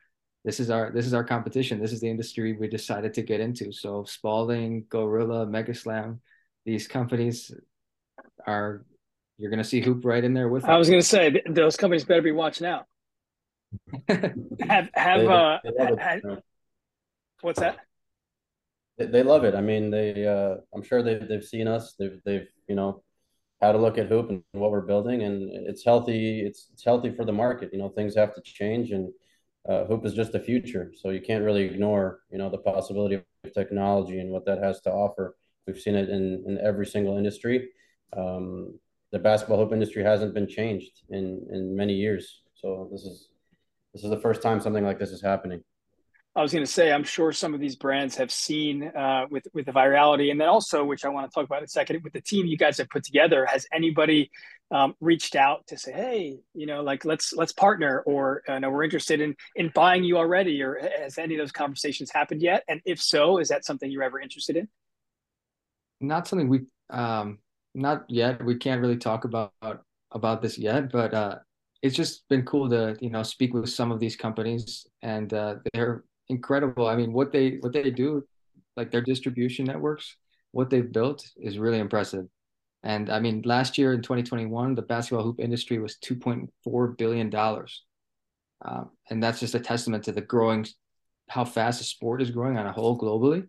this 0.43 0.59
is 0.59 0.69
our 0.69 0.91
this 0.91 1.05
is 1.05 1.13
our 1.13 1.23
competition. 1.23 1.79
This 1.79 1.91
is 1.91 1.99
the 1.99 2.09
industry 2.09 2.53
we 2.53 2.67
decided 2.67 3.13
to 3.15 3.21
get 3.21 3.41
into. 3.41 3.71
So 3.71 4.05
Spalding, 4.05 4.85
Gorilla, 4.89 5.45
MegaSlam, 5.45 6.19
these 6.65 6.87
companies 6.87 7.51
are 8.45 8.85
you're 9.37 9.51
going 9.51 9.61
to 9.61 9.67
see 9.67 9.81
Hoop 9.81 10.03
right 10.03 10.23
in 10.23 10.33
there 10.33 10.47
with. 10.47 10.65
I 10.65 10.77
was 10.77 10.89
going 10.89 11.01
to 11.01 11.07
say 11.07 11.41
those 11.47 11.75
companies 11.75 12.05
better 12.05 12.21
be 12.21 12.31
watching 12.31 12.65
out. 12.65 12.85
have 14.07 14.89
have 14.93 15.19
they, 15.19 15.27
uh, 15.27 15.57
they 15.63 16.21
what's 17.41 17.59
that? 17.59 17.77
They, 18.97 19.07
they 19.07 19.23
love 19.23 19.43
it. 19.43 19.53
I 19.53 19.61
mean, 19.61 19.91
they 19.91 20.25
uh, 20.25 20.55
I'm 20.73 20.83
sure 20.83 21.03
they've 21.03 21.27
they've 21.27 21.43
seen 21.43 21.67
us. 21.67 21.93
They've 21.99 22.19
they've 22.25 22.47
you 22.67 22.75
know 22.75 23.03
had 23.61 23.73
to 23.73 23.77
look 23.77 23.97
at 23.97 24.09
Huupe 24.09 24.29
and 24.29 24.43
what 24.51 24.71
we're 24.71 24.81
building, 24.81 25.23
and 25.23 25.49
it's 25.67 25.83
healthy. 25.83 26.41
It's 26.41 26.69
it's 26.73 26.83
healthy 26.83 27.11
for 27.11 27.25
the 27.25 27.31
market. 27.33 27.69
You 27.71 27.79
know, 27.79 27.89
things 27.89 28.15
have 28.15 28.33
to 28.35 28.41
change 28.41 28.91
and 28.91 29.11
uh, 29.67 29.85
huupe 29.85 30.05
is 30.05 30.13
just 30.13 30.31
the 30.31 30.39
future. 30.39 30.91
So 30.95 31.09
you 31.09 31.21
can't 31.21 31.43
really 31.43 31.63
ignore, 31.63 32.21
you 32.31 32.37
know, 32.37 32.49
the 32.49 32.57
possibility 32.57 33.15
of 33.15 33.53
technology 33.53 34.19
and 34.19 34.29
what 34.29 34.45
that 34.45 34.59
has 34.59 34.79
to 34.81 34.91
offer. 34.91 35.35
We've 35.65 35.79
seen 35.79 35.95
it 35.95 36.09
in, 36.09 36.43
in 36.47 36.57
every 36.63 36.85
single 36.85 37.17
industry. 37.17 37.69
Um, 38.15 38.79
the 39.11 39.19
basketball 39.19 39.57
hoop 39.57 39.73
industry 39.73 40.03
hasn't 40.03 40.33
been 40.33 40.47
changed 40.47 41.01
in, 41.09 41.45
in 41.51 41.75
many 41.75 41.93
years. 41.93 42.41
So 42.55 42.87
this 42.91 43.01
is 43.01 43.29
this 43.93 44.03
is 44.03 44.09
the 44.09 44.19
first 44.19 44.41
time 44.41 44.61
something 44.61 44.83
like 44.83 44.99
this 44.99 45.11
is 45.11 45.21
happening. 45.21 45.63
I 46.37 46.41
was 46.43 46.53
going 46.53 46.63
to 46.63 46.71
say, 46.71 46.91
I'm 46.91 47.03
sure 47.03 47.31
some 47.31 47.55
of 47.55 47.59
these 47.59 47.75
brands 47.75 48.15
have 48.17 48.31
seen 48.31 48.83
uh, 48.83 49.25
with 49.31 49.47
with 49.55 49.65
the 49.65 49.71
virality, 49.71 50.29
and 50.29 50.39
then 50.39 50.47
also, 50.47 50.85
which 50.85 51.03
I 51.03 51.09
want 51.09 51.29
to 51.29 51.33
talk 51.33 51.45
about 51.45 51.59
in 51.59 51.63
a 51.63 51.67
second, 51.67 52.03
with 52.03 52.13
the 52.13 52.21
team 52.21 52.45
you 52.45 52.57
guys 52.57 52.77
have 52.77 52.89
put 52.89 53.03
together. 53.03 53.43
Has 53.47 53.65
anybody 53.73 54.29
um, 54.69 54.93
reached 55.01 55.35
out 55.35 55.65
to 55.67 55.79
say, 55.79 55.91
hey, 55.91 56.37
you 56.53 56.67
know, 56.67 56.83
like 56.83 57.05
let's 57.05 57.33
let's 57.33 57.53
partner, 57.53 58.03
or 58.05 58.43
uh, 58.47 58.59
no, 58.59 58.69
we're 58.69 58.83
interested 58.83 59.19
in 59.19 59.35
in 59.55 59.71
buying 59.73 60.03
you 60.03 60.15
already, 60.15 60.61
or 60.61 60.77
has 60.99 61.17
any 61.17 61.33
of 61.33 61.39
those 61.39 61.51
conversations 61.51 62.11
happened 62.11 62.43
yet? 62.43 62.63
And 62.67 62.81
if 62.85 63.01
so, 63.01 63.39
is 63.39 63.47
that 63.47 63.65
something 63.65 63.89
you're 63.89 64.03
ever 64.03 64.19
interested 64.19 64.57
in? 64.57 64.67
Not 66.01 66.27
something 66.27 66.49
we, 66.49 66.67
um, 66.91 67.39
not 67.73 68.05
yet. 68.09 68.45
We 68.45 68.57
can't 68.57 68.79
really 68.79 68.97
talk 68.97 69.25
about 69.25 69.53
about 70.11 70.43
this 70.43 70.59
yet, 70.59 70.91
but 70.91 71.15
uh, 71.15 71.39
it's 71.81 71.95
just 71.95 72.29
been 72.29 72.45
cool 72.45 72.69
to 72.69 72.95
you 73.01 73.09
know 73.09 73.23
speak 73.23 73.55
with 73.55 73.69
some 73.69 73.91
of 73.91 73.99
these 73.99 74.15
companies, 74.15 74.85
and 75.01 75.33
uh, 75.33 75.55
they're 75.73 76.03
incredible. 76.29 76.87
I 76.87 76.95
mean, 76.95 77.13
what 77.13 77.31
they 77.31 77.57
what 77.61 77.73
they 77.73 77.91
do, 77.91 78.23
like 78.75 78.91
their 78.91 79.01
distribution 79.01 79.65
networks, 79.65 80.15
what 80.51 80.69
they've 80.69 80.91
built 80.91 81.27
is 81.37 81.59
really 81.59 81.79
impressive. 81.79 82.25
And 82.83 83.09
I 83.09 83.19
mean, 83.19 83.41
last 83.43 83.77
year 83.77 83.93
in 83.93 84.01
2021, 84.01 84.75
the 84.75 84.81
basketball 84.81 85.23
hoop 85.23 85.39
industry 85.39 85.79
was 85.79 85.97
2.4 85.97 86.97
billion 86.97 87.29
dollars, 87.29 87.83
um, 88.63 88.91
and 89.09 89.21
that's 89.21 89.39
just 89.39 89.55
a 89.55 89.59
testament 89.59 90.05
to 90.05 90.11
the 90.11 90.21
growing, 90.21 90.65
how 91.27 91.43
fast 91.43 91.79
the 91.79 91.85
sport 91.85 92.21
is 92.21 92.31
growing 92.31 92.57
on 92.57 92.65
a 92.65 92.71
whole 92.71 92.97
globally, 92.97 93.47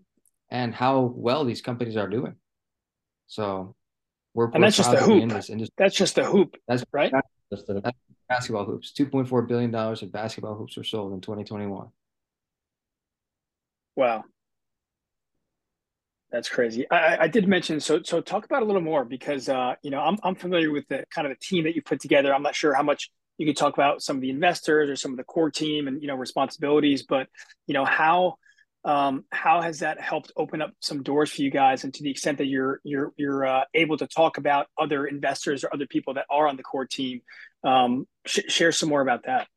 and 0.51 0.75
how 0.75 1.13
well 1.15 1.45
these 1.45 1.61
companies 1.61 1.97
are 1.97 2.09
doing. 2.09 2.35
So, 3.27 3.77
we're 4.35 4.51
and 4.53 4.65
that's 4.65 4.77
just 4.77 4.91
the 4.91 4.99
hoop. 5.01 5.31
That's 5.77 5.95
just 5.95 6.15
the 6.15 6.25
hoop. 6.25 6.57
That's 6.67 6.85
right. 6.93 7.13
That's, 7.51 7.65
that's 7.65 7.97
basketball 8.29 8.65
hoops. 8.65 8.93
2.4 8.99 9.47
billion 9.47 9.71
dollars 9.71 10.03
of 10.03 10.13
basketball 10.13 10.55
hoops 10.55 10.77
were 10.77 10.85
sold 10.85 11.13
in 11.13 11.21
2021. 11.21 11.89
Wow. 13.99 14.23
That's 16.31 16.49
crazy. 16.49 16.89
I, 16.89 17.25
I 17.25 17.27
did 17.27 17.49
mention 17.49 17.81
so 17.81 18.01
so 18.05 18.21
talk 18.21 18.45
about 18.45 18.63
a 18.63 18.65
little 18.65 18.81
more 18.81 19.05
because 19.05 19.49
uh, 19.49 19.75
you 19.83 19.91
know 19.91 19.99
I'm 19.99 20.17
I'm 20.23 20.37
familiar 20.37 20.71
with 20.71 20.87
the 20.87 21.05
kind 21.13 21.27
of 21.27 21.33
the 21.33 21.45
team 21.45 21.65
that 21.65 21.75
you 21.75 21.83
put 21.83 21.99
together. 21.99 22.33
I'm 22.33 22.45
not 22.45 22.55
sure 22.55 22.75
how 22.75 22.85
much 22.85 23.11
you 23.39 23.47
could 23.47 23.57
talk 23.57 23.75
about 23.75 24.01
some 24.01 24.15
of 24.15 24.23
the 24.23 24.31
investors 24.31 24.89
or 24.89 24.95
some 24.95 25.11
of 25.11 25.17
the 25.17 25.25
core 25.25 25.51
team 25.51 25.89
and 25.89 26.01
you 26.01 26.07
know 26.07 26.15
responsibilities, 26.15 27.03
but 27.09 27.27
you 27.67 27.75
know 27.75 27.85
how 27.85 28.37
um, 28.85 29.25
how 29.33 29.63
has 29.63 29.81
that 29.81 30.01
helped 30.01 30.31
open 30.37 30.63
up 30.63 30.75
some 30.79 31.03
doors 31.03 31.33
for 31.33 31.43
you 31.43 31.51
guys? 31.51 31.83
And 31.83 31.93
to 31.95 32.05
the 32.05 32.11
extent 32.13 32.39
that 32.39 32.47
you're 32.47 32.81
you're 32.85 33.13
you're 33.17 33.45
uh, 33.47 33.65
able 33.75 33.97
to 33.97 34.07
talk 34.07 34.39
about 34.39 34.69
other 34.79 35.07
investors 35.07 35.65
or 35.65 35.75
other 35.75 35.89
people 35.89 36.15
that 36.15 36.27
are 36.31 36.47
on 36.47 36.57
the 36.57 36.63
core 36.63 36.87
team, 36.87 37.21
um, 37.65 38.07
sh- 38.27 38.47
share 38.47 38.71
some 38.71 38.91
more 38.91 39.01
about 39.01 39.25
that. 39.25 39.49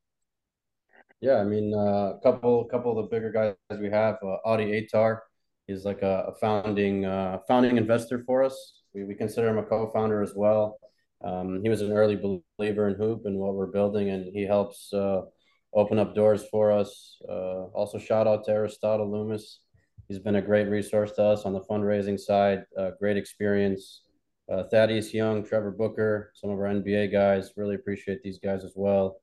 Yeah, 1.22 1.36
I 1.36 1.44
mean, 1.44 1.74
uh, 1.74 2.16
a 2.16 2.20
couple, 2.24 2.66
couple 2.66 2.98
of 2.98 3.06
the 3.06 3.16
bigger 3.16 3.32
guys 3.32 3.80
we 3.80 3.92
have, 3.92 4.18
uh, 4.24 4.38
Audie 4.44 4.76
Attar, 4.76 5.24
he's 5.68 5.86
like 5.86 6.02
a, 6.02 6.26
a 6.30 6.36
founding, 6.36 7.06
uh, 7.06 7.38
founding 7.48 7.78
investor 7.78 8.24
for 8.26 8.44
us. 8.44 8.82
We, 8.96 9.04
we 9.04 9.14
consider 9.14 9.48
him 9.50 9.60
a 9.60 9.64
co-founder 9.64 10.24
as 10.24 10.34
well. 10.36 10.80
Um, 11.24 11.62
he 11.62 11.70
was 11.70 11.82
an 11.82 11.92
early 11.92 12.16
believer 12.16 12.88
in 12.90 12.96
Huupe 12.96 13.26
and 13.26 13.38
what 13.38 13.54
we're 13.54 13.68
building, 13.68 14.10
and 14.10 14.26
he 14.34 14.42
helps 14.44 14.92
uh, 14.92 15.22
open 15.76 16.00
up 16.00 16.16
doors 16.16 16.44
for 16.50 16.72
us. 16.72 17.18
Uh, 17.30 17.66
also, 17.76 18.00
shout 18.00 18.28
out 18.28 18.44
to 18.46 18.52
Aristotle 18.52 19.12
Loomis. 19.12 19.60
He's 20.08 20.18
been 20.18 20.36
a 20.38 20.42
great 20.42 20.68
resource 20.68 21.12
to 21.14 21.24
us 21.24 21.46
on 21.46 21.54
the 21.54 21.62
fundraising 21.62 22.20
side. 22.20 22.64
Uh, 22.76 22.92
great 23.00 23.16
experience. 23.16 24.02
Uh, 24.52 24.64
Thaddeus 24.64 25.14
Young, 25.14 25.46
Trevor 25.46 25.72
Booker, 25.72 26.32
some 26.34 26.50
of 26.50 26.58
our 26.58 26.66
NBA 26.66 27.12
guys. 27.12 27.52
Really 27.56 27.76
appreciate 27.76 28.24
these 28.24 28.40
guys 28.40 28.64
as 28.64 28.74
well. 28.76 29.21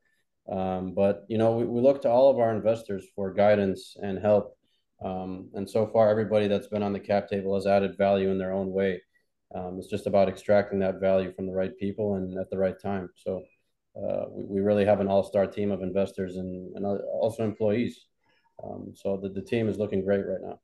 Um, 0.50 0.94
but 0.94 1.24
you 1.28 1.38
know, 1.38 1.52
we, 1.52 1.64
we 1.64 1.80
look 1.80 2.02
to 2.02 2.10
all 2.10 2.30
of 2.30 2.38
our 2.38 2.54
investors 2.54 3.04
for 3.14 3.32
guidance 3.32 3.96
and 4.00 4.18
help. 4.18 4.56
Um, 5.04 5.50
and 5.54 5.68
so 5.68 5.86
far, 5.86 6.10
everybody 6.10 6.48
that's 6.48 6.68
been 6.68 6.82
on 6.82 6.92
the 6.92 7.00
cap 7.00 7.28
table 7.28 7.54
has 7.54 7.66
added 7.66 7.98
value 7.98 8.30
in 8.30 8.38
their 8.38 8.52
own 8.52 8.72
way. 8.72 9.02
Um, 9.54 9.76
it's 9.78 9.88
just 9.88 10.06
about 10.06 10.28
extracting 10.28 10.80
that 10.80 11.00
value 11.00 11.32
from 11.32 11.46
the 11.46 11.54
right 11.54 11.76
people 11.78 12.14
and 12.16 12.38
at 12.38 12.50
the 12.50 12.58
right 12.58 12.80
time. 12.80 13.08
So 13.16 13.42
uh, 13.96 14.24
we, 14.30 14.44
we 14.44 14.60
really 14.60 14.84
have 14.84 15.00
an 15.00 15.08
all-star 15.08 15.46
team 15.46 15.70
of 15.70 15.82
investors 15.82 16.36
and, 16.36 16.74
and 16.76 16.84
also 16.84 17.44
employees. 17.44 18.06
Um, 18.62 18.92
so 18.94 19.18
the, 19.22 19.28
the 19.28 19.42
team 19.42 19.68
is 19.68 19.78
looking 19.78 20.04
great 20.04 20.26
right 20.26 20.40
now. 20.42 20.58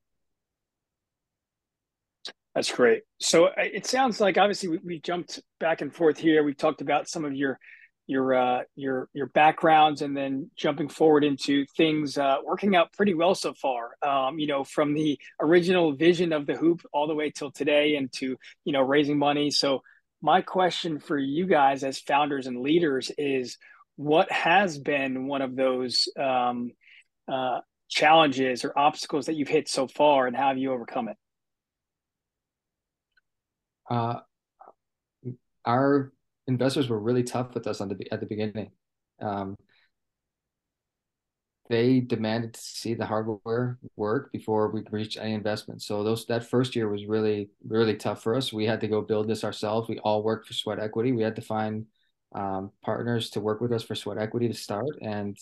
That's 2.54 2.70
great. 2.70 3.02
So 3.18 3.46
uh, 3.46 3.52
it 3.56 3.86
sounds 3.86 4.20
like 4.20 4.38
obviously 4.38 4.68
we, 4.68 4.78
we 4.84 5.00
jumped 5.00 5.40
back 5.60 5.80
and 5.80 5.94
forth 5.94 6.18
here. 6.18 6.44
We 6.44 6.54
talked 6.54 6.80
about 6.80 7.08
some 7.08 7.24
of 7.24 7.34
your 7.34 7.58
your 8.06 8.34
uh, 8.34 8.62
your 8.76 9.08
your 9.12 9.26
backgrounds 9.26 10.02
and 10.02 10.16
then 10.16 10.50
jumping 10.56 10.88
forward 10.88 11.24
into 11.24 11.64
things 11.76 12.18
uh, 12.18 12.36
working 12.44 12.76
out 12.76 12.92
pretty 12.92 13.14
well 13.14 13.34
so 13.34 13.54
far. 13.54 13.96
Um, 14.02 14.38
you 14.38 14.46
know, 14.46 14.64
from 14.64 14.94
the 14.94 15.18
original 15.40 15.92
vision 15.92 16.32
of 16.32 16.46
the 16.46 16.54
hoop 16.56 16.82
all 16.92 17.06
the 17.06 17.14
way 17.14 17.30
till 17.30 17.50
today, 17.50 17.96
and 17.96 18.12
to 18.14 18.36
you 18.64 18.72
know 18.72 18.82
raising 18.82 19.18
money. 19.18 19.50
So 19.50 19.82
my 20.20 20.42
question 20.42 20.98
for 20.98 21.18
you 21.18 21.46
guys 21.46 21.84
as 21.84 21.98
founders 21.98 22.46
and 22.46 22.60
leaders 22.60 23.10
is, 23.16 23.58
what 23.96 24.30
has 24.30 24.78
been 24.78 25.26
one 25.26 25.42
of 25.42 25.56
those 25.56 26.08
um, 26.18 26.72
uh, 27.30 27.60
challenges 27.88 28.64
or 28.64 28.78
obstacles 28.78 29.26
that 29.26 29.34
you've 29.34 29.48
hit 29.48 29.68
so 29.68 29.86
far, 29.86 30.26
and 30.26 30.36
how 30.36 30.48
have 30.48 30.58
you 30.58 30.72
overcome 30.72 31.08
it? 31.08 31.16
Uh, 33.88 34.20
our 35.64 36.12
investors 36.46 36.88
were 36.88 36.98
really 36.98 37.22
tough 37.22 37.54
with 37.54 37.66
us 37.66 37.80
on 37.80 37.88
the 37.88 38.12
at 38.12 38.20
the 38.20 38.26
beginning. 38.26 38.70
Um, 39.20 39.56
they 41.70 42.00
demanded 42.00 42.54
to 42.54 42.60
see 42.60 42.94
the 42.94 43.06
hardware 43.06 43.78
work 43.96 44.30
before 44.32 44.68
we 44.70 44.82
reached 44.90 45.16
any 45.18 45.32
investment. 45.32 45.80
So 45.82 46.04
those 46.04 46.26
that 46.26 46.48
first 46.48 46.76
year 46.76 46.88
was 46.88 47.06
really 47.06 47.50
really 47.66 47.96
tough 47.96 48.22
for 48.22 48.34
us. 48.34 48.52
We 48.52 48.66
had 48.66 48.80
to 48.82 48.88
go 48.88 49.00
build 49.00 49.28
this 49.28 49.44
ourselves. 49.44 49.88
We 49.88 49.98
all 50.00 50.22
worked 50.22 50.46
for 50.46 50.52
Sweat 50.54 50.78
Equity. 50.78 51.12
We 51.12 51.22
had 51.22 51.36
to 51.36 51.42
find 51.42 51.86
um, 52.34 52.70
partners 52.82 53.30
to 53.30 53.40
work 53.40 53.60
with 53.60 53.72
us 53.72 53.82
for 53.82 53.94
Sweat 53.94 54.18
Equity 54.18 54.48
to 54.48 54.54
start, 54.54 54.98
and 55.00 55.36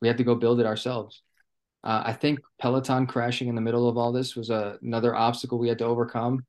we 0.00 0.08
had 0.08 0.18
to 0.18 0.24
go 0.24 0.34
build 0.34 0.60
it 0.60 0.66
ourselves. 0.66 1.22
Uh, 1.84 2.02
I 2.06 2.12
think 2.12 2.38
Peloton 2.60 3.06
crashing 3.06 3.48
in 3.48 3.54
the 3.56 3.60
middle 3.60 3.88
of 3.88 3.96
all 3.96 4.12
this 4.12 4.36
was 4.36 4.50
a, 4.50 4.78
another 4.82 5.14
obstacle 5.16 5.58
we 5.58 5.68
had 5.68 5.78
to 5.78 5.84
overcome. 5.84 6.44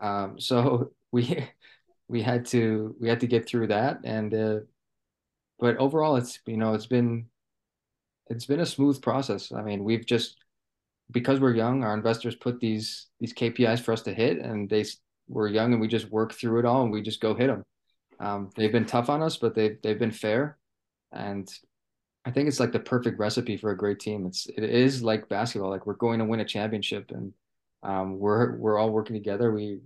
Um, 0.00 0.40
so 0.40 0.92
we 1.12 1.46
we 2.10 2.22
had 2.22 2.44
to 2.46 2.94
we 3.00 3.08
had 3.08 3.20
to 3.20 3.26
get 3.26 3.46
through 3.46 3.68
that. 3.68 4.00
And 4.04 4.34
uh, 4.34 4.58
but 5.58 5.76
overall 5.76 6.16
it's 6.16 6.40
you 6.46 6.56
know 6.56 6.74
it's 6.74 6.86
been 6.86 7.26
it's 8.28 8.46
been 8.46 8.60
a 8.60 8.66
smooth 8.66 9.00
process. 9.00 9.52
I 9.52 9.62
mean 9.62 9.84
we've 9.84 10.04
just 10.04 10.36
because 11.10 11.40
we're 11.40 11.54
young 11.54 11.82
our 11.82 11.94
investors 11.94 12.36
put 12.36 12.60
these 12.60 13.06
these 13.18 13.34
kpis 13.34 13.80
for 13.80 13.92
us 13.92 14.02
to 14.02 14.14
hit 14.14 14.38
and 14.38 14.70
they 14.70 14.84
we're 15.28 15.48
young 15.48 15.72
and 15.72 15.80
we 15.80 15.88
just 15.88 16.08
work 16.10 16.32
through 16.32 16.60
it 16.60 16.64
all 16.64 16.82
and 16.82 16.92
we 16.92 17.02
just 17.02 17.20
go 17.20 17.34
hit 17.34 17.48
them 17.48 17.64
um, 18.20 18.50
they've 18.54 18.70
been 18.70 18.86
tough 18.86 19.08
on 19.08 19.22
us 19.22 19.36
but 19.36 19.54
they've, 19.54 19.76
they've 19.82 19.98
been 19.98 20.10
fair. 20.10 20.58
And 21.12 21.48
i 22.24 22.30
think 22.30 22.48
it's 22.48 22.60
like 22.60 22.72
the 22.72 22.78
perfect 22.80 23.18
recipe 23.18 23.56
for 23.56 23.70
a 23.70 23.76
great 23.76 23.98
team. 23.98 24.26
It's 24.26 24.46
it 24.46 24.62
is 24.62 25.02
like 25.02 25.28
basketball. 25.28 25.70
Like 25.70 25.86
we're 25.86 25.94
going 25.94 26.18
to 26.18 26.24
win 26.24 26.40
a 26.40 26.44
championship 26.44 27.10
and 27.10 27.32
um, 27.82 28.18
we're 28.18 28.56
we're 28.56 28.78
all 28.78 28.90
working 28.90 29.16
together. 29.16 29.50
We 29.52 29.80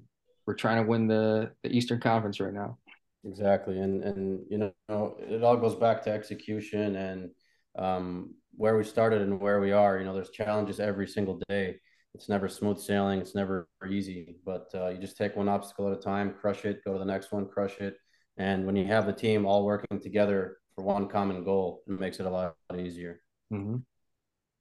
we're 0.47 0.55
trying 0.55 0.83
to 0.83 0.89
win 0.89 1.07
the 1.07 1.53
the 1.63 1.71
Eastern 1.71 2.01
Conference 2.01 2.41
right 2.41 2.53
now. 2.53 2.79
Exactly, 3.25 3.79
and 3.79 4.03
and 4.05 4.41
you 4.51 4.59
know 4.59 5.17
it 5.19 5.43
all 5.43 5.57
goes 5.57 5.75
back 5.75 6.03
to 6.03 6.11
execution 6.11 6.97
and 6.97 7.31
um, 7.79 8.35
where 8.57 8.77
we 8.77 8.85
started 8.85 9.23
and 9.23 9.41
where 9.41 9.61
we 9.61 9.73
are. 9.73 9.99
You 9.99 10.05
know, 10.05 10.15
there's 10.15 10.31
challenges 10.31 10.81
every 10.81 11.09
single 11.09 11.41
day. 11.49 11.77
It's 12.15 12.29
never 12.29 12.49
smooth 12.49 12.79
sailing. 12.79 13.21
It's 13.21 13.35
never 13.35 13.67
easy, 13.91 14.37
but 14.45 14.67
uh, 14.75 14.89
you 14.89 14.99
just 14.99 15.17
take 15.17 15.37
one 15.37 15.49
obstacle 15.49 15.91
at 15.91 15.99
a 15.99 16.01
time, 16.01 16.35
crush 16.41 16.65
it, 16.65 16.85
go 16.85 16.93
to 16.93 16.99
the 16.99 17.05
next 17.05 17.33
one, 17.33 17.47
crush 17.49 17.79
it, 17.81 17.97
and 18.37 18.67
when 18.67 18.77
you 18.77 18.87
have 18.87 19.07
the 19.07 19.13
team 19.13 19.47
all 19.47 19.65
working 19.65 20.01
together 20.01 20.59
for 20.75 20.85
one 20.85 21.09
common 21.09 21.43
goal, 21.45 21.83
it 21.87 21.99
makes 21.99 22.21
it 22.21 22.27
a 22.27 22.31
lot 22.31 22.55
easier. 22.77 23.21
Mm-hmm. 23.53 23.77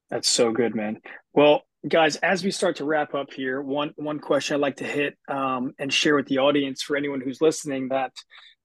That's 0.10 0.30
so 0.30 0.52
good, 0.52 0.76
man. 0.76 1.00
Well, 1.34 1.64
guys, 1.88 2.16
as 2.18 2.44
we 2.44 2.52
start 2.52 2.78
to 2.78 2.86
wrap 2.86 3.14
up 3.14 3.34
here, 3.34 3.62
one 3.62 3.94
one 3.96 4.20
question 4.20 4.56
I'd 4.56 4.62
like 4.62 4.78
to 4.78 4.86
hit 4.86 5.18
um, 5.28 5.74
and 5.80 5.92
share 5.92 6.16
with 6.16 6.28
the 6.28 6.40
audience 6.40 6.82
for 6.82 6.96
anyone 6.96 7.22
who's 7.22 7.42
listening 7.42 7.90
that 7.90 8.14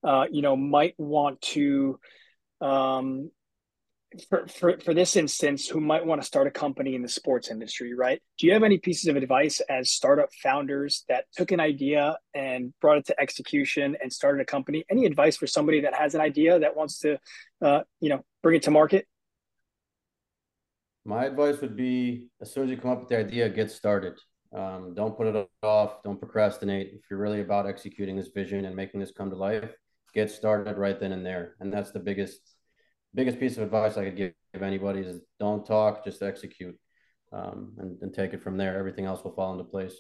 uh, 0.05 0.27
you 0.31 0.43
know 0.43 0.57
might 0.57 0.95
want 0.99 1.41
to 1.43 1.99
um, 2.61 3.31
for, 4.31 4.47
for 4.47 4.79
for 4.79 4.95
this 4.95 5.17
instance 5.17 5.67
who 5.69 5.81
might 5.81 6.07
want 6.07 6.21
to 6.21 6.27
start 6.27 6.47
a 6.47 6.51
company 6.51 6.95
in 6.95 7.03
the 7.03 7.09
sports 7.09 7.51
industry 7.51 7.95
right? 7.95 8.23
Do 8.39 8.47
you 8.47 8.53
have 8.53 8.63
any 8.63 8.79
pieces 8.79 9.09
of 9.09 9.17
advice 9.17 9.61
as 9.69 9.91
startup 9.91 10.31
founders 10.43 11.05
that 11.09 11.25
took 11.35 11.51
an 11.51 11.61
idea 11.61 12.17
and 12.35 12.73
brought 12.81 12.99
it 12.99 13.07
to 13.07 13.21
execution 13.21 13.97
and 14.01 14.13
started 14.13 14.41
a 14.41 14.47
company? 14.47 14.85
Any 14.91 15.07
advice 15.07 15.37
for 15.37 15.47
somebody 15.47 15.81
that 15.81 15.95
has 15.95 16.15
an 16.15 16.21
idea 16.21 16.59
that 16.61 16.77
wants 16.77 17.01
to 17.01 17.19
uh, 17.63 17.81
you 18.01 18.11
know 18.11 18.25
bring 18.43 18.57
it 18.57 18.63
to 18.63 18.71
market 18.71 19.07
my 21.05 21.25
advice 21.25 21.61
would 21.61 21.77
be 21.77 22.29
as 22.41 22.53
soon 22.53 22.65
as 22.65 22.71
you 22.71 22.77
come 22.77 22.91
up 22.91 23.01
with 23.01 23.09
the 23.09 23.19
idea 23.19 23.49
get 23.49 23.71
started 23.71 24.15
um, 24.55 24.95
don't 24.95 25.17
put 25.17 25.27
it 25.27 25.49
off 25.63 26.03
don't 26.03 26.19
procrastinate 26.19 26.91
if 26.95 27.01
you're 27.11 27.19
really 27.19 27.41
about 27.41 27.67
executing 27.67 28.17
this 28.17 28.29
vision 28.29 28.65
and 28.65 28.75
making 28.75 29.01
this 29.01 29.13
come 29.13 29.31
to 29.31 29.37
life 29.37 29.71
get 30.15 30.31
started 30.31 30.77
right 30.77 30.99
then 30.99 31.13
and 31.13 31.25
there. 31.25 31.55
And 31.61 31.73
that's 31.73 31.91
the 31.91 32.01
biggest 32.01 32.41
biggest 33.15 33.41
piece 33.41 33.57
of 33.57 33.63
advice 33.63 33.97
I 33.97 34.05
could 34.05 34.17
give 34.17 34.33
anybody 34.61 35.01
is 35.01 35.21
don't 35.41 35.65
talk, 35.65 36.05
just 36.05 36.23
execute, 36.23 36.79
um, 37.33 37.73
and, 37.79 37.97
and 38.03 38.13
take 38.13 38.33
it 38.33 38.43
from 38.43 38.57
there. 38.57 38.79
Everything 38.79 39.07
else 39.07 39.25
will 39.25 39.35
fall 39.35 39.53
into 39.53 39.65
place. 39.65 39.95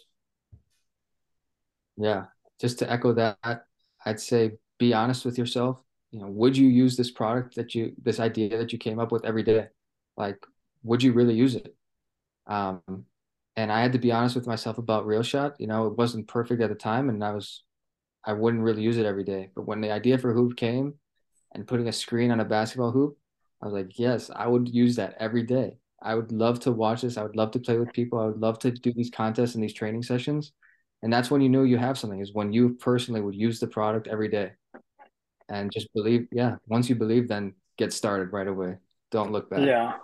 Yeah, 1.97 2.27
just 2.61 2.79
to 2.81 2.91
echo 2.91 3.13
that, 3.15 3.65
I'd 4.05 4.21
say 4.21 4.53
be 4.79 4.95
honest 4.95 5.25
with 5.25 5.39
yourself. 5.39 5.83
You 6.11 6.21
know, 6.21 6.29
would 6.29 6.57
you 6.57 6.69
use 6.69 6.97
this 6.97 7.11
product 7.11 7.57
that 7.57 7.75
you, 7.75 7.93
this 8.03 8.19
idea 8.19 8.57
that 8.57 8.73
you 8.73 8.79
came 8.79 8.99
up 8.99 9.13
with 9.13 9.27
every 9.27 9.43
day? 9.43 9.67
Like, 10.17 10.39
would 10.83 11.03
you 11.03 11.13
really 11.13 11.35
use 11.35 11.55
it? 11.55 11.75
Um, 12.47 12.83
and 13.57 13.73
I 13.73 13.81
had 13.81 13.93
to 13.93 13.99
be 13.99 14.13
honest 14.13 14.37
with 14.37 14.47
myself 14.47 14.79
about 14.79 15.07
real 15.07 15.23
shot. 15.23 15.57
You 15.59 15.67
know, 15.67 15.87
it 15.87 15.97
wasn't 15.97 16.29
perfect 16.29 16.63
at 16.63 16.69
the 16.69 16.75
time, 16.77 17.09
and 17.09 17.23
I 17.25 17.33
was 17.33 17.65
I 18.25 18.33
wouldn't 18.33 18.63
really 18.63 18.83
use 18.83 18.99
it 18.99 19.07
every 19.07 19.25
day. 19.25 19.51
But 19.55 19.67
when 19.67 19.81
the 19.81 19.91
idea 19.91 20.19
for 20.19 20.33
hoop 20.33 20.57
came 20.57 20.95
and 21.53 21.67
putting 21.67 21.89
a 21.89 21.93
screen 21.93 22.31
on 22.31 22.41
a 22.41 22.45
basketball 22.45 22.91
hoop, 22.91 23.17
I 23.63 23.67
was 23.67 23.75
like, 23.75 23.99
yes, 23.99 24.31
I 24.35 24.47
would 24.47 24.69
use 24.69 24.97
that 24.97 25.17
every 25.19 25.43
day. 25.43 25.79
I 26.01 26.15
would 26.15 26.31
love 26.31 26.61
to 26.61 26.73
watch 26.73 27.03
this. 27.03 27.17
I 27.17 27.23
would 27.23 27.37
love 27.37 27.51
to 27.53 27.59
play 27.59 27.79
with 27.79 27.93
people. 27.93 28.21
I 28.21 28.27
would 28.27 28.41
love 28.41 28.59
to 28.61 28.71
do 28.71 28.93
these 28.93 29.11
contests 29.11 29.55
and 29.55 29.65
these 29.65 29.73
training 29.73 30.03
sessions. 30.03 30.53
And 31.03 31.13
that's 31.13 31.31
when 31.31 31.41
you 31.41 31.49
know 31.49 31.63
you 31.63 31.79
have 31.79 31.99
something 31.99 32.21
is 32.21 32.35
when 32.35 32.53
you 32.53 32.75
personally 32.75 33.21
would 33.21 33.35
use 33.35 33.61
the 33.61 33.67
product 33.67 34.07
every 34.07 34.29
day. 34.29 34.53
And 35.49 35.73
just 35.73 35.93
believe, 35.95 36.29
yeah, 36.31 36.57
once 36.67 36.89
you 36.89 36.95
believe, 36.95 37.29
then 37.29 37.55
get 37.79 37.93
started 37.93 38.33
right 38.33 38.47
away. 38.47 38.77
Don't 39.11 39.33
look 39.33 39.49
back. 39.49 39.67
Yeah. 39.67 39.95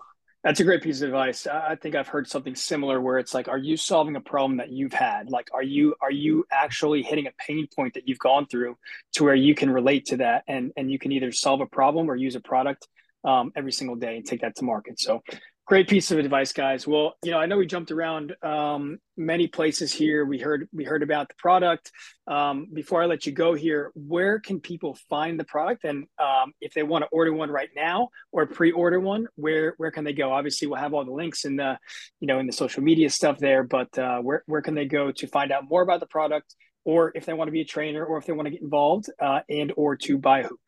That's 0.44 0.60
a 0.60 0.64
great 0.64 0.82
piece 0.82 1.00
of 1.00 1.08
advice. 1.08 1.46
I 1.46 1.74
think 1.76 1.94
I've 1.94 2.06
heard 2.06 2.28
something 2.28 2.54
similar 2.54 3.00
where 3.00 3.18
it's 3.18 3.32
like, 3.32 3.48
are 3.48 3.56
you 3.56 3.78
solving 3.78 4.14
a 4.14 4.20
problem 4.20 4.58
that 4.58 4.70
you've 4.70 4.92
had? 4.92 5.30
Like, 5.30 5.48
are 5.54 5.62
you 5.62 5.94
are 6.02 6.10
you 6.10 6.44
actually 6.52 7.02
hitting 7.02 7.26
a 7.26 7.32
pain 7.38 7.66
point 7.74 7.94
that 7.94 8.06
you've 8.06 8.18
gone 8.18 8.46
through 8.46 8.76
to 9.14 9.24
where 9.24 9.34
you 9.34 9.54
can 9.54 9.70
relate 9.70 10.04
to 10.06 10.18
that 10.18 10.44
and 10.46 10.70
and 10.76 10.90
you 10.90 10.98
can 10.98 11.12
either 11.12 11.32
solve 11.32 11.62
a 11.62 11.66
problem 11.66 12.10
or 12.10 12.14
use 12.14 12.34
a 12.34 12.40
product 12.40 12.86
um, 13.24 13.52
every 13.56 13.72
single 13.72 13.96
day 13.96 14.16
and 14.18 14.26
take 14.26 14.42
that 14.42 14.54
to 14.56 14.64
market. 14.66 15.00
So 15.00 15.22
Great 15.66 15.88
piece 15.88 16.10
of 16.10 16.18
advice, 16.18 16.52
guys. 16.52 16.86
Well, 16.86 17.14
you 17.22 17.30
know, 17.30 17.38
I 17.38 17.46
know 17.46 17.56
we 17.56 17.64
jumped 17.64 17.90
around 17.90 18.36
um, 18.42 18.98
many 19.16 19.46
places 19.46 19.94
here. 19.94 20.26
We 20.26 20.38
heard 20.38 20.68
we 20.74 20.84
heard 20.84 21.02
about 21.02 21.28
the 21.28 21.34
product. 21.38 21.90
Um, 22.26 22.66
before 22.70 23.02
I 23.02 23.06
let 23.06 23.24
you 23.24 23.32
go 23.32 23.54
here, 23.54 23.90
where 23.94 24.40
can 24.40 24.60
people 24.60 24.98
find 25.08 25.40
the 25.40 25.44
product? 25.44 25.84
And 25.84 26.04
um, 26.18 26.52
if 26.60 26.74
they 26.74 26.82
want 26.82 27.04
to 27.04 27.08
order 27.08 27.32
one 27.32 27.50
right 27.50 27.70
now 27.74 28.10
or 28.30 28.44
pre-order 28.44 29.00
one, 29.00 29.26
where 29.36 29.72
where 29.78 29.90
can 29.90 30.04
they 30.04 30.12
go? 30.12 30.32
Obviously, 30.32 30.68
we'll 30.68 30.80
have 30.80 30.92
all 30.92 31.02
the 31.02 31.10
links 31.10 31.46
in 31.46 31.56
the 31.56 31.78
you 32.20 32.26
know 32.26 32.38
in 32.40 32.46
the 32.46 32.52
social 32.52 32.82
media 32.82 33.08
stuff 33.08 33.38
there. 33.38 33.62
But 33.62 33.98
uh, 33.98 34.18
where 34.18 34.42
where 34.44 34.60
can 34.60 34.74
they 34.74 34.84
go 34.84 35.12
to 35.12 35.26
find 35.26 35.50
out 35.50 35.66
more 35.66 35.80
about 35.80 36.00
the 36.00 36.06
product, 36.06 36.54
or 36.84 37.10
if 37.14 37.24
they 37.24 37.32
want 37.32 37.48
to 37.48 37.52
be 37.52 37.62
a 37.62 37.66
trainer, 37.66 38.04
or 38.04 38.18
if 38.18 38.26
they 38.26 38.34
want 38.34 38.44
to 38.46 38.50
get 38.50 38.60
involved, 38.60 39.06
uh, 39.18 39.40
and 39.48 39.72
or 39.78 39.96
to 39.96 40.18
buy 40.18 40.42
Huupe? 40.42 40.58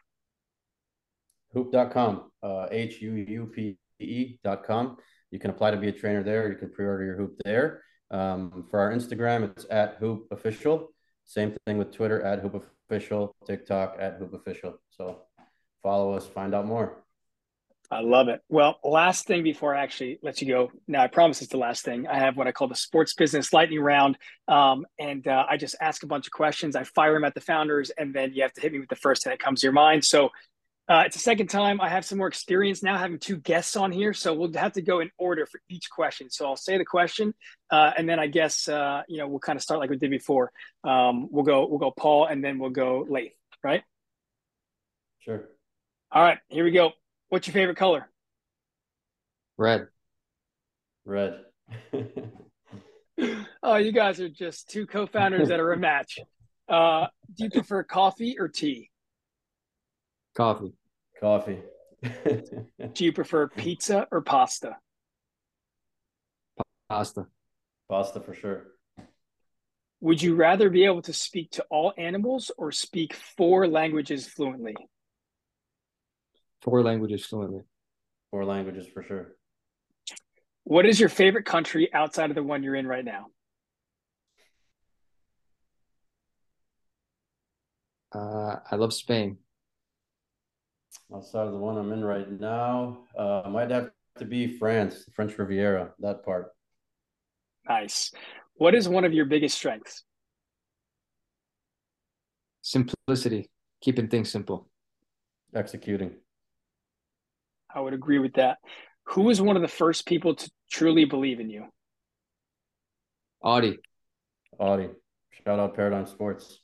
Huupe.com. 1.55 2.31
Uh, 2.43 2.67
H 2.71 3.03
U 3.03 3.13
U 3.13 3.53
P 3.55 3.77
e.com. 4.01 4.97
You 5.31 5.39
can 5.39 5.51
apply 5.51 5.73
to 5.73 5.77
be 5.77 5.89
a 5.89 5.93
trainer 5.93 6.23
there. 6.23 6.49
You 6.49 6.57
can 6.57 6.71
pre-order 6.71 7.05
your 7.05 7.17
hoop 7.17 7.41
there. 7.45 7.83
Um, 8.11 8.67
for 8.71 8.79
our 8.79 8.93
Instagram, 8.93 9.51
it's 9.51 9.67
at 9.71 10.01
huupe 10.01 10.31
official. 10.31 10.93
Same 11.25 11.55
thing 11.67 11.79
with 11.79 11.93
Twitter 11.93 12.23
at 12.23 12.43
huupe 12.43 12.63
official, 12.89 13.35
TikTok 13.45 13.97
at 13.99 14.21
huupe 14.21 14.35
official. 14.35 14.79
So 14.91 15.23
follow 15.83 16.13
us, 16.13 16.27
find 16.27 16.55
out 16.55 16.67
more. 16.67 17.03
I 17.91 18.01
love 18.01 18.29
it. 18.29 18.43
Well, 18.49 18.81
last 18.83 19.27
thing 19.27 19.45
before 19.45 19.75
I 19.75 19.83
actually 19.83 20.19
let 20.23 20.41
you 20.41 20.49
go. 20.49 20.73
Now, 20.89 21.03
I 21.03 21.07
promise 21.07 21.41
it's 21.41 21.53
the 21.53 21.57
last 21.57 21.85
thing. 21.85 22.07
I 22.09 22.19
have 22.19 22.37
what 22.37 22.49
I 22.49 22.53
call 22.53 22.69
the 22.69 22.75
sports 22.75 23.15
business 23.15 23.53
lightning 23.53 23.81
round. 23.81 24.19
Um, 24.49 24.87
and 24.99 25.27
uh, 25.27 25.45
I 25.49 25.57
just 25.57 25.77
ask 25.81 26.03
a 26.03 26.07
bunch 26.07 26.27
of 26.27 26.33
questions. 26.33 26.75
I 26.75 26.83
fire 26.83 27.15
them 27.15 27.25
at 27.25 27.35
the 27.35 27.41
founders, 27.41 27.91
and 27.91 28.13
then 28.13 28.33
you 28.33 28.43
have 28.43 28.53
to 28.55 28.61
hit 28.61 28.73
me 28.73 28.81
with 28.81 28.89
the 28.89 28.97
first 28.97 29.23
thing 29.23 29.31
that 29.31 29.39
comes 29.39 29.61
to 29.61 29.67
your 29.67 29.73
mind. 29.73 30.05
So 30.05 30.31
uh, 30.89 31.03
it's 31.07 31.17
the 31.17 31.23
second 31.23 31.49
time 31.49 31.81
I 31.81 31.89
have 31.89 32.05
some 32.05 32.19
more 32.19 32.29
experience 32.29 32.83
now 32.83 32.97
having 32.97 33.19
two 33.19 33.39
guests 33.39 33.77
on 33.77 33.91
here, 33.91 34.13
so 34.13 34.35
we'll 34.35 34.53
have 34.55 34.73
to 34.75 34.83
go 34.83 35.01
in 35.01 35.11
order 35.19 35.47
for 35.47 35.61
each 35.69 35.91
question. 35.91 36.31
So 36.31 36.47
I'll 36.47 36.57
say 36.57 36.79
the 36.79 36.85
question, 36.85 37.35
uh, 37.71 37.93
and 37.97 38.09
then 38.09 38.19
I 38.19 38.27
guess 38.27 38.69
uh, 38.69 39.03
you 39.09 39.19
know 39.19 39.29
we'll 39.29 39.41
kind 39.41 39.57
of 39.57 39.63
start 39.63 39.81
like 39.81 39.91
we 39.91 39.97
did 39.97 40.11
before. 40.11 40.53
Um, 40.85 41.29
we'll 41.31 41.45
go 41.45 41.67
we'll 41.67 41.79
go 41.79 41.91
Paul, 41.91 42.27
and 42.27 42.45
then 42.45 42.59
we'll 42.59 42.71
go 42.71 43.07
Laith, 43.09 43.33
right? 43.63 43.83
Sure. 45.21 45.49
All 46.13 46.23
right, 46.23 46.39
here 46.49 46.65
we 46.65 46.71
go. 46.71 46.93
What's 47.29 47.49
your 47.49 47.55
favorite 47.55 47.77
color? 47.77 48.09
Red. 49.57 49.89
Red. 51.05 51.41
oh, 53.63 53.77
you 53.77 53.93
guys 53.93 54.21
are 54.21 54.29
just 54.29 54.69
two 54.69 54.87
co-founders 54.87 55.49
that 55.49 55.61
are 55.61 55.73
a 55.73 55.77
match. 55.77 56.19
Uh, 56.69 57.07
do 57.35 57.45
you 57.45 57.51
prefer 57.51 57.83
coffee 57.83 58.37
or 58.39 58.49
tea? 58.49 58.91
Coffee. 60.37 60.75
Coffee. 61.19 61.63
Do 62.03 63.05
you 63.05 63.13
prefer 63.13 63.49
pizza 63.49 64.07
or 64.13 64.21
pasta? 64.21 64.77
Pasta. 66.91 67.27
Pasta 67.89 68.21
for 68.21 68.35
sure. 68.35 68.65
Would 70.01 70.21
you 70.21 70.35
rather 70.35 70.69
be 70.69 70.85
able 70.85 71.01
to 71.03 71.15
speak 71.15 71.53
to 71.53 71.65
all 71.71 71.95
animals 71.97 72.51
or 72.59 72.71
speak 72.71 73.15
four 73.15 73.67
languages 73.67 74.29
fluently? 74.29 74.77
Four 76.61 76.83
languages 76.83 77.25
fluently. 77.25 77.63
Four 78.31 78.45
languages 78.45 78.87
for 78.93 79.03
sure. 79.03 79.37
What 80.65 80.85
is 80.85 81.01
your 81.01 81.09
favorite 81.09 81.47
country 81.47 81.89
outside 81.95 82.29
of 82.29 82.37
the 82.37 82.43
one 82.43 82.63
you're 82.63 82.75
in 82.75 82.87
right 82.87 83.05
now? 83.05 83.29
Uh, 88.13 88.57
I 88.71 88.77
love 88.77 88.93
Spain 88.93 89.39
outside 91.15 91.47
of 91.47 91.53
the 91.53 91.59
one 91.59 91.77
I'm 91.77 91.93
in 91.93 92.05
right 92.05 92.31
now. 92.41 92.99
Uh, 93.17 93.43
might 93.49 93.71
have 93.71 93.91
to 94.19 94.25
be 94.25 94.57
France, 94.59 95.05
the 95.05 95.13
French 95.13 95.37
Riviera, 95.39 95.93
that 96.01 96.25
part. 96.25 96.53
Nice. 97.69 98.13
What 98.55 98.75
is 98.75 98.89
one 98.89 99.05
of 99.05 99.13
your 99.13 99.27
biggest 99.27 99.57
strengths? 99.57 100.05
Simplicity, 102.63 103.51
keeping 103.81 104.09
things 104.09 104.31
simple. 104.31 104.69
Executing. 105.55 106.15
I 107.75 107.81
would 107.81 107.95
agree 107.95 108.19
with 108.19 108.35
that. 108.35 108.59
Who 109.11 109.23
was 109.23 109.41
one 109.41 109.57
of 109.57 109.63
the 109.63 109.69
first 109.69 110.07
people 110.07 110.35
to 110.35 110.51
truly 110.71 111.05
believe 111.05 111.41
in 111.41 111.51
you? 111.51 111.67
Audie. 113.43 113.79
Audie. 114.59 114.91
Shout 115.45 115.61
out 115.61 115.77
Paradigm 115.77 116.07
Sports. 116.07 116.59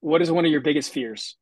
What 0.00 0.22
is 0.22 0.30
one 0.30 0.44
of 0.44 0.50
your 0.50 0.60
biggest 0.60 0.92
fears? 0.92 1.36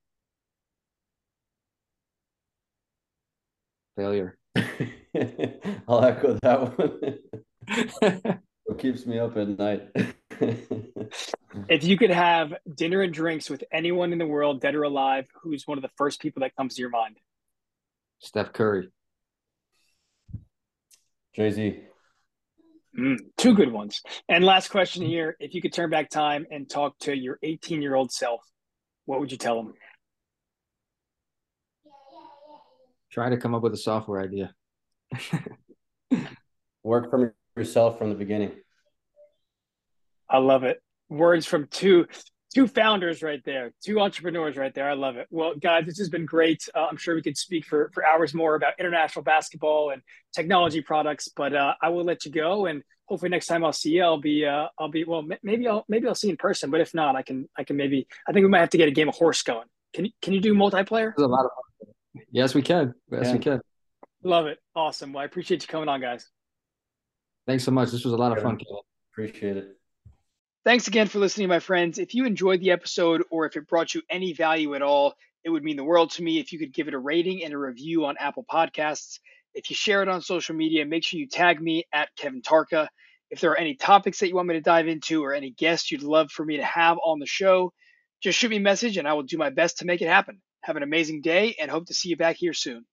Failure. 3.96 4.36
I'll 4.56 6.04
echo 6.04 6.38
that 6.42 6.78
one. 6.78 8.40
what 8.64 8.78
keeps 8.78 9.06
me 9.06 9.18
up 9.18 9.36
at 9.36 9.48
night. 9.48 9.88
if 11.68 11.84
you 11.84 11.96
could 11.96 12.10
have 12.10 12.54
dinner 12.74 13.02
and 13.02 13.12
drinks 13.12 13.48
with 13.48 13.64
anyone 13.72 14.12
in 14.12 14.18
the 14.18 14.26
world, 14.26 14.60
dead 14.60 14.74
or 14.74 14.82
alive, 14.82 15.26
who's 15.42 15.66
one 15.66 15.78
of 15.78 15.82
the 15.82 15.90
first 15.96 16.20
people 16.20 16.40
that 16.40 16.54
comes 16.56 16.74
to 16.74 16.80
your 16.80 16.90
mind? 16.90 17.16
Steph 18.18 18.52
Curry. 18.52 18.90
Jay 21.34 21.50
Z. 21.50 21.80
Mm, 22.98 23.18
two 23.36 23.54
good 23.54 23.72
ones. 23.72 24.02
And 24.28 24.44
last 24.44 24.68
question 24.68 25.04
here: 25.04 25.36
If 25.40 25.54
you 25.54 25.60
could 25.60 25.72
turn 25.72 25.90
back 25.90 26.10
time 26.10 26.46
and 26.50 26.70
talk 26.70 26.96
to 27.00 27.16
your 27.16 27.38
18 27.42 27.82
year 27.82 27.94
old 27.94 28.12
self, 28.12 28.40
what 29.04 29.20
would 29.20 29.32
you 29.32 29.38
tell 29.38 29.56
them? 29.56 29.74
Try 33.14 33.28
to 33.28 33.36
come 33.36 33.54
up 33.54 33.62
with 33.62 33.72
a 33.72 33.76
software 33.76 34.20
idea. 34.20 34.52
Work 36.82 37.12
from 37.12 37.30
yourself 37.56 37.96
from 37.96 38.08
the 38.08 38.16
beginning. 38.16 38.50
I 40.28 40.38
love 40.38 40.64
it. 40.64 40.82
Words 41.08 41.46
from 41.46 41.68
two 41.68 42.08
two 42.52 42.66
founders 42.66 43.22
right 43.22 43.40
there, 43.44 43.72
two 43.84 44.00
entrepreneurs 44.00 44.56
right 44.56 44.74
there. 44.74 44.90
I 44.90 44.94
love 44.94 45.16
it. 45.16 45.28
Well, 45.30 45.54
guys, 45.54 45.86
this 45.86 45.98
has 45.98 46.08
been 46.08 46.26
great. 46.26 46.68
Uh, 46.74 46.86
I'm 46.90 46.96
sure 46.96 47.14
we 47.14 47.22
could 47.22 47.36
speak 47.36 47.66
for 47.66 47.88
for 47.94 48.04
hours 48.04 48.34
more 48.34 48.56
about 48.56 48.80
international 48.80 49.22
basketball 49.22 49.90
and 49.90 50.02
technology 50.34 50.80
products, 50.80 51.28
but 51.28 51.54
uh, 51.54 51.74
I 51.80 51.90
will 51.90 52.04
let 52.04 52.24
you 52.24 52.32
go. 52.32 52.66
And 52.66 52.82
hopefully 53.06 53.28
next 53.28 53.46
time 53.46 53.64
I'll 53.64 53.72
see 53.72 53.90
you, 53.90 54.02
I'll 54.02 54.20
be 54.20 54.44
uh, 54.44 54.66
I'll 54.76 54.90
be 54.90 55.04
well. 55.04 55.22
Maybe 55.44 55.68
I'll 55.68 55.84
maybe 55.88 56.08
I'll 56.08 56.16
see 56.16 56.26
you 56.26 56.32
in 56.32 56.36
person. 56.36 56.68
But 56.68 56.80
if 56.80 56.92
not, 56.94 57.14
I 57.14 57.22
can 57.22 57.48
I 57.56 57.62
can 57.62 57.76
maybe 57.76 58.08
I 58.28 58.32
think 58.32 58.42
we 58.42 58.50
might 58.50 58.58
have 58.58 58.70
to 58.70 58.78
get 58.78 58.88
a 58.88 58.90
game 58.90 59.08
of 59.08 59.14
horse 59.14 59.42
going. 59.42 59.68
Can 59.94 60.06
you 60.06 60.10
can 60.20 60.32
you 60.32 60.40
do 60.40 60.52
multiplayer? 60.52 61.12
There's 61.16 61.26
a 61.26 61.28
lot 61.28 61.44
of 61.44 61.52
fun. 61.52 61.93
Yes, 62.30 62.54
we 62.54 62.62
can. 62.62 62.94
Yes, 63.10 63.26
yeah. 63.26 63.32
we 63.32 63.38
can. 63.38 63.60
Love 64.22 64.46
it. 64.46 64.58
Awesome. 64.74 65.12
Well, 65.12 65.22
I 65.22 65.26
appreciate 65.26 65.62
you 65.62 65.68
coming 65.68 65.88
on, 65.88 66.00
guys. 66.00 66.28
Thanks 67.46 67.64
so 67.64 67.70
much. 67.70 67.90
This 67.90 68.04
was 68.04 68.14
a 68.14 68.16
lot 68.16 68.36
of 68.36 68.42
fun. 68.42 68.58
Appreciate 69.12 69.56
it. 69.56 69.76
Thanks 70.64 70.88
again 70.88 71.08
for 71.08 71.18
listening, 71.18 71.48
my 71.48 71.58
friends. 71.58 71.98
If 71.98 72.14
you 72.14 72.24
enjoyed 72.24 72.60
the 72.60 72.70
episode 72.70 73.22
or 73.30 73.44
if 73.44 73.54
it 73.56 73.68
brought 73.68 73.94
you 73.94 74.00
any 74.08 74.32
value 74.32 74.74
at 74.74 74.80
all, 74.80 75.14
it 75.44 75.50
would 75.50 75.62
mean 75.62 75.76
the 75.76 75.84
world 75.84 76.10
to 76.12 76.22
me 76.22 76.40
if 76.40 76.52
you 76.52 76.58
could 76.58 76.72
give 76.72 76.88
it 76.88 76.94
a 76.94 76.98
rating 76.98 77.44
and 77.44 77.52
a 77.52 77.58
review 77.58 78.06
on 78.06 78.16
Apple 78.18 78.46
Podcasts. 78.50 79.18
If 79.52 79.68
you 79.68 79.76
share 79.76 80.02
it 80.02 80.08
on 80.08 80.22
social 80.22 80.54
media, 80.54 80.86
make 80.86 81.04
sure 81.04 81.20
you 81.20 81.28
tag 81.28 81.60
me 81.60 81.84
at 81.92 82.08
Kevin 82.16 82.40
Tarka. 82.40 82.88
If 83.30 83.40
there 83.40 83.50
are 83.50 83.58
any 83.58 83.74
topics 83.74 84.20
that 84.20 84.28
you 84.28 84.36
want 84.36 84.48
me 84.48 84.54
to 84.54 84.62
dive 84.62 84.88
into 84.88 85.22
or 85.22 85.34
any 85.34 85.50
guests 85.50 85.90
you'd 85.90 86.02
love 86.02 86.30
for 86.30 86.46
me 86.46 86.56
to 86.56 86.64
have 86.64 86.96
on 87.04 87.18
the 87.18 87.26
show, 87.26 87.72
just 88.22 88.38
shoot 88.38 88.48
me 88.48 88.56
a 88.56 88.60
message 88.60 88.96
and 88.96 89.06
I 89.06 89.12
will 89.12 89.22
do 89.22 89.36
my 89.36 89.50
best 89.50 89.78
to 89.78 89.84
make 89.84 90.00
it 90.00 90.08
happen. 90.08 90.40
Have 90.64 90.76
an 90.76 90.82
amazing 90.82 91.20
day 91.20 91.56
and 91.60 91.70
hope 91.70 91.86
to 91.86 91.94
see 91.94 92.08
you 92.08 92.16
back 92.16 92.36
here 92.36 92.54
soon. 92.54 92.86